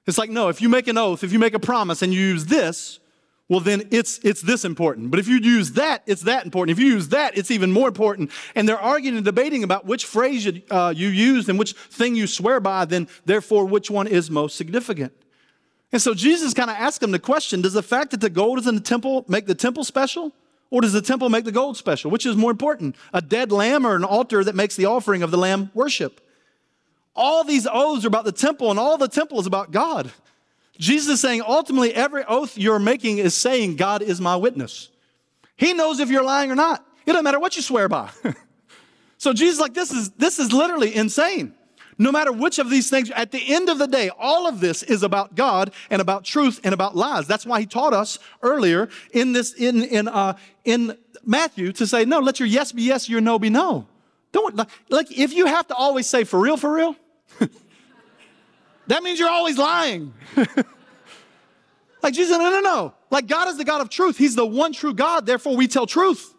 It's 0.07 0.19
like, 0.19 0.31
no, 0.31 0.49
if 0.49 0.61
you 0.61 0.69
make 0.69 0.89
an 0.89 0.99
oath, 0.99 1.25
if 1.25 1.33
you 1.33 1.39
make 1.39 1.55
a 1.55 1.59
promise 1.59 2.03
and 2.03 2.13
you 2.13 2.21
use 2.21 2.47
this, 2.47 3.01
well 3.49 3.61
then 3.61 3.89
it's 3.91 4.19
it's 4.19 4.41
this 4.41 4.65
important. 4.65 5.11
But 5.11 5.21
if 5.21 5.29
you 5.29 5.37
use 5.37 5.73
that 5.73 6.03
it's 6.07 6.23
that 6.23 6.45
important. 6.45 6.79
If 6.79 6.83
you 6.83 6.91
use 6.93 7.09
that 7.09 7.37
it's 7.37 7.51
even 7.51 7.73
more 7.73 7.89
important. 7.89 8.31
And 8.55 8.69
they're 8.69 8.79
arguing 8.79 9.17
and 9.17 9.25
debating 9.25 9.65
about 9.65 9.85
which 9.87 10.07
phrase 10.07 10.47
you, 10.47 10.63
uh, 10.71 10.93
you 10.97 11.09
use 11.09 11.49
and 11.49 11.59
which 11.59 11.73
thing 11.73 12.15
you 12.17 12.27
swear 12.27 12.61
by 12.61 12.85
then 12.85 13.09
therefore 13.25 13.67
which 13.67 13.91
one 13.91 14.07
is 14.07 14.31
most 14.31 14.57
significant. 14.57 15.13
And 15.93 16.01
so 16.01 16.15
jesus 16.15 16.55
kind 16.55 16.71
of 16.71 16.77
asked 16.77 17.01
them 17.01 17.11
the 17.11 17.19
question 17.19 17.61
does 17.61 17.75
the 17.75 17.83
fact 17.83 18.11
that 18.13 18.21
the 18.21 18.31
gold 18.31 18.59
is 18.59 18.67
in 18.67 18.75
the 18.75 18.81
temple 18.81 19.25
make 19.29 19.47
the 19.47 19.55
temple 19.55 19.85
special? 19.85 20.33
Or 20.71 20.81
does 20.81 20.93
the 20.93 21.03
temple 21.03 21.29
make 21.29 21.45
the 21.45 21.53
gold 21.53 21.77
special? 21.77 22.11
Which 22.11 22.27
is 22.27 22.37
more 22.37 22.51
important 22.51 22.97
a 23.13 23.21
dead 23.21 23.53
lamb 23.53 23.87
or 23.87 23.95
an 23.95 24.05
altar 24.05 24.43
that 24.43 24.55
makes 24.55 24.75
the 24.75 24.87
offering 24.87 25.23
of 25.23 25.31
the 25.31 25.39
lamb 25.39 25.71
worship 25.75 26.21
all 27.15 27.45
these 27.45 27.67
oaths 27.71 28.05
are 28.05 28.09
about 28.09 28.25
the 28.25 28.33
temple 28.33 28.71
and 28.71 28.79
all 28.79 28.97
the 28.97 29.09
temple 29.09 29.41
is 29.41 29.47
about 29.47 29.71
god 29.71 30.11
Jesus 30.79 31.15
is 31.15 31.21
saying 31.21 31.43
ultimately 31.47 31.95
every 31.95 32.25
oath 32.25 32.59
you're 32.59 32.79
making 32.79 33.19
is 33.19 33.35
saying, 33.35 33.77
God 33.77 34.03
is 34.03 34.21
my 34.21 34.37
witness. 34.37 34.91
He 35.57 35.73
knows 35.73 36.01
if 36.01 36.11
you're 36.11 36.25
lying 36.25 36.51
or 36.51 36.57
not. 36.57 36.85
It 37.07 37.13
doesn't 37.13 37.25
matter 37.25 37.39
what 37.39 37.55
you 37.57 37.63
swear 37.63 37.89
by. 37.89 38.11
so 39.19 39.33
Jesus 39.33 39.61
like, 39.61 39.75
this 39.75 39.93
is, 39.93 40.11
this 40.11 40.39
is 40.39 40.53
literally 40.53 40.95
insane. 40.95 41.55
No 41.97 42.11
matter 42.11 42.33
which 42.33 42.59
of 42.59 42.71
these 42.71 42.91
things, 42.91 43.09
at 43.13 43.31
the 43.31 43.55
end 43.55 43.69
of 43.69 43.79
the 43.79 43.87
day, 43.87 44.11
all 44.19 44.49
of 44.49 44.59
this 44.59 44.83
is 44.83 45.05
about 45.05 45.37
God 45.37 45.73
and 45.91 46.03
about 46.03 46.25
truth 46.25 46.61
and 46.65 46.75
about 46.75 46.97
lies. 46.97 47.29
That's 47.29 47.47
why 47.47 47.61
he 47.61 47.67
taught 47.67 47.93
us 47.93 48.19
earlier 48.43 48.89
in 49.13 49.33
this, 49.33 49.53
in, 49.53 49.85
in, 49.85 50.09
uh, 50.09 50.37
in 50.65 50.99
Matthew 51.25 51.71
to 51.75 51.87
say, 51.87 52.05
no, 52.05 52.19
let 52.19 52.41
your 52.41 52.49
yes 52.49 52.73
be 52.73 52.83
yes, 52.83 53.09
your 53.09 53.21
no 53.21 53.39
be 53.39 53.49
no. 53.49 53.87
Don't, 54.33 54.59
like, 54.89 55.17
if 55.17 55.33
you 55.33 55.47
have 55.47 55.69
to 55.69 55.75
always 55.77 56.09
say 56.09 56.25
for 56.25 56.41
real, 56.41 56.57
for 56.57 56.73
real, 56.73 56.97
that 58.87 59.03
means 59.03 59.19
you're 59.19 59.31
always 59.31 59.59
lying. 59.59 60.13
like 62.03 62.15
Jesus, 62.15 62.37
no, 62.37 62.51
no, 62.51 62.61
no. 62.61 62.95
Like 63.11 63.27
God 63.27 63.49
is 63.49 63.57
the 63.57 63.65
God 63.65 63.81
of 63.81 63.89
truth. 63.89 64.19
He's 64.19 64.37
the 64.37 64.47
one 64.47 64.73
true 64.73 64.95
God. 64.95 65.27
Therefore, 65.27 65.57
we 65.57 65.67
tell 65.67 65.87
truth. 65.87 66.35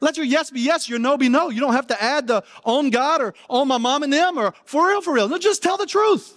Let 0.00 0.16
your 0.16 0.26
yes 0.26 0.50
be 0.50 0.60
yes, 0.60 0.88
your 0.88 0.98
no 0.98 1.16
be 1.16 1.28
no. 1.28 1.48
You 1.48 1.60
don't 1.60 1.74
have 1.74 1.86
to 1.88 2.02
add 2.02 2.26
the 2.26 2.42
on 2.64 2.90
God 2.90 3.20
or 3.20 3.34
on 3.48 3.68
my 3.68 3.78
mom 3.78 4.02
and 4.02 4.12
them 4.12 4.36
or 4.36 4.52
for 4.64 4.88
real, 4.88 5.00
for 5.00 5.12
real. 5.14 5.28
No, 5.28 5.38
just 5.38 5.62
tell 5.62 5.76
the 5.76 5.86
truth. 5.86 6.36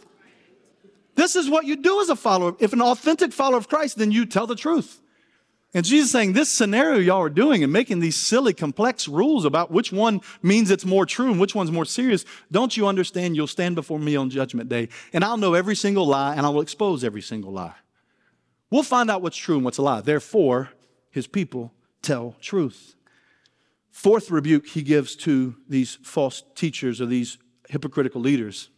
This 1.15 1.35
is 1.35 1.49
what 1.49 1.65
you 1.65 1.75
do 1.75 1.99
as 2.01 2.09
a 2.09 2.15
follower. 2.15 2.55
If 2.59 2.73
an 2.73 2.81
authentic 2.81 3.33
follower 3.33 3.57
of 3.57 3.67
Christ, 3.67 3.97
then 3.97 4.11
you 4.11 4.25
tell 4.25 4.45
the 4.45 4.55
truth. 4.55 5.01
And 5.75 5.83
Jesus 5.83 6.09
saying, 6.09 6.31
this 6.31 6.47
scenario 6.47 6.99
y'all 6.99 7.21
are 7.21 7.29
doing 7.29 7.61
and 7.61 7.71
making 7.71 7.99
these 7.99 8.15
silly, 8.15 8.53
complex 8.53 9.09
rules 9.09 9.43
about 9.43 9.71
which 9.71 9.91
one 9.91 10.21
means 10.41 10.71
it's 10.71 10.85
more 10.85 11.05
true 11.05 11.29
and 11.29 11.37
which 11.37 11.53
one's 11.53 11.69
more 11.69 11.83
serious, 11.83 12.23
don't 12.49 12.77
you 12.77 12.87
understand 12.87 13.35
you'll 13.35 13.45
stand 13.45 13.75
before 13.75 13.99
me 13.99 14.15
on 14.15 14.29
judgment 14.29 14.69
day 14.69 14.87
and 15.11 15.21
I'll 15.21 15.35
know 15.35 15.53
every 15.53 15.75
single 15.75 16.07
lie 16.07 16.33
and 16.33 16.45
I 16.45 16.49
will 16.49 16.61
expose 16.61 17.03
every 17.03 17.21
single 17.21 17.51
lie. 17.51 17.75
We'll 18.71 18.83
find 18.83 19.11
out 19.11 19.21
what's 19.21 19.35
true 19.35 19.57
and 19.57 19.65
what's 19.65 19.77
a 19.77 19.81
lie. 19.81 19.99
Therefore, 19.99 20.69
his 21.11 21.27
people 21.27 21.73
tell 22.01 22.37
truth. 22.39 22.95
Fourth 23.91 24.31
rebuke 24.31 24.67
he 24.67 24.81
gives 24.81 25.13
to 25.17 25.57
these 25.67 25.95
false 26.03 26.41
teachers 26.55 27.01
or 27.01 27.05
these 27.05 27.37
hypocritical 27.67 28.21
leaders. 28.21 28.69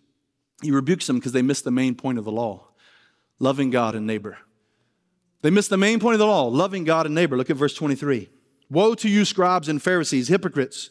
He 0.64 0.72
rebukes 0.72 1.06
them 1.06 1.18
because 1.18 1.32
they 1.32 1.44
miss 1.44 1.62
the 1.62 1.70
main 1.70 1.94
point 1.94 2.18
of 2.18 2.26
the 2.26 2.32
law 2.32 2.64
loving 3.38 3.70
God 3.70 3.94
and 3.94 4.08
neighbor. 4.08 4.40
They 5.48 5.52
miss 5.52 5.70
the 5.70 5.78
main 5.78 6.02
point 6.02 6.16
of 6.16 6.20
the 6.20 6.28
law, 6.28 6.48
loving 6.48 6.84
God 6.84 7.06
and 7.06 7.16
neighbor. 7.16 7.38
Look 7.38 7.50
at 7.50 7.56
verse 7.56 7.74
23. 7.74 8.28
Woe 8.70 8.96
to 8.96 9.08
you, 9.08 9.24
scribes 9.24 9.70
and 9.70 9.82
Pharisees, 9.82 10.28
hypocrites! 10.28 10.90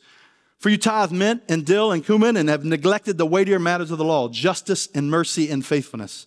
For 0.56 0.70
you 0.70 0.78
tithe 0.78 1.12
mint 1.12 1.42
and 1.46 1.66
dill 1.66 1.92
and 1.92 2.02
cumin 2.02 2.38
and 2.38 2.48
have 2.48 2.64
neglected 2.64 3.18
the 3.18 3.26
weightier 3.26 3.58
matters 3.58 3.90
of 3.90 3.98
the 3.98 4.04
law, 4.04 4.30
justice 4.30 4.88
and 4.94 5.10
mercy 5.10 5.50
and 5.50 5.62
faithfulness. 5.62 6.26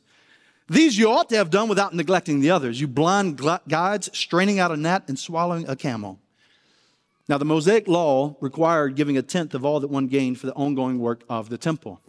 These 0.68 0.96
you 0.96 1.10
ought 1.10 1.28
to 1.30 1.38
have 1.38 1.50
done 1.50 1.70
without 1.70 1.96
neglecting 1.96 2.40
the 2.40 2.52
others. 2.52 2.80
You 2.80 2.88
blind 2.88 3.42
guides, 3.68 4.16
straining 4.16 4.60
out 4.60 4.72
a 4.72 4.78
gnat 4.78 5.06
and 5.08 5.18
swallowing 5.18 5.68
a 5.68 5.76
camel. 5.76 6.20
Now, 7.28 7.40
the 7.40 7.46
Mosaic 7.46 7.88
law 7.88 8.36
required 8.42 8.96
giving 8.96 9.18
a 9.18 9.24
tenth 9.24 9.56
of 9.56 9.66
all 9.66 9.80
that 9.80 9.90
one 9.90 10.06
gained 10.06 10.40
for 10.40 10.46
the 10.46 10.54
ongoing 10.54 11.00
work 11.00 11.24
of 11.30 11.50
the 11.50 11.58
temple. 11.58 12.00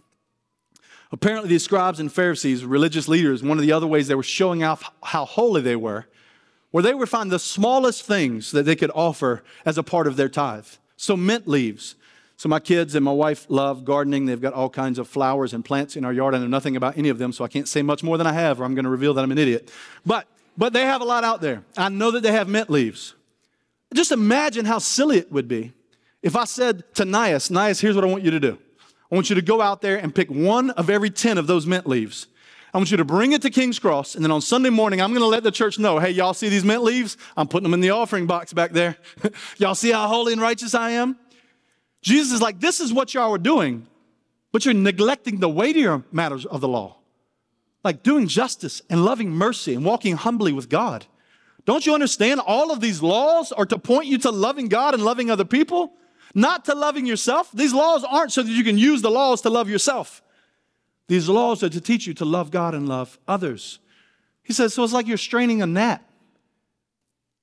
Apparently, 1.11 1.49
these 1.49 1.63
scribes 1.63 1.99
and 1.99 2.11
Pharisees, 2.11 2.63
religious 2.63 3.07
leaders, 3.07 3.43
one 3.43 3.57
of 3.57 3.63
the 3.63 3.71
other 3.71 3.87
ways 3.87 4.07
they 4.07 4.15
were 4.15 4.23
showing 4.23 4.63
off 4.63 4.89
how 5.03 5.25
holy 5.25 5.61
they 5.61 5.75
were, 5.75 6.07
where 6.71 6.81
they 6.81 6.93
would 6.93 7.09
find 7.09 7.29
the 7.29 7.39
smallest 7.39 8.03
things 8.03 8.51
that 8.51 8.63
they 8.63 8.75
could 8.75 8.91
offer 8.95 9.43
as 9.65 9.77
a 9.77 9.83
part 9.83 10.07
of 10.07 10.15
their 10.15 10.29
tithe. 10.29 10.67
So, 10.95 11.17
mint 11.17 11.47
leaves. 11.47 11.95
So, 12.37 12.47
my 12.47 12.59
kids 12.59 12.95
and 12.95 13.03
my 13.03 13.11
wife 13.11 13.45
love 13.49 13.83
gardening. 13.83 14.25
They've 14.25 14.41
got 14.41 14.53
all 14.53 14.69
kinds 14.69 14.97
of 14.99 15.07
flowers 15.07 15.53
and 15.53 15.65
plants 15.65 15.97
in 15.97 16.05
our 16.05 16.13
yard. 16.13 16.33
I 16.33 16.39
know 16.39 16.47
nothing 16.47 16.77
about 16.77 16.97
any 16.97 17.09
of 17.09 17.17
them, 17.17 17.33
so 17.33 17.43
I 17.43 17.49
can't 17.49 17.67
say 17.67 17.81
much 17.81 18.03
more 18.03 18.17
than 18.17 18.25
I 18.27 18.33
have, 18.33 18.61
or 18.61 18.63
I'm 18.63 18.73
going 18.73 18.85
to 18.85 18.89
reveal 18.89 19.13
that 19.15 19.23
I'm 19.23 19.31
an 19.31 19.37
idiot. 19.37 19.71
But, 20.05 20.27
but 20.57 20.71
they 20.71 20.85
have 20.85 21.01
a 21.01 21.05
lot 21.05 21.23
out 21.25 21.41
there. 21.41 21.63
I 21.75 21.89
know 21.89 22.11
that 22.11 22.23
they 22.23 22.31
have 22.31 22.47
mint 22.47 22.69
leaves. 22.69 23.15
Just 23.93 24.13
imagine 24.13 24.63
how 24.63 24.79
silly 24.79 25.17
it 25.17 25.31
would 25.31 25.49
be 25.49 25.73
if 26.21 26.35
I 26.35 26.45
said 26.45 26.83
to 26.95 27.03
Nias, 27.03 27.49
Nias, 27.49 27.81
here's 27.81 27.95
what 27.95 28.03
I 28.03 28.07
want 28.07 28.23
you 28.23 28.31
to 28.31 28.39
do. 28.39 28.57
I 29.11 29.15
want 29.15 29.29
you 29.29 29.35
to 29.35 29.41
go 29.41 29.59
out 29.61 29.81
there 29.81 29.97
and 29.97 30.15
pick 30.15 30.29
one 30.29 30.69
of 30.71 30.89
every 30.89 31.09
10 31.09 31.37
of 31.37 31.45
those 31.45 31.65
mint 31.65 31.85
leaves. 31.85 32.27
I 32.73 32.77
want 32.77 32.91
you 32.91 32.97
to 32.97 33.03
bring 33.03 33.33
it 33.33 33.41
to 33.41 33.49
King's 33.49 33.79
Cross, 33.79 34.15
and 34.15 34.23
then 34.23 34.31
on 34.31 34.39
Sunday 34.39 34.69
morning, 34.69 35.01
I'm 35.01 35.09
going 35.09 35.21
to 35.21 35.27
let 35.27 35.43
the 35.43 35.51
church 35.51 35.77
know 35.77 35.99
hey, 35.99 36.11
y'all 36.11 36.33
see 36.33 36.47
these 36.47 36.63
mint 36.63 36.83
leaves? 36.83 37.17
I'm 37.35 37.47
putting 37.47 37.63
them 37.63 37.73
in 37.73 37.81
the 37.81 37.89
offering 37.89 38.27
box 38.27 38.53
back 38.53 38.71
there. 38.71 38.95
y'all 39.57 39.75
see 39.75 39.91
how 39.91 40.07
holy 40.07 40.31
and 40.31 40.41
righteous 40.41 40.73
I 40.73 40.91
am? 40.91 41.17
Jesus 42.01 42.31
is 42.31 42.41
like, 42.41 42.61
this 42.61 42.79
is 42.79 42.93
what 42.93 43.13
y'all 43.13 43.33
are 43.33 43.37
doing, 43.37 43.85
but 44.53 44.63
you're 44.63 44.73
neglecting 44.73 45.39
the 45.39 45.49
weightier 45.49 46.03
matters 46.13 46.45
of 46.45 46.61
the 46.61 46.67
law, 46.69 46.95
like 47.83 48.03
doing 48.03 48.27
justice 48.27 48.81
and 48.89 49.03
loving 49.03 49.31
mercy 49.31 49.75
and 49.75 49.83
walking 49.83 50.15
humbly 50.15 50.53
with 50.53 50.69
God. 50.69 51.05
Don't 51.65 51.85
you 51.85 51.93
understand? 51.93 52.39
All 52.39 52.71
of 52.71 52.79
these 52.79 53.03
laws 53.03 53.51
are 53.51 53.65
to 53.65 53.77
point 53.77 54.05
you 54.05 54.17
to 54.19 54.31
loving 54.31 54.69
God 54.69 54.93
and 54.93 55.03
loving 55.03 55.29
other 55.29 55.45
people 55.45 55.93
not 56.33 56.65
to 56.65 56.75
loving 56.75 57.05
yourself. 57.05 57.49
These 57.53 57.73
laws 57.73 58.03
aren't 58.03 58.31
so 58.31 58.43
that 58.43 58.51
you 58.51 58.63
can 58.63 58.77
use 58.77 59.01
the 59.01 59.11
laws 59.11 59.41
to 59.41 59.49
love 59.49 59.69
yourself. 59.69 60.21
These 61.07 61.27
laws 61.27 61.63
are 61.63 61.69
to 61.69 61.81
teach 61.81 62.07
you 62.07 62.13
to 62.15 62.25
love 62.25 62.51
God 62.51 62.73
and 62.73 62.87
love 62.87 63.19
others. 63.27 63.79
He 64.43 64.53
says, 64.53 64.73
so 64.73 64.83
it's 64.83 64.93
like 64.93 65.07
you're 65.07 65.17
straining 65.17 65.61
a 65.61 65.67
gnat 65.67 66.03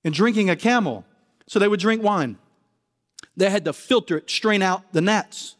and 0.04 0.14
drinking 0.14 0.50
a 0.50 0.56
camel. 0.56 1.04
So 1.46 1.58
they 1.58 1.68
would 1.68 1.80
drink 1.80 2.02
wine. 2.02 2.38
They 3.36 3.50
had 3.50 3.64
to 3.66 3.72
filter 3.72 4.18
it, 4.18 4.30
strain 4.30 4.62
out 4.62 4.92
the 4.92 5.00
gnats. 5.00 5.56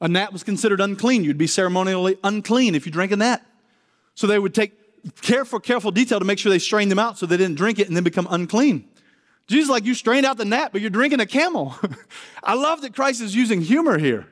A 0.00 0.08
gnat 0.08 0.32
was 0.32 0.42
considered 0.42 0.80
unclean. 0.80 1.24
You'd 1.24 1.38
be 1.38 1.46
ceremonially 1.46 2.18
unclean 2.22 2.74
if 2.74 2.84
you 2.84 2.92
drank 2.92 3.12
a 3.12 3.16
gnat. 3.16 3.44
So 4.14 4.26
they 4.26 4.38
would 4.38 4.54
take 4.54 4.72
careful, 5.22 5.60
careful 5.60 5.90
detail 5.90 6.18
to 6.18 6.24
make 6.24 6.38
sure 6.38 6.50
they 6.50 6.58
strained 6.58 6.90
them 6.90 6.98
out 6.98 7.18
so 7.18 7.26
they 7.26 7.36
didn't 7.36 7.56
drink 7.56 7.78
it 7.78 7.86
and 7.86 7.96
then 7.96 8.04
become 8.04 8.26
unclean. 8.30 8.88
Jesus, 9.46 9.70
like 9.70 9.84
you 9.84 9.94
strained 9.94 10.26
out 10.26 10.36
the 10.36 10.44
gnat, 10.44 10.72
but 10.72 10.80
you're 10.80 10.90
drinking 10.90 11.20
a 11.20 11.26
camel. 11.26 11.76
I 12.42 12.54
love 12.54 12.80
that 12.82 12.94
Christ 12.94 13.20
is 13.20 13.34
using 13.34 13.60
humor 13.60 13.98
here. 13.98 14.26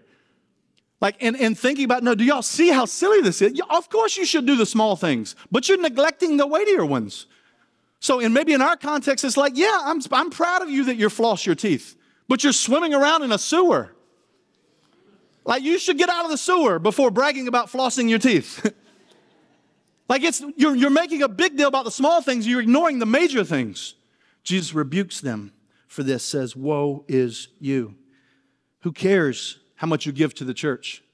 Like, 1.00 1.16
and, 1.20 1.36
and 1.36 1.58
thinking 1.58 1.84
about, 1.84 2.02
no, 2.02 2.14
do 2.14 2.24
y'all 2.24 2.42
see 2.42 2.70
how 2.70 2.86
silly 2.86 3.20
this 3.20 3.42
is? 3.42 3.60
Of 3.68 3.90
course 3.90 4.16
you 4.16 4.24
should 4.24 4.46
do 4.46 4.56
the 4.56 4.66
small 4.66 4.96
things, 4.96 5.36
but 5.52 5.68
you're 5.68 5.80
neglecting 5.80 6.36
the 6.36 6.46
weightier 6.46 6.84
ones. 6.84 7.26
So, 8.00 8.20
and 8.20 8.34
maybe 8.34 8.52
in 8.52 8.62
our 8.62 8.76
context, 8.76 9.24
it's 9.24 9.36
like, 9.36 9.52
yeah, 9.56 9.78
I'm, 9.82 10.00
I'm 10.12 10.30
proud 10.30 10.62
of 10.62 10.70
you 10.70 10.84
that 10.84 10.96
you 10.96 11.08
floss 11.08 11.46
your 11.46 11.54
teeth, 11.54 11.96
but 12.28 12.42
you're 12.42 12.52
swimming 12.52 12.94
around 12.94 13.22
in 13.22 13.32
a 13.32 13.38
sewer. 13.38 13.94
Like, 15.44 15.62
you 15.62 15.78
should 15.78 15.98
get 15.98 16.08
out 16.08 16.24
of 16.24 16.30
the 16.30 16.38
sewer 16.38 16.78
before 16.78 17.10
bragging 17.10 17.48
about 17.48 17.70
flossing 17.70 18.08
your 18.08 18.18
teeth. 18.18 18.72
like, 20.08 20.22
it's, 20.22 20.42
you're, 20.56 20.74
you're 20.74 20.90
making 20.90 21.22
a 21.22 21.28
big 21.28 21.56
deal 21.56 21.68
about 21.68 21.84
the 21.84 21.90
small 21.90 22.22
things, 22.22 22.46
you're 22.46 22.60
ignoring 22.60 22.98
the 22.98 23.06
major 23.06 23.44
things. 23.44 23.94
Jesus 24.44 24.72
rebukes 24.74 25.20
them 25.20 25.52
for 25.88 26.02
this, 26.02 26.24
says, 26.24 26.54
Woe 26.54 27.04
is 27.08 27.48
you. 27.58 27.96
Who 28.80 28.92
cares 28.92 29.58
how 29.76 29.86
much 29.86 30.06
you 30.06 30.12
give 30.12 30.34
to 30.34 30.44
the 30.44 30.54
church? 30.54 31.04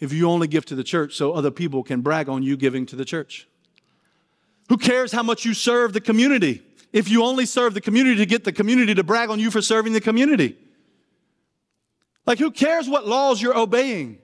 if 0.00 0.12
you 0.12 0.28
only 0.28 0.46
give 0.46 0.64
to 0.66 0.74
the 0.74 0.84
church 0.84 1.14
so 1.14 1.32
other 1.32 1.50
people 1.50 1.82
can 1.82 2.00
brag 2.00 2.28
on 2.28 2.42
you 2.42 2.56
giving 2.56 2.86
to 2.86 2.96
the 2.96 3.04
church? 3.04 3.48
Who 4.68 4.76
cares 4.76 5.12
how 5.12 5.22
much 5.22 5.44
you 5.44 5.54
serve 5.54 5.92
the 5.92 6.00
community 6.00 6.62
if 6.92 7.08
you 7.08 7.24
only 7.24 7.46
serve 7.46 7.74
the 7.74 7.80
community 7.80 8.16
to 8.16 8.26
get 8.26 8.44
the 8.44 8.52
community 8.52 8.94
to 8.94 9.02
brag 9.02 9.30
on 9.30 9.38
you 9.38 9.50
for 9.50 9.62
serving 9.62 9.92
the 9.92 10.00
community? 10.00 10.56
Like, 12.26 12.38
who 12.38 12.50
cares 12.50 12.88
what 12.88 13.06
laws 13.06 13.42
you're 13.42 13.56
obeying 13.56 14.18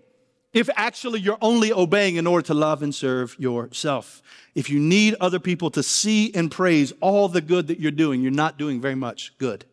if 0.52 0.70
actually 0.74 1.20
you're 1.20 1.38
only 1.42 1.72
obeying 1.72 2.16
in 2.16 2.26
order 2.26 2.46
to 2.46 2.54
love 2.54 2.82
and 2.82 2.94
serve 2.94 3.36
yourself? 3.38 4.22
If 4.54 4.68
you 4.68 4.80
need 4.80 5.14
other 5.20 5.38
people 5.38 5.70
to 5.70 5.82
see 5.82 6.34
and 6.34 6.50
praise 6.50 6.92
all 7.00 7.28
the 7.28 7.40
good 7.40 7.68
that 7.68 7.78
you're 7.78 7.90
doing, 7.90 8.20
you're 8.20 8.32
not 8.32 8.58
doing 8.58 8.80
very 8.80 8.94
much 8.94 9.36
good. 9.38 9.64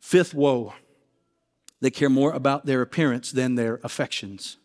Fifth 0.00 0.34
woe 0.34 0.74
they 1.82 1.90
care 1.90 2.08
more 2.08 2.32
about 2.32 2.64
their 2.64 2.80
appearance 2.80 3.32
than 3.32 3.56
their 3.56 3.80
affections. 3.82 4.56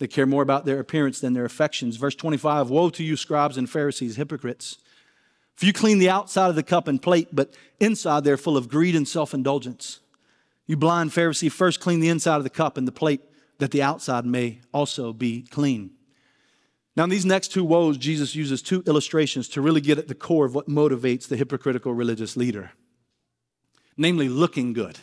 They 0.00 0.08
care 0.08 0.26
more 0.26 0.42
about 0.42 0.64
their 0.64 0.80
appearance 0.80 1.20
than 1.20 1.34
their 1.34 1.44
affections. 1.44 1.96
Verse 1.96 2.16
25 2.16 2.68
Woe 2.68 2.90
to 2.90 3.04
you, 3.04 3.16
scribes 3.16 3.56
and 3.56 3.70
Pharisees, 3.70 4.16
hypocrites! 4.16 4.78
For 5.54 5.66
you 5.66 5.72
clean 5.72 6.00
the 6.00 6.10
outside 6.10 6.48
of 6.48 6.56
the 6.56 6.64
cup 6.64 6.88
and 6.88 7.00
plate, 7.00 7.28
but 7.32 7.54
inside 7.78 8.24
they're 8.24 8.36
full 8.36 8.56
of 8.56 8.68
greed 8.68 8.96
and 8.96 9.06
self 9.06 9.32
indulgence. 9.32 10.00
You 10.66 10.76
blind 10.76 11.10
Pharisee, 11.10 11.50
first 11.50 11.78
clean 11.78 12.00
the 12.00 12.08
inside 12.08 12.36
of 12.36 12.44
the 12.44 12.50
cup 12.50 12.76
and 12.76 12.88
the 12.88 12.92
plate, 12.92 13.20
that 13.58 13.70
the 13.70 13.82
outside 13.82 14.26
may 14.26 14.60
also 14.74 15.12
be 15.12 15.42
clean. 15.42 15.92
Now, 16.96 17.04
in 17.04 17.10
these 17.10 17.24
next 17.24 17.48
two 17.48 17.64
woes, 17.64 17.96
Jesus 17.96 18.34
uses 18.34 18.60
two 18.60 18.82
illustrations 18.86 19.48
to 19.50 19.62
really 19.62 19.80
get 19.80 19.98
at 19.98 20.08
the 20.08 20.14
core 20.14 20.44
of 20.44 20.54
what 20.54 20.68
motivates 20.68 21.26
the 21.26 21.36
hypocritical 21.36 21.94
religious 21.94 22.36
leader 22.36 22.72
namely, 23.96 24.28
looking 24.28 24.72
good, 24.72 24.98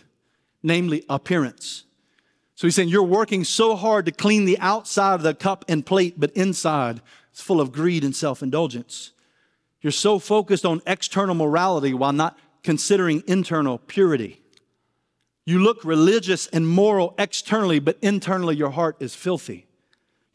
namely, 0.64 1.06
appearance. 1.10 1.86
So 2.56 2.68
he's 2.68 2.76
saying, 2.76 2.90
You're 2.90 3.04
working 3.04 3.44
so 3.44 3.76
hard 3.76 4.06
to 4.06 4.12
clean 4.12 4.46
the 4.46 4.60
outside 4.60 5.16
of 5.16 5.24
the 5.24 5.34
cup 5.34 5.66
and 5.68 5.86
plate, 5.86 6.16
but 6.18 6.32
inside 6.32 7.02
it's 7.32 7.42
full 7.42 7.62
of 7.62 7.72
greed 7.72 8.04
and 8.04 8.16
self 8.16 8.44
indulgence. 8.44 9.12
You're 9.82 9.92
so 9.92 10.20
focused 10.20 10.66
on 10.66 10.82
external 10.86 11.36
morality 11.36 11.94
while 11.94 12.12
not 12.12 12.38
considering 12.64 13.24
internal 13.28 13.78
purity. 13.78 14.42
You 15.46 15.60
look 15.60 15.86
religious 15.86 16.48
and 16.48 16.68
moral 16.68 17.16
externally, 17.18 17.80
but 17.80 17.98
internally 18.02 18.58
your 18.58 18.72
heart 18.72 18.98
is 19.00 19.16
filthy. 19.16 19.69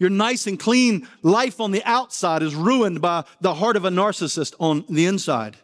Your 0.05 0.11
nice 0.11 0.47
and 0.47 0.61
clean 0.61 1.09
life 1.23 1.63
on 1.63 1.71
the 1.71 1.83
outside 1.83 2.43
is 2.43 2.55
ruined 2.55 3.01
by 3.01 3.25
the 3.41 3.55
heart 3.55 3.75
of 3.75 3.87
a 3.87 3.89
narcissist 3.89 4.53
on 4.61 4.85
the 4.87 5.07
inside. 5.07 5.57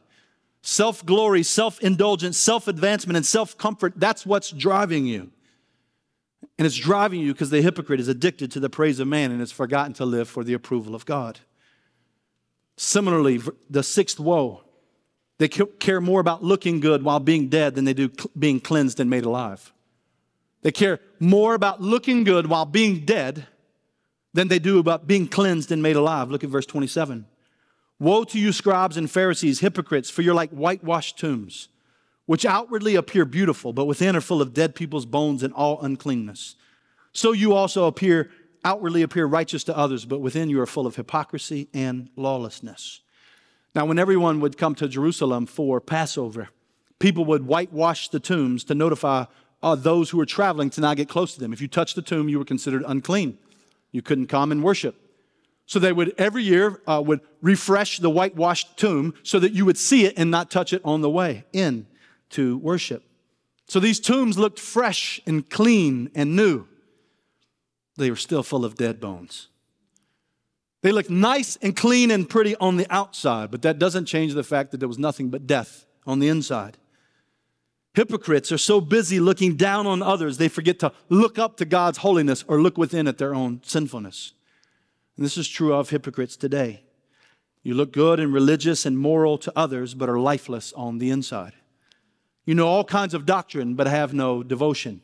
Self 0.62 1.04
glory, 1.04 1.42
self 1.42 1.78
indulgence, 1.80 2.38
self 2.38 2.66
advancement, 2.66 3.18
and 3.18 3.26
self 3.26 3.58
comfort 3.58 3.92
that's 3.96 4.24
what's 4.24 4.50
driving 4.50 5.04
you. 5.04 5.30
And 6.56 6.64
it's 6.64 6.78
driving 6.78 7.20
you 7.20 7.34
because 7.34 7.50
the 7.50 7.60
hypocrite 7.60 8.00
is 8.00 8.08
addicted 8.08 8.50
to 8.52 8.60
the 8.60 8.70
praise 8.70 8.98
of 8.98 9.08
man 9.08 9.30
and 9.30 9.40
has 9.40 9.52
forgotten 9.52 9.92
to 9.92 10.06
live 10.06 10.26
for 10.26 10.42
the 10.42 10.54
approval 10.54 10.94
of 10.94 11.04
God. 11.04 11.40
Similarly, 12.78 13.42
the 13.68 13.82
sixth 13.82 14.18
woe 14.18 14.62
they 15.36 15.48
care 15.48 16.00
more 16.00 16.20
about 16.20 16.42
looking 16.42 16.80
good 16.80 17.02
while 17.02 17.20
being 17.20 17.50
dead 17.50 17.74
than 17.74 17.84
they 17.84 17.92
do 17.92 18.10
being 18.38 18.58
cleansed 18.58 19.00
and 19.00 19.10
made 19.10 19.26
alive. 19.26 19.70
They 20.62 20.72
care 20.72 20.98
more 21.18 21.52
about 21.52 21.82
looking 21.82 22.24
good 22.24 22.46
while 22.46 22.64
being 22.64 23.04
dead 23.04 23.46
than 24.32 24.48
they 24.48 24.58
do 24.58 24.78
about 24.78 25.06
being 25.06 25.26
cleansed 25.26 25.72
and 25.72 25.82
made 25.82 25.96
alive. 25.96 26.30
Look 26.30 26.44
at 26.44 26.50
verse 26.50 26.66
27. 26.66 27.26
Woe 27.98 28.24
to 28.24 28.38
you, 28.38 28.52
scribes 28.52 28.96
and 28.96 29.10
Pharisees, 29.10 29.60
hypocrites, 29.60 30.08
for 30.08 30.22
you're 30.22 30.34
like 30.34 30.50
whitewashed 30.50 31.18
tombs, 31.18 31.68
which 32.26 32.46
outwardly 32.46 32.94
appear 32.94 33.24
beautiful, 33.24 33.72
but 33.72 33.84
within 33.84 34.16
are 34.16 34.20
full 34.20 34.40
of 34.40 34.54
dead 34.54 34.74
people's 34.74 35.04
bones 35.04 35.42
and 35.42 35.52
all 35.52 35.80
uncleanness. 35.82 36.56
So 37.12 37.32
you 37.32 37.52
also 37.52 37.86
appear 37.86 38.30
outwardly 38.64 39.02
appear 39.02 39.26
righteous 39.26 39.64
to 39.64 39.76
others, 39.76 40.04
but 40.04 40.20
within 40.20 40.48
you 40.50 40.60
are 40.60 40.66
full 40.66 40.86
of 40.86 40.96
hypocrisy 40.96 41.68
and 41.72 42.08
lawlessness. 42.16 43.00
Now, 43.74 43.86
when 43.86 43.98
everyone 43.98 44.40
would 44.40 44.58
come 44.58 44.74
to 44.76 44.88
Jerusalem 44.88 45.46
for 45.46 45.80
Passover, 45.80 46.48
people 46.98 47.24
would 47.26 47.46
whitewash 47.46 48.08
the 48.08 48.20
tombs 48.20 48.64
to 48.64 48.74
notify 48.74 49.24
uh, 49.62 49.74
those 49.74 50.10
who 50.10 50.18
were 50.18 50.26
traveling 50.26 50.70
to 50.70 50.80
not 50.80 50.96
get 50.96 51.08
close 51.08 51.34
to 51.34 51.40
them. 51.40 51.52
If 51.52 51.60
you 51.60 51.68
touched 51.68 51.96
the 51.96 52.02
tomb, 52.02 52.28
you 52.28 52.38
were 52.38 52.44
considered 52.44 52.82
unclean. 52.86 53.38
You 53.92 54.02
couldn't 54.02 54.26
come 54.26 54.52
and 54.52 54.62
worship. 54.62 54.96
So 55.66 55.78
they 55.78 55.92
would 55.92 56.14
every 56.18 56.42
year 56.42 56.82
uh, 56.86 57.02
would 57.04 57.20
refresh 57.40 57.98
the 57.98 58.10
whitewashed 58.10 58.76
tomb 58.76 59.14
so 59.22 59.38
that 59.38 59.52
you 59.52 59.64
would 59.64 59.78
see 59.78 60.04
it 60.04 60.14
and 60.16 60.30
not 60.30 60.50
touch 60.50 60.72
it 60.72 60.82
on 60.84 61.00
the 61.00 61.10
way 61.10 61.44
in 61.52 61.86
to 62.30 62.58
worship. 62.58 63.04
So 63.68 63.78
these 63.78 64.00
tombs 64.00 64.36
looked 64.36 64.58
fresh 64.58 65.20
and 65.26 65.48
clean 65.48 66.10
and 66.14 66.34
new. 66.34 66.66
They 67.96 68.10
were 68.10 68.16
still 68.16 68.42
full 68.42 68.64
of 68.64 68.74
dead 68.74 69.00
bones. 69.00 69.48
They 70.82 70.90
looked 70.90 71.10
nice 71.10 71.56
and 71.62 71.76
clean 71.76 72.10
and 72.10 72.28
pretty 72.28 72.56
on 72.56 72.76
the 72.76 72.86
outside, 72.90 73.50
but 73.50 73.62
that 73.62 73.78
doesn't 73.78 74.06
change 74.06 74.34
the 74.34 74.42
fact 74.42 74.70
that 74.70 74.78
there 74.78 74.88
was 74.88 74.98
nothing 74.98 75.28
but 75.28 75.46
death 75.46 75.86
on 76.06 76.18
the 76.18 76.28
inside. 76.28 76.78
Hypocrites 77.94 78.52
are 78.52 78.58
so 78.58 78.80
busy 78.80 79.18
looking 79.18 79.56
down 79.56 79.86
on 79.86 80.02
others, 80.02 80.38
they 80.38 80.48
forget 80.48 80.78
to 80.78 80.92
look 81.08 81.38
up 81.38 81.56
to 81.56 81.64
God's 81.64 81.98
holiness 81.98 82.44
or 82.46 82.60
look 82.60 82.78
within 82.78 83.08
at 83.08 83.18
their 83.18 83.34
own 83.34 83.60
sinfulness. 83.64 84.32
And 85.16 85.24
this 85.24 85.36
is 85.36 85.48
true 85.48 85.74
of 85.74 85.90
hypocrites 85.90 86.36
today. 86.36 86.84
You 87.62 87.74
look 87.74 87.92
good 87.92 88.20
and 88.20 88.32
religious 88.32 88.86
and 88.86 88.96
moral 88.96 89.36
to 89.38 89.52
others, 89.56 89.94
but 89.94 90.08
are 90.08 90.18
lifeless 90.18 90.72
on 90.72 90.98
the 90.98 91.10
inside. 91.10 91.52
You 92.46 92.54
know 92.54 92.66
all 92.66 92.84
kinds 92.84 93.12
of 93.12 93.26
doctrine, 93.26 93.74
but 93.74 93.86
have 93.86 94.14
no 94.14 94.42
devotion. 94.42 95.02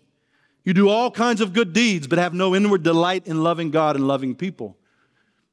You 0.64 0.72
do 0.72 0.88
all 0.88 1.10
kinds 1.10 1.40
of 1.40 1.52
good 1.52 1.72
deeds, 1.72 2.06
but 2.06 2.18
have 2.18 2.34
no 2.34 2.54
inward 2.54 2.82
delight 2.82 3.26
in 3.26 3.42
loving 3.42 3.70
God 3.70 3.94
and 3.94 4.08
loving 4.08 4.34
people. 4.34 4.76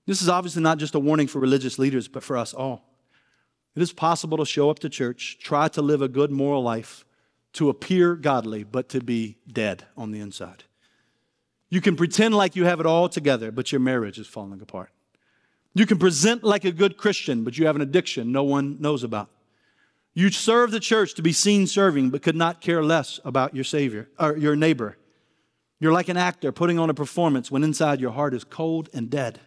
This 0.05 0.21
is 0.21 0.29
obviously 0.29 0.61
not 0.61 0.77
just 0.77 0.95
a 0.95 0.99
warning 0.99 1.27
for 1.27 1.39
religious 1.39 1.77
leaders, 1.77 2.07
but 2.07 2.23
for 2.23 2.37
us 2.37 2.53
all. 2.53 2.83
It 3.75 3.81
is 3.81 3.91
possible 3.91 4.37
to 4.37 4.45
show 4.45 4.69
up 4.69 4.79
to 4.79 4.89
church, 4.89 5.39
try 5.41 5.67
to 5.69 5.81
live 5.81 6.01
a 6.01 6.07
good 6.07 6.31
moral 6.31 6.63
life, 6.63 7.05
to 7.53 7.69
appear 7.69 8.15
godly, 8.15 8.63
but 8.63 8.89
to 8.89 9.01
be 9.01 9.37
dead 9.51 9.85
on 9.95 10.11
the 10.11 10.19
inside. 10.19 10.63
You 11.69 11.81
can 11.81 11.95
pretend 11.95 12.35
like 12.35 12.55
you 12.55 12.65
have 12.65 12.79
it 12.79 12.85
all 12.85 13.09
together, 13.09 13.51
but 13.51 13.71
your 13.71 13.81
marriage 13.81 14.19
is 14.19 14.27
falling 14.27 14.61
apart. 14.61 14.91
You 15.73 15.85
can 15.85 15.97
present 15.97 16.43
like 16.43 16.65
a 16.65 16.71
good 16.71 16.97
Christian, 16.97 17.43
but 17.43 17.57
you 17.57 17.65
have 17.65 17.75
an 17.75 17.81
addiction 17.81 18.31
no 18.31 18.43
one 18.43 18.79
knows 18.79 19.03
about. 19.03 19.29
You 20.13 20.29
serve 20.29 20.69
the 20.69 20.79
church 20.79 21.15
to 21.15 21.23
be 21.23 21.31
seen 21.31 21.65
serving, 21.65 22.11
but 22.11 22.21
could 22.21 22.35
not 22.35 22.61
care 22.61 22.83
less 22.83 23.19
about 23.25 23.55
your 23.55 23.63
Savior 23.63 24.09
or 24.19 24.37
your 24.37 24.55
neighbor. 24.55 24.97
You're 25.79 25.91
like 25.91 26.09
an 26.09 26.17
actor 26.17 26.51
putting 26.51 26.77
on 26.77 26.89
a 26.89 26.93
performance 26.93 27.49
when 27.49 27.63
inside 27.63 27.99
your 27.99 28.11
heart 28.11 28.33
is 28.33 28.43
cold 28.43 28.89
and 28.93 29.09
dead. 29.09 29.39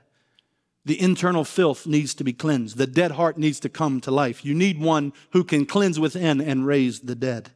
The 0.85 1.01
internal 1.01 1.45
filth 1.45 1.87
needs 1.87 2.15
to 2.15 2.25
be 2.25 2.33
cleansed. 2.33 2.77
The 2.77 2.87
dead 2.87 3.13
heart 3.13 3.39
needs 3.39 3.59
to 3.61 3.69
come 3.69 4.01
to 4.03 4.11
life. 4.11 4.45
You 4.45 4.55
need 4.55 4.81
one 4.81 5.13
who 5.31 5.45
can 5.45 5.67
cleanse 5.67 5.99
within 5.99 6.41
and 6.41 6.67
raise 6.67 7.01
the 7.01 7.15
dead. 7.15 7.51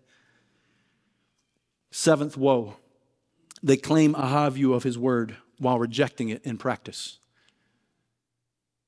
Seventh 1.90 2.36
woe. 2.36 2.76
They 3.62 3.76
claim 3.76 4.14
a 4.14 4.26
high 4.26 4.48
view 4.48 4.74
of 4.74 4.84
his 4.84 4.96
word 4.96 5.36
while 5.58 5.78
rejecting 5.78 6.28
it 6.28 6.44
in 6.44 6.56
practice. 6.56 7.18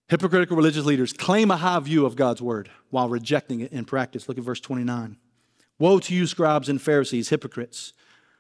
Hypocritical 0.08 0.56
religious 0.56 0.84
leaders 0.84 1.12
claim 1.12 1.50
a 1.50 1.56
high 1.56 1.80
view 1.80 2.04
of 2.06 2.16
God's 2.16 2.42
word 2.42 2.70
while 2.90 3.08
rejecting 3.08 3.60
it 3.60 3.72
in 3.72 3.84
practice. 3.84 4.28
Look 4.28 4.38
at 4.38 4.44
verse 4.44 4.60
29. 4.60 5.16
Woe 5.78 5.98
to 6.00 6.14
you, 6.14 6.26
scribes 6.26 6.68
and 6.68 6.80
Pharisees, 6.80 7.30
hypocrites! 7.30 7.92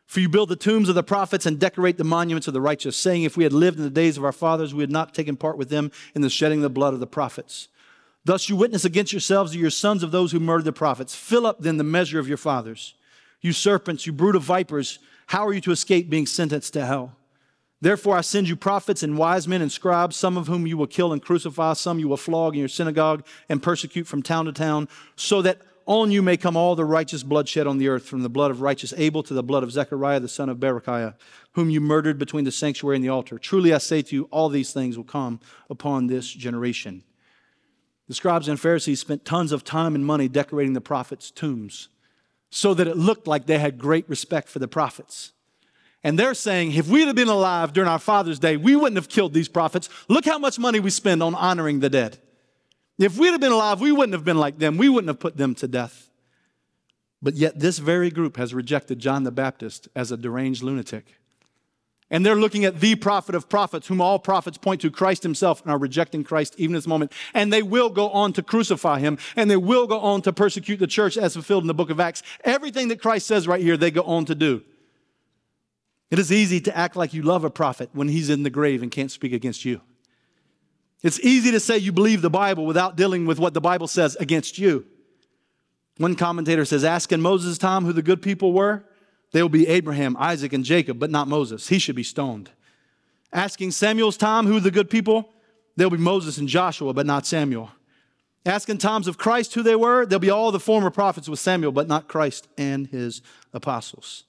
For 0.06 0.20
you 0.20 0.28
build 0.28 0.50
the 0.50 0.56
tombs 0.56 0.88
of 0.88 0.94
the 0.94 1.02
prophets 1.02 1.46
and 1.46 1.58
decorate 1.58 1.96
the 1.96 2.04
monuments 2.04 2.46
of 2.46 2.54
the 2.54 2.60
righteous, 2.60 2.96
saying, 2.96 3.22
If 3.22 3.36
we 3.36 3.44
had 3.44 3.52
lived 3.52 3.78
in 3.78 3.84
the 3.84 3.90
days 3.90 4.18
of 4.18 4.24
our 4.24 4.32
fathers, 4.32 4.74
we 4.74 4.82
had 4.82 4.90
not 4.90 5.14
taken 5.14 5.36
part 5.36 5.56
with 5.56 5.70
them 5.70 5.90
in 6.14 6.20
the 6.20 6.28
shedding 6.28 6.58
of 6.58 6.62
the 6.62 6.70
blood 6.70 6.92
of 6.92 7.00
the 7.00 7.06
prophets. 7.06 7.68
Thus 8.24 8.48
you 8.48 8.56
witness 8.56 8.84
against 8.84 9.12
yourselves 9.12 9.52
that 9.52 9.58
you're 9.58 9.70
sons 9.70 10.02
of 10.02 10.10
those 10.10 10.32
who 10.32 10.40
murdered 10.40 10.66
the 10.66 10.72
prophets. 10.72 11.14
Fill 11.14 11.46
up 11.46 11.60
then 11.60 11.78
the 11.78 11.84
measure 11.84 12.18
of 12.18 12.28
your 12.28 12.36
fathers. 12.36 12.94
You 13.42 13.52
serpents, 13.52 14.06
you 14.06 14.12
brood 14.12 14.36
of 14.36 14.44
vipers, 14.44 15.00
how 15.26 15.46
are 15.46 15.52
you 15.52 15.60
to 15.62 15.72
escape 15.72 16.08
being 16.08 16.26
sentenced 16.26 16.72
to 16.74 16.86
hell? 16.86 17.16
Therefore, 17.80 18.16
I 18.16 18.20
send 18.20 18.48
you 18.48 18.54
prophets 18.54 19.02
and 19.02 19.18
wise 19.18 19.48
men 19.48 19.60
and 19.60 19.72
scribes, 19.72 20.14
some 20.14 20.36
of 20.36 20.46
whom 20.46 20.68
you 20.68 20.76
will 20.76 20.86
kill 20.86 21.12
and 21.12 21.20
crucify, 21.20 21.72
some 21.72 21.98
you 21.98 22.06
will 22.06 22.16
flog 22.16 22.54
in 22.54 22.60
your 22.60 22.68
synagogue 22.68 23.26
and 23.48 23.60
persecute 23.60 24.06
from 24.06 24.22
town 24.22 24.44
to 24.44 24.52
town, 24.52 24.88
so 25.16 25.42
that 25.42 25.60
on 25.84 26.12
you 26.12 26.22
may 26.22 26.36
come 26.36 26.56
all 26.56 26.76
the 26.76 26.84
righteous 26.84 27.24
blood 27.24 27.48
shed 27.48 27.66
on 27.66 27.78
the 27.78 27.88
earth, 27.88 28.06
from 28.06 28.22
the 28.22 28.28
blood 28.28 28.52
of 28.52 28.60
righteous 28.60 28.94
Abel 28.96 29.24
to 29.24 29.34
the 29.34 29.42
blood 29.42 29.64
of 29.64 29.72
Zechariah 29.72 30.20
the 30.20 30.28
son 30.28 30.48
of 30.48 30.58
Berechiah, 30.58 31.14
whom 31.54 31.70
you 31.70 31.80
murdered 31.80 32.20
between 32.20 32.44
the 32.44 32.52
sanctuary 32.52 32.94
and 32.94 33.04
the 33.04 33.08
altar. 33.08 33.36
Truly 33.36 33.74
I 33.74 33.78
say 33.78 34.02
to 34.02 34.14
you, 34.14 34.28
all 34.30 34.48
these 34.48 34.72
things 34.72 34.96
will 34.96 35.02
come 35.02 35.40
upon 35.68 36.06
this 36.06 36.30
generation. 36.30 37.02
The 38.06 38.14
scribes 38.14 38.46
and 38.46 38.60
Pharisees 38.60 39.00
spent 39.00 39.24
tons 39.24 39.50
of 39.50 39.64
time 39.64 39.96
and 39.96 40.06
money 40.06 40.28
decorating 40.28 40.74
the 40.74 40.80
prophets' 40.80 41.32
tombs 41.32 41.88
so 42.54 42.74
that 42.74 42.86
it 42.86 42.98
looked 42.98 43.26
like 43.26 43.46
they 43.46 43.58
had 43.58 43.78
great 43.78 44.06
respect 44.10 44.46
for 44.46 44.58
the 44.58 44.68
prophets. 44.68 45.32
And 46.04 46.18
they're 46.18 46.34
saying, 46.34 46.72
if 46.72 46.86
we'd 46.86 47.06
have 47.06 47.16
been 47.16 47.28
alive 47.28 47.72
during 47.72 47.88
our 47.88 47.98
Father's 47.98 48.38
Day, 48.38 48.58
we 48.58 48.76
wouldn't 48.76 48.96
have 48.96 49.08
killed 49.08 49.32
these 49.32 49.48
prophets. 49.48 49.88
Look 50.06 50.26
how 50.26 50.38
much 50.38 50.58
money 50.58 50.78
we 50.78 50.90
spend 50.90 51.22
on 51.22 51.34
honoring 51.34 51.80
the 51.80 51.88
dead. 51.88 52.18
If 52.98 53.16
we'd 53.16 53.30
have 53.30 53.40
been 53.40 53.52
alive, 53.52 53.80
we 53.80 53.90
wouldn't 53.90 54.12
have 54.12 54.24
been 54.24 54.36
like 54.36 54.58
them. 54.58 54.76
We 54.76 54.90
wouldn't 54.90 55.08
have 55.08 55.18
put 55.18 55.38
them 55.38 55.54
to 55.56 55.66
death. 55.66 56.10
But 57.22 57.36
yet, 57.36 57.58
this 57.58 57.78
very 57.78 58.10
group 58.10 58.36
has 58.36 58.52
rejected 58.52 58.98
John 58.98 59.22
the 59.22 59.30
Baptist 59.30 59.88
as 59.96 60.12
a 60.12 60.18
deranged 60.18 60.62
lunatic 60.62 61.14
And 62.12 62.26
they're 62.26 62.36
looking 62.36 62.66
at 62.66 62.78
the 62.78 62.94
prophet 62.94 63.34
of 63.34 63.48
prophets, 63.48 63.88
whom 63.88 64.02
all 64.02 64.18
prophets 64.18 64.58
point 64.58 64.82
to, 64.82 64.90
Christ 64.90 65.22
himself, 65.22 65.62
and 65.62 65.72
are 65.72 65.78
rejecting 65.78 66.22
Christ 66.22 66.54
even 66.58 66.74
this 66.74 66.86
moment. 66.86 67.10
And 67.32 67.50
they 67.50 67.62
will 67.62 67.88
go 67.88 68.10
on 68.10 68.34
to 68.34 68.42
crucify 68.42 68.98
him, 68.98 69.16
and 69.34 69.50
they 69.50 69.56
will 69.56 69.86
go 69.86 69.98
on 69.98 70.20
to 70.22 70.32
persecute 70.32 70.76
the 70.76 70.86
church 70.86 71.16
as 71.16 71.32
fulfilled 71.32 71.64
in 71.64 71.68
the 71.68 71.74
book 71.74 71.88
of 71.88 71.98
Acts. 71.98 72.22
Everything 72.44 72.88
that 72.88 73.00
Christ 73.00 73.26
says 73.26 73.48
right 73.48 73.62
here, 73.62 73.78
they 73.78 73.90
go 73.90 74.02
on 74.02 74.26
to 74.26 74.34
do. 74.34 74.62
It 76.10 76.18
is 76.18 76.30
easy 76.30 76.60
to 76.60 76.76
act 76.76 76.96
like 76.96 77.14
you 77.14 77.22
love 77.22 77.44
a 77.44 77.50
prophet 77.50 77.88
when 77.94 78.08
he's 78.08 78.28
in 78.28 78.42
the 78.42 78.50
grave 78.50 78.82
and 78.82 78.90
can't 78.90 79.10
speak 79.10 79.32
against 79.32 79.64
you. 79.64 79.80
It's 81.02 81.18
easy 81.20 81.50
to 81.50 81.60
say 81.60 81.78
you 81.78 81.92
believe 81.92 82.20
the 82.20 82.28
Bible 82.28 82.66
without 82.66 82.94
dealing 82.94 83.24
with 83.24 83.38
what 83.38 83.54
the 83.54 83.60
Bible 83.62 83.88
says 83.88 84.16
against 84.16 84.58
you. 84.58 84.84
One 85.96 86.14
commentator 86.14 86.66
says, 86.66 86.84
Ask 86.84 87.10
in 87.10 87.22
Moses' 87.22 87.56
time 87.56 87.86
who 87.86 87.94
the 87.94 88.02
good 88.02 88.20
people 88.20 88.52
were. 88.52 88.84
They 89.32 89.42
will 89.42 89.48
be 89.48 89.66
Abraham, 89.66 90.16
Isaac, 90.18 90.52
and 90.52 90.64
Jacob, 90.64 90.98
but 90.98 91.10
not 91.10 91.28
Moses. 91.28 91.68
He 91.68 91.78
should 91.78 91.96
be 91.96 92.02
stoned. 92.02 92.50
Asking 93.32 93.70
Samuel's 93.70 94.16
time, 94.16 94.46
who 94.46 94.60
the 94.60 94.70
good 94.70 94.90
people? 94.90 95.30
They'll 95.76 95.90
be 95.90 95.96
Moses 95.96 96.36
and 96.36 96.48
Joshua, 96.48 96.92
but 96.92 97.06
not 97.06 97.26
Samuel. 97.26 97.70
Asking 98.44 98.78
times 98.78 99.08
of 99.08 99.18
Christ 99.18 99.54
who 99.54 99.62
they 99.62 99.76
were, 99.76 100.04
they'll 100.04 100.18
be 100.18 100.30
all 100.30 100.52
the 100.52 100.60
former 100.60 100.90
prophets 100.90 101.28
with 101.28 101.38
Samuel, 101.38 101.72
but 101.72 101.88
not 101.88 102.08
Christ 102.08 102.48
and 102.58 102.88
his 102.88 103.22
apostles. 103.54 104.24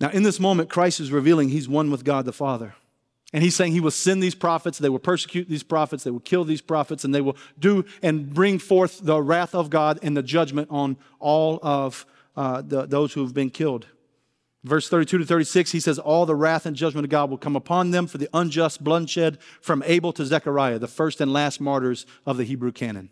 Now, 0.00 0.08
in 0.10 0.24
this 0.24 0.40
moment, 0.40 0.68
Christ 0.68 0.98
is 0.98 1.12
revealing 1.12 1.50
he's 1.50 1.68
one 1.68 1.90
with 1.90 2.04
God 2.04 2.24
the 2.24 2.32
Father. 2.32 2.74
And 3.32 3.42
he's 3.42 3.54
saying 3.54 3.72
he 3.72 3.80
will 3.80 3.90
send 3.90 4.22
these 4.22 4.34
prophets, 4.34 4.78
they 4.78 4.88
will 4.88 4.98
persecute 4.98 5.48
these 5.48 5.62
prophets, 5.62 6.04
they 6.04 6.10
will 6.10 6.20
kill 6.20 6.44
these 6.44 6.60
prophets, 6.60 7.04
and 7.04 7.14
they 7.14 7.20
will 7.20 7.36
do 7.58 7.84
and 8.02 8.32
bring 8.32 8.58
forth 8.58 9.00
the 9.02 9.22
wrath 9.22 9.54
of 9.54 9.70
God 9.70 9.98
and 10.02 10.16
the 10.16 10.22
judgment 10.22 10.68
on 10.70 10.96
all 11.18 11.58
of 11.62 12.04
uh, 12.36 12.62
the, 12.62 12.86
those 12.86 13.12
who 13.12 13.22
have 13.22 13.34
been 13.34 13.50
killed. 13.50 13.86
Verse 14.64 14.88
32 14.88 15.18
to 15.18 15.24
36, 15.24 15.72
he 15.72 15.80
says, 15.80 15.98
All 15.98 16.24
the 16.24 16.36
wrath 16.36 16.66
and 16.66 16.76
judgment 16.76 17.04
of 17.04 17.10
God 17.10 17.30
will 17.30 17.38
come 17.38 17.56
upon 17.56 17.90
them 17.90 18.06
for 18.06 18.18
the 18.18 18.28
unjust 18.32 18.82
bloodshed 18.82 19.38
from 19.60 19.82
Abel 19.86 20.12
to 20.12 20.24
Zechariah, 20.24 20.78
the 20.78 20.86
first 20.86 21.20
and 21.20 21.32
last 21.32 21.60
martyrs 21.60 22.06
of 22.24 22.36
the 22.36 22.44
Hebrew 22.44 22.70
canon. 22.70 23.10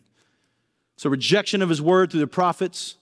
So, 0.96 1.10
rejection 1.10 1.60
of 1.60 1.68
his 1.68 1.82
word 1.82 2.10
through 2.10 2.20
the 2.20 2.26
prophets. 2.26 2.96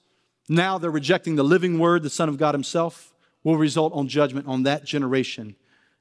Now 0.48 0.78
they're 0.78 0.90
rejecting 0.90 1.36
the 1.36 1.42
living 1.42 1.78
word, 1.78 2.02
the 2.02 2.08
Son 2.08 2.30
of 2.30 2.38
God 2.38 2.54
himself, 2.54 3.12
will 3.44 3.58
result 3.58 3.92
on 3.92 4.08
judgment 4.08 4.46
on 4.46 4.62
that 4.62 4.84
generation. 4.84 5.56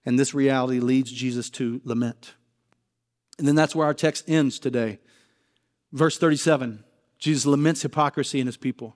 And 0.05 0.17
this 0.17 0.33
reality 0.33 0.79
leads 0.79 1.11
Jesus 1.11 1.49
to 1.51 1.81
lament. 1.83 2.35
And 3.37 3.45
then 3.45 3.55
that's 3.55 3.75
where 3.75 3.85
our 3.85 3.93
text 3.93 4.23
ends 4.29 4.57
today. 4.57 4.99
Verse 5.91 6.17
37 6.17 6.83
Jesus 7.19 7.45
laments 7.45 7.81
hypocrisy 7.81 8.39
in 8.39 8.45
his 8.45 8.57
people. 8.57 8.95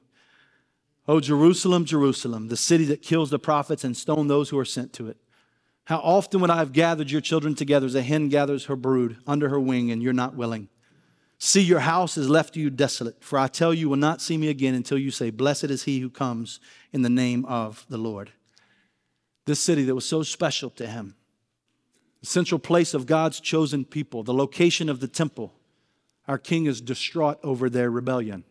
O 1.11 1.19
Jerusalem, 1.19 1.83
Jerusalem, 1.83 2.47
the 2.47 2.55
city 2.55 2.85
that 2.85 3.01
kills 3.01 3.29
the 3.29 3.37
prophets 3.37 3.83
and 3.83 3.97
stone 3.97 4.27
those 4.27 4.49
who 4.49 4.57
are 4.57 4.63
sent 4.63 4.93
to 4.93 5.09
it. 5.09 5.17
How 5.83 5.97
often 5.97 6.39
would 6.39 6.49
I 6.49 6.59
have 6.59 6.71
gathered 6.71 7.11
your 7.11 7.19
children 7.19 7.53
together 7.53 7.85
as 7.85 7.95
a 7.95 8.01
hen 8.01 8.29
gathers 8.29 8.67
her 8.67 8.77
brood 8.77 9.17
under 9.27 9.49
her 9.49 9.59
wing, 9.59 9.91
and 9.91 10.01
you're 10.01 10.13
not 10.13 10.37
willing? 10.37 10.69
See, 11.37 11.59
your 11.59 11.81
house 11.81 12.15
is 12.15 12.29
left 12.29 12.53
to 12.53 12.61
you 12.61 12.69
desolate, 12.69 13.21
for 13.21 13.37
I 13.37 13.49
tell 13.49 13.73
you, 13.73 13.81
you 13.81 13.89
will 13.89 13.97
not 13.97 14.21
see 14.21 14.37
me 14.37 14.47
again 14.47 14.73
until 14.73 14.97
you 14.97 15.11
say, 15.11 15.31
Blessed 15.31 15.65
is 15.65 15.83
he 15.83 15.99
who 15.99 16.09
comes 16.09 16.61
in 16.93 17.01
the 17.01 17.09
name 17.09 17.43
of 17.43 17.85
the 17.89 17.97
Lord. 17.97 18.31
This 19.45 19.59
city 19.59 19.83
that 19.83 19.95
was 19.95 20.07
so 20.07 20.23
special 20.23 20.69
to 20.69 20.87
him, 20.87 21.15
the 22.21 22.27
central 22.27 22.57
place 22.57 22.93
of 22.93 23.05
God's 23.05 23.41
chosen 23.41 23.83
people, 23.83 24.23
the 24.23 24.33
location 24.33 24.87
of 24.87 25.01
the 25.01 25.09
temple, 25.09 25.51
our 26.25 26.37
king 26.37 26.67
is 26.67 26.79
distraught 26.79 27.37
over 27.43 27.69
their 27.69 27.91
rebellion. 27.91 28.45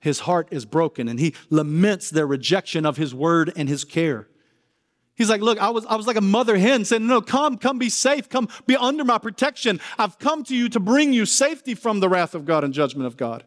His 0.00 0.20
heart 0.20 0.48
is 0.50 0.64
broken 0.64 1.08
and 1.08 1.18
he 1.18 1.34
laments 1.50 2.10
their 2.10 2.26
rejection 2.26 2.86
of 2.86 2.96
his 2.96 3.14
word 3.14 3.52
and 3.56 3.68
his 3.68 3.84
care. 3.84 4.28
He's 5.14 5.28
like, 5.28 5.40
Look, 5.40 5.58
I 5.58 5.70
was, 5.70 5.84
I 5.86 5.96
was 5.96 6.06
like 6.06 6.16
a 6.16 6.20
mother 6.20 6.56
hen 6.56 6.84
saying, 6.84 7.06
No, 7.06 7.20
come, 7.20 7.58
come 7.58 7.78
be 7.78 7.88
safe, 7.88 8.28
come 8.28 8.48
be 8.66 8.76
under 8.76 9.04
my 9.04 9.18
protection. 9.18 9.80
I've 9.98 10.18
come 10.18 10.44
to 10.44 10.56
you 10.56 10.68
to 10.68 10.78
bring 10.78 11.12
you 11.12 11.26
safety 11.26 11.74
from 11.74 11.98
the 11.98 12.08
wrath 12.08 12.36
of 12.36 12.44
God 12.44 12.62
and 12.62 12.72
judgment 12.72 13.06
of 13.06 13.16
God. 13.16 13.44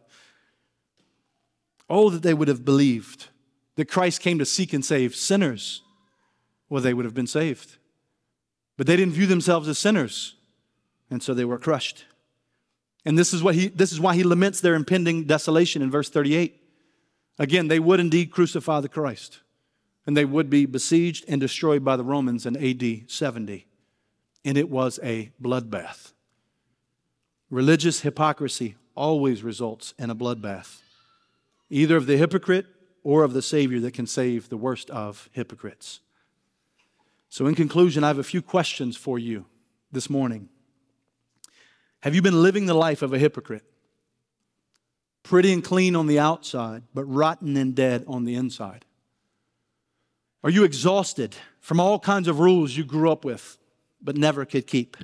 Oh, 1.88 2.10
that 2.10 2.22
they 2.22 2.34
would 2.34 2.48
have 2.48 2.64
believed 2.64 3.28
that 3.76 3.86
Christ 3.86 4.20
came 4.20 4.38
to 4.38 4.44
seek 4.44 4.74
and 4.74 4.84
save 4.84 5.14
sinners. 5.14 5.82
Well, 6.68 6.82
they 6.82 6.92
would 6.94 7.06
have 7.06 7.14
been 7.14 7.26
saved. 7.26 7.78
But 8.76 8.86
they 8.86 8.96
didn't 8.96 9.14
view 9.14 9.26
themselves 9.26 9.68
as 9.68 9.78
sinners, 9.78 10.34
and 11.10 11.22
so 11.22 11.32
they 11.34 11.44
were 11.44 11.58
crushed. 11.58 12.04
And 13.04 13.18
this 13.18 13.32
is, 13.32 13.42
what 13.42 13.54
he, 13.54 13.68
this 13.68 13.92
is 13.92 14.00
why 14.00 14.14
he 14.14 14.22
laments 14.22 14.60
their 14.60 14.74
impending 14.74 15.24
desolation 15.24 15.82
in 15.82 15.90
verse 15.90 16.08
38. 16.08 16.60
Again, 17.38 17.68
they 17.68 17.80
would 17.80 17.98
indeed 17.98 18.30
crucify 18.30 18.80
the 18.80 18.88
Christ, 18.88 19.40
and 20.06 20.16
they 20.16 20.24
would 20.24 20.48
be 20.48 20.66
besieged 20.66 21.24
and 21.26 21.40
destroyed 21.40 21.84
by 21.84 21.96
the 21.96 22.04
Romans 22.04 22.46
in 22.46 22.56
AD 22.56 23.10
70. 23.10 23.66
And 24.44 24.56
it 24.56 24.70
was 24.70 25.00
a 25.02 25.32
bloodbath. 25.42 26.12
Religious 27.50 28.00
hypocrisy 28.00 28.76
always 28.94 29.42
results 29.42 29.94
in 29.98 30.10
a 30.10 30.14
bloodbath, 30.14 30.80
either 31.70 31.96
of 31.96 32.06
the 32.06 32.16
hypocrite 32.16 32.66
or 33.02 33.24
of 33.24 33.32
the 33.32 33.42
Savior 33.42 33.80
that 33.80 33.94
can 33.94 34.06
save 34.06 34.48
the 34.48 34.56
worst 34.56 34.90
of 34.90 35.28
hypocrites. 35.32 36.00
So, 37.28 37.46
in 37.46 37.54
conclusion, 37.54 38.04
I 38.04 38.08
have 38.08 38.18
a 38.18 38.24
few 38.24 38.42
questions 38.42 38.96
for 38.96 39.18
you 39.18 39.46
this 39.90 40.08
morning. 40.08 40.48
Have 42.02 42.16
you 42.16 42.22
been 42.22 42.42
living 42.42 42.66
the 42.66 42.74
life 42.74 43.00
of 43.02 43.12
a 43.12 43.18
hypocrite? 43.18 43.62
Pretty 45.22 45.52
and 45.52 45.62
clean 45.62 45.94
on 45.94 46.08
the 46.08 46.18
outside, 46.18 46.82
but 46.92 47.04
rotten 47.04 47.56
and 47.56 47.76
dead 47.76 48.04
on 48.08 48.24
the 48.24 48.34
inside. 48.34 48.84
Are 50.42 50.50
you 50.50 50.64
exhausted 50.64 51.36
from 51.60 51.78
all 51.78 52.00
kinds 52.00 52.26
of 52.26 52.40
rules 52.40 52.76
you 52.76 52.84
grew 52.84 53.10
up 53.10 53.24
with 53.24 53.56
but 54.00 54.16
never 54.16 54.44
could 54.44 54.66
keep? 54.66 54.96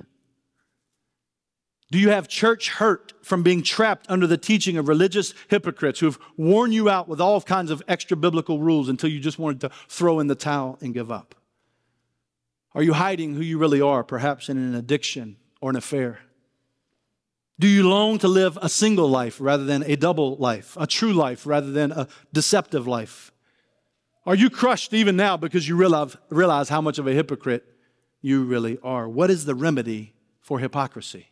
Do 1.89 1.97
you 1.97 2.09
have 2.09 2.27
church 2.27 2.69
hurt 2.69 3.13
from 3.21 3.43
being 3.43 3.63
trapped 3.63 4.05
under 4.09 4.27
the 4.27 4.37
teaching 4.37 4.77
of 4.77 4.89
religious 4.89 5.33
hypocrites 5.47 6.01
who 6.01 6.05
have 6.05 6.19
worn 6.35 6.73
you 6.73 6.89
out 6.89 7.07
with 7.07 7.21
all 7.21 7.41
kinds 7.41 7.71
of 7.71 7.81
extra 7.87 8.17
biblical 8.17 8.59
rules 8.59 8.89
until 8.89 9.09
you 9.09 9.21
just 9.21 9.39
wanted 9.39 9.61
to 9.61 9.71
throw 9.87 10.19
in 10.19 10.27
the 10.27 10.35
towel 10.35 10.77
and 10.81 10.93
give 10.93 11.11
up? 11.11 11.33
Are 12.75 12.83
you 12.83 12.93
hiding 12.93 13.35
who 13.35 13.41
you 13.41 13.57
really 13.57 13.81
are, 13.81 14.03
perhaps 14.03 14.49
in 14.49 14.57
an 14.57 14.75
addiction 14.75 15.37
or 15.61 15.69
an 15.69 15.77
affair? 15.77 16.19
Do 17.59 17.67
you 17.67 17.89
long 17.89 18.17
to 18.19 18.29
live 18.29 18.57
a 18.61 18.69
single 18.69 19.09
life 19.09 19.37
rather 19.41 19.65
than 19.65 19.83
a 19.83 19.97
double 19.97 20.37
life, 20.37 20.77
a 20.79 20.87
true 20.87 21.11
life 21.11 21.45
rather 21.45 21.71
than 21.71 21.91
a 21.91 22.07
deceptive 22.31 22.87
life? 22.87 23.33
Are 24.25 24.35
you 24.35 24.49
crushed 24.49 24.93
even 24.93 25.17
now 25.17 25.35
because 25.35 25.67
you 25.67 25.75
realize, 25.75 26.15
realize 26.29 26.69
how 26.69 26.79
much 26.79 26.99
of 26.99 27.07
a 27.07 27.13
hypocrite 27.13 27.65
you 28.21 28.43
really 28.45 28.77
are? 28.81 29.09
What 29.09 29.29
is 29.29 29.43
the 29.43 29.55
remedy 29.55 30.13
for 30.39 30.59
hypocrisy? 30.59 31.31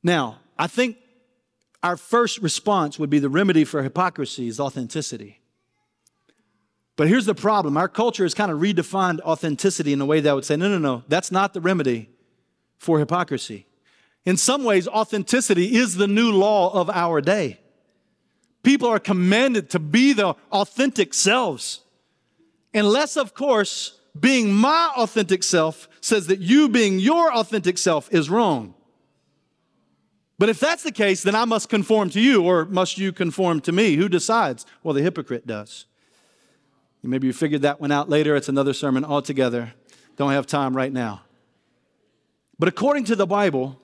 Now, 0.00 0.38
I 0.56 0.68
think 0.68 0.96
our 1.82 1.96
first 1.96 2.38
response 2.38 2.98
would 2.98 3.10
be 3.10 3.18
the 3.18 3.28
remedy 3.28 3.64
for 3.64 3.82
hypocrisy 3.82 4.46
is 4.46 4.60
authenticity. 4.60 5.40
But 6.96 7.08
here's 7.08 7.26
the 7.26 7.34
problem 7.34 7.76
our 7.76 7.88
culture 7.88 8.22
has 8.22 8.34
kind 8.34 8.52
of 8.52 8.60
redefined 8.60 9.20
authenticity 9.22 9.92
in 9.92 10.00
a 10.00 10.06
way 10.06 10.20
that 10.20 10.34
would 10.34 10.44
say, 10.44 10.56
no, 10.56 10.68
no, 10.68 10.78
no, 10.78 11.02
that's 11.08 11.32
not 11.32 11.52
the 11.52 11.60
remedy 11.60 12.10
for 12.78 13.00
hypocrisy. 13.00 13.66
In 14.24 14.36
some 14.36 14.64
ways, 14.64 14.88
authenticity 14.88 15.76
is 15.76 15.96
the 15.96 16.08
new 16.08 16.32
law 16.32 16.72
of 16.72 16.88
our 16.90 17.20
day. 17.20 17.60
People 18.62 18.88
are 18.88 18.98
commanded 18.98 19.68
to 19.70 19.78
be 19.78 20.14
their 20.14 20.34
authentic 20.50 21.12
selves. 21.12 21.80
Unless, 22.72 23.16
of 23.16 23.34
course, 23.34 24.00
being 24.18 24.52
my 24.52 24.90
authentic 24.96 25.42
self 25.42 25.88
says 26.00 26.26
that 26.28 26.40
you 26.40 26.68
being 26.68 26.98
your 26.98 27.32
authentic 27.32 27.76
self 27.76 28.12
is 28.12 28.30
wrong. 28.30 28.74
But 30.38 30.48
if 30.48 30.58
that's 30.58 30.82
the 30.82 30.92
case, 30.92 31.22
then 31.22 31.34
I 31.34 31.44
must 31.44 31.68
conform 31.68 32.10
to 32.10 32.20
you, 32.20 32.42
or 32.42 32.64
must 32.64 32.98
you 32.98 33.12
conform 33.12 33.60
to 33.62 33.72
me? 33.72 33.96
Who 33.96 34.08
decides? 34.08 34.66
Well, 34.82 34.94
the 34.94 35.02
hypocrite 35.02 35.46
does. 35.46 35.84
Maybe 37.02 37.26
you 37.26 37.32
figured 37.34 37.62
that 37.62 37.80
one 37.80 37.92
out 37.92 38.08
later. 38.08 38.34
It's 38.34 38.48
another 38.48 38.72
sermon 38.72 39.04
altogether. 39.04 39.74
Don't 40.16 40.32
have 40.32 40.46
time 40.46 40.74
right 40.74 40.92
now. 40.92 41.22
But 42.58 42.68
according 42.68 43.04
to 43.04 43.16
the 43.16 43.26
Bible, 43.26 43.80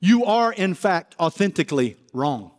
you 0.00 0.24
are 0.24 0.52
in 0.52 0.74
fact 0.74 1.14
authentically 1.20 1.96
wrong. 2.12 2.52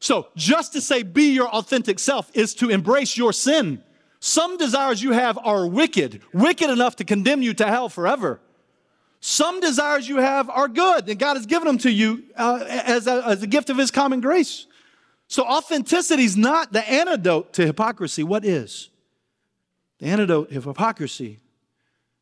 So, 0.00 0.26
just 0.34 0.72
to 0.72 0.80
say 0.80 1.04
be 1.04 1.32
your 1.32 1.48
authentic 1.48 2.00
self 2.00 2.28
is 2.34 2.54
to 2.56 2.70
embrace 2.70 3.16
your 3.16 3.32
sin. 3.32 3.82
Some 4.18 4.56
desires 4.56 5.00
you 5.00 5.12
have 5.12 5.38
are 5.38 5.66
wicked, 5.66 6.22
wicked 6.32 6.70
enough 6.70 6.96
to 6.96 7.04
condemn 7.04 7.40
you 7.40 7.54
to 7.54 7.66
hell 7.66 7.88
forever. 7.88 8.40
Some 9.20 9.60
desires 9.60 10.08
you 10.08 10.16
have 10.16 10.50
are 10.50 10.66
good, 10.66 11.08
and 11.08 11.18
God 11.18 11.36
has 11.36 11.46
given 11.46 11.68
them 11.68 11.78
to 11.78 11.90
you 11.90 12.24
uh, 12.36 12.64
as, 12.66 13.06
a, 13.06 13.24
as 13.24 13.42
a 13.44 13.46
gift 13.46 13.70
of 13.70 13.78
His 13.78 13.92
common 13.92 14.20
grace. 14.20 14.66
So, 15.28 15.44
authenticity 15.44 16.24
is 16.24 16.36
not 16.36 16.72
the 16.72 16.88
antidote 16.90 17.52
to 17.54 17.64
hypocrisy. 17.64 18.24
What 18.24 18.44
is? 18.44 18.90
The 20.00 20.06
antidote 20.06 20.50
of 20.50 20.64
hypocrisy 20.64 21.38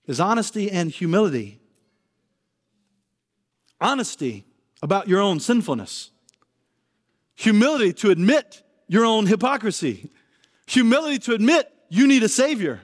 is 0.07 0.21
honesty 0.21 0.71
and 0.71 0.91
humility 0.91 1.60
honesty 3.81 4.45
about 4.83 5.09
your 5.09 5.21
own 5.21 5.41
sinfulness, 5.41 6.11
humility 7.35 7.93
to 7.95 8.11
admit 8.11 8.63
your 8.89 9.05
own 9.05 9.27
hypocrisy, 9.27 10.11
humility 10.67 11.19
to 11.19 11.35
admit 11.35 11.73
you 11.89 12.07
need 12.07 12.23
a 12.23 12.29
Savior, 12.29 12.81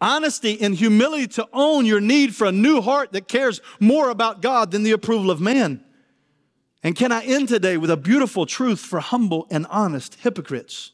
Honesty 0.00 0.58
and 0.62 0.74
humility 0.74 1.26
to 1.28 1.46
own 1.52 1.84
your 1.84 2.00
need 2.00 2.34
for 2.34 2.46
a 2.46 2.52
new 2.52 2.80
heart 2.80 3.12
that 3.12 3.28
cares 3.28 3.60
more 3.78 4.08
about 4.08 4.40
God 4.40 4.70
than 4.70 4.82
the 4.82 4.92
approval 4.92 5.30
of 5.30 5.40
man. 5.40 5.84
And 6.82 6.96
can 6.96 7.12
I 7.12 7.22
end 7.24 7.48
today 7.48 7.76
with 7.76 7.90
a 7.90 7.98
beautiful 7.98 8.46
truth 8.46 8.80
for 8.80 9.00
humble 9.00 9.46
and 9.50 9.66
honest 9.68 10.14
hypocrites? 10.22 10.92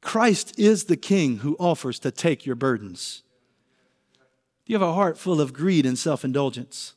Christ 0.00 0.58
is 0.58 0.84
the 0.84 0.96
King 0.96 1.38
who 1.38 1.56
offers 1.60 2.00
to 2.00 2.10
take 2.10 2.44
your 2.44 2.56
burdens. 2.56 3.22
Do 4.66 4.72
you 4.72 4.74
have 4.74 4.88
a 4.88 4.94
heart 4.94 5.16
full 5.16 5.40
of 5.40 5.52
greed 5.52 5.86
and 5.86 5.96
self 5.96 6.24
indulgence? 6.24 6.94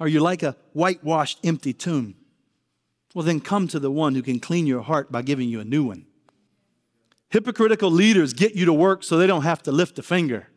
Are 0.00 0.08
you 0.08 0.20
like 0.20 0.42
a 0.42 0.56
whitewashed, 0.72 1.38
empty 1.44 1.74
tomb? 1.74 2.14
Well, 3.14 3.24
then 3.24 3.40
come 3.40 3.68
to 3.68 3.78
the 3.78 3.90
one 3.90 4.14
who 4.14 4.22
can 4.22 4.40
clean 4.40 4.66
your 4.66 4.80
heart 4.80 5.12
by 5.12 5.22
giving 5.22 5.48
you 5.48 5.60
a 5.60 5.64
new 5.64 5.84
one. 5.84 6.06
Hypocritical 7.28 7.90
leaders 7.90 8.32
get 8.32 8.54
you 8.54 8.64
to 8.64 8.72
work 8.72 9.04
so 9.04 9.16
they 9.18 9.26
don't 9.26 9.42
have 9.42 9.62
to 9.64 9.72
lift 9.72 9.98
a 9.98 10.02
finger. 10.02 10.48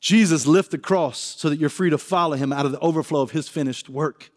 Jesus 0.00 0.46
lifted 0.46 0.78
the 0.80 0.82
cross 0.82 1.18
so 1.18 1.48
that 1.48 1.58
you're 1.58 1.68
free 1.68 1.90
to 1.90 1.98
follow 1.98 2.36
him 2.36 2.52
out 2.52 2.66
of 2.66 2.72
the 2.72 2.80
overflow 2.80 3.20
of 3.20 3.30
his 3.30 3.48
finished 3.48 3.88
work. 3.88 4.30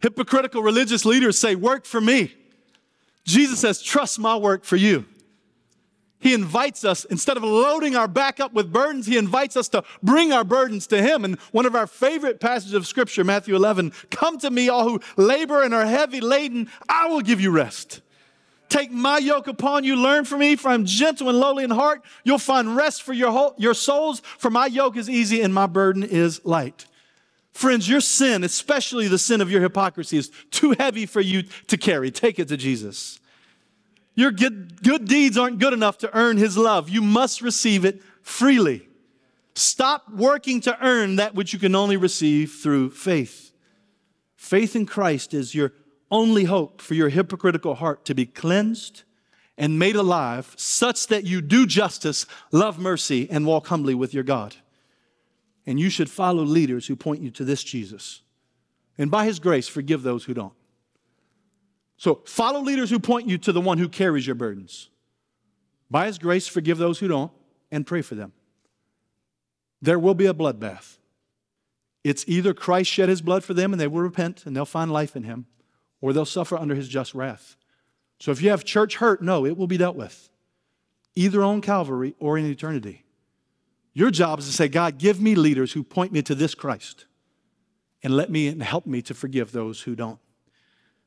Hypocritical 0.00 0.62
religious 0.62 1.04
leaders 1.04 1.38
say, 1.38 1.54
Work 1.54 1.84
for 1.84 2.00
me. 2.00 2.34
Jesus 3.24 3.60
says, 3.60 3.80
Trust 3.80 4.18
my 4.18 4.36
work 4.36 4.64
for 4.64 4.76
you. 4.76 5.06
He 6.24 6.32
invites 6.32 6.86
us, 6.86 7.04
instead 7.04 7.36
of 7.36 7.42
loading 7.44 7.96
our 7.96 8.08
back 8.08 8.40
up 8.40 8.54
with 8.54 8.72
burdens, 8.72 9.04
He 9.04 9.18
invites 9.18 9.58
us 9.58 9.68
to 9.68 9.84
bring 10.02 10.32
our 10.32 10.42
burdens 10.42 10.86
to 10.86 11.02
Him. 11.02 11.22
And 11.22 11.38
one 11.52 11.66
of 11.66 11.74
our 11.74 11.86
favorite 11.86 12.40
passages 12.40 12.72
of 12.72 12.86
Scripture, 12.86 13.24
Matthew 13.24 13.54
11, 13.54 13.92
Come 14.10 14.38
to 14.38 14.50
me, 14.50 14.70
all 14.70 14.88
who 14.88 15.00
labor 15.18 15.62
and 15.62 15.74
are 15.74 15.84
heavy 15.84 16.22
laden, 16.22 16.70
I 16.88 17.08
will 17.08 17.20
give 17.20 17.42
you 17.42 17.50
rest. 17.50 18.00
Take 18.70 18.90
my 18.90 19.18
yoke 19.18 19.48
upon 19.48 19.84
you, 19.84 19.96
learn 19.96 20.24
from 20.24 20.38
me, 20.38 20.56
for 20.56 20.70
I'm 20.70 20.86
gentle 20.86 21.28
and 21.28 21.38
lowly 21.38 21.62
in 21.62 21.70
heart. 21.70 22.02
You'll 22.24 22.38
find 22.38 22.74
rest 22.74 23.02
for 23.02 23.12
your, 23.12 23.30
whole, 23.30 23.54
your 23.58 23.74
souls, 23.74 24.20
for 24.20 24.50
my 24.50 24.64
yoke 24.64 24.96
is 24.96 25.10
easy 25.10 25.42
and 25.42 25.52
my 25.52 25.66
burden 25.66 26.02
is 26.02 26.42
light. 26.42 26.86
Friends, 27.52 27.86
your 27.86 28.00
sin, 28.00 28.44
especially 28.44 29.08
the 29.08 29.18
sin 29.18 29.42
of 29.42 29.50
your 29.50 29.60
hypocrisy, 29.60 30.16
is 30.16 30.30
too 30.50 30.74
heavy 30.78 31.04
for 31.04 31.20
you 31.20 31.42
to 31.66 31.76
carry. 31.76 32.10
Take 32.10 32.38
it 32.38 32.48
to 32.48 32.56
Jesus. 32.56 33.20
Your 34.14 34.30
good, 34.30 34.82
good 34.82 35.06
deeds 35.06 35.36
aren't 35.36 35.58
good 35.58 35.72
enough 35.72 35.98
to 35.98 36.16
earn 36.16 36.36
his 36.36 36.56
love. 36.56 36.88
You 36.88 37.02
must 37.02 37.42
receive 37.42 37.84
it 37.84 38.02
freely. 38.22 38.88
Stop 39.54 40.10
working 40.10 40.60
to 40.62 40.84
earn 40.84 41.16
that 41.16 41.34
which 41.34 41.52
you 41.52 41.58
can 41.58 41.74
only 41.74 41.96
receive 41.96 42.52
through 42.52 42.90
faith. 42.90 43.52
Faith 44.36 44.76
in 44.76 44.86
Christ 44.86 45.34
is 45.34 45.54
your 45.54 45.72
only 46.10 46.44
hope 46.44 46.80
for 46.80 46.94
your 46.94 47.08
hypocritical 47.08 47.76
heart 47.76 48.04
to 48.04 48.14
be 48.14 48.26
cleansed 48.26 49.02
and 49.56 49.78
made 49.78 49.96
alive, 49.96 50.52
such 50.56 51.06
that 51.06 51.24
you 51.24 51.40
do 51.40 51.66
justice, 51.66 52.26
love 52.50 52.78
mercy, 52.78 53.28
and 53.30 53.46
walk 53.46 53.68
humbly 53.68 53.94
with 53.94 54.12
your 54.12 54.24
God. 54.24 54.56
And 55.66 55.78
you 55.78 55.90
should 55.90 56.10
follow 56.10 56.42
leaders 56.42 56.86
who 56.86 56.96
point 56.96 57.22
you 57.22 57.30
to 57.30 57.44
this 57.44 57.62
Jesus. 57.62 58.22
And 58.98 59.10
by 59.10 59.24
his 59.26 59.38
grace, 59.38 59.68
forgive 59.68 60.02
those 60.02 60.24
who 60.24 60.34
don't. 60.34 60.52
So 61.96 62.22
follow 62.26 62.60
leaders 62.60 62.90
who 62.90 62.98
point 62.98 63.28
you 63.28 63.38
to 63.38 63.52
the 63.52 63.60
one 63.60 63.78
who 63.78 63.88
carries 63.88 64.26
your 64.26 64.34
burdens. 64.34 64.90
By 65.90 66.06
his 66.06 66.18
grace, 66.18 66.48
forgive 66.48 66.78
those 66.78 66.98
who 66.98 67.08
don't 67.08 67.32
and 67.70 67.86
pray 67.86 68.02
for 68.02 68.14
them. 68.14 68.32
There 69.80 69.98
will 69.98 70.14
be 70.14 70.26
a 70.26 70.34
bloodbath. 70.34 70.98
It's 72.02 72.24
either 72.26 72.52
Christ 72.52 72.90
shed 72.90 73.08
his 73.08 73.22
blood 73.22 73.44
for 73.44 73.54
them 73.54 73.72
and 73.72 73.80
they 73.80 73.86
will 73.86 74.00
repent 74.00 74.44
and 74.44 74.54
they'll 74.54 74.64
find 74.64 74.92
life 74.92 75.16
in 75.16 75.24
him, 75.24 75.46
or 76.00 76.12
they'll 76.12 76.24
suffer 76.24 76.56
under 76.56 76.74
his 76.74 76.88
just 76.88 77.14
wrath. 77.14 77.56
So 78.18 78.30
if 78.30 78.42
you 78.42 78.50
have 78.50 78.64
church 78.64 78.96
hurt, 78.96 79.22
no, 79.22 79.46
it 79.46 79.56
will 79.56 79.66
be 79.66 79.76
dealt 79.76 79.96
with, 79.96 80.28
either 81.14 81.42
on 81.42 81.60
Calvary 81.60 82.14
or 82.18 82.38
in 82.38 82.46
eternity. 82.46 83.04
Your 83.92 84.10
job 84.10 84.38
is 84.40 84.46
to 84.46 84.52
say, 84.52 84.68
God, 84.68 84.98
give 84.98 85.20
me 85.20 85.34
leaders 85.34 85.72
who 85.72 85.82
point 85.82 86.12
me 86.12 86.22
to 86.22 86.34
this 86.34 86.54
Christ 86.54 87.06
and 88.02 88.16
let 88.16 88.30
me 88.30 88.48
and 88.48 88.62
help 88.62 88.86
me 88.86 89.00
to 89.02 89.14
forgive 89.14 89.52
those 89.52 89.82
who 89.82 89.94
don't. 89.94 90.18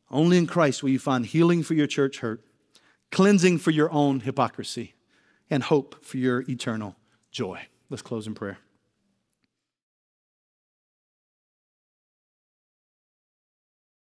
Only 0.09 0.37
in 0.37 0.47
Christ 0.47 0.83
will 0.83 0.89
you 0.89 0.99
find 0.99 1.25
healing 1.25 1.63
for 1.63 1.73
your 1.73 1.87
church 1.87 2.19
hurt, 2.19 2.41
cleansing 3.11 3.57
for 3.59 3.71
your 3.71 3.91
own 3.91 4.21
hypocrisy, 4.21 4.95
and 5.49 5.63
hope 5.63 6.03
for 6.03 6.17
your 6.17 6.43
eternal 6.49 6.95
joy. 7.31 7.67
Let's 7.89 8.01
close 8.01 8.27
in 8.27 8.35
prayer. 8.35 8.59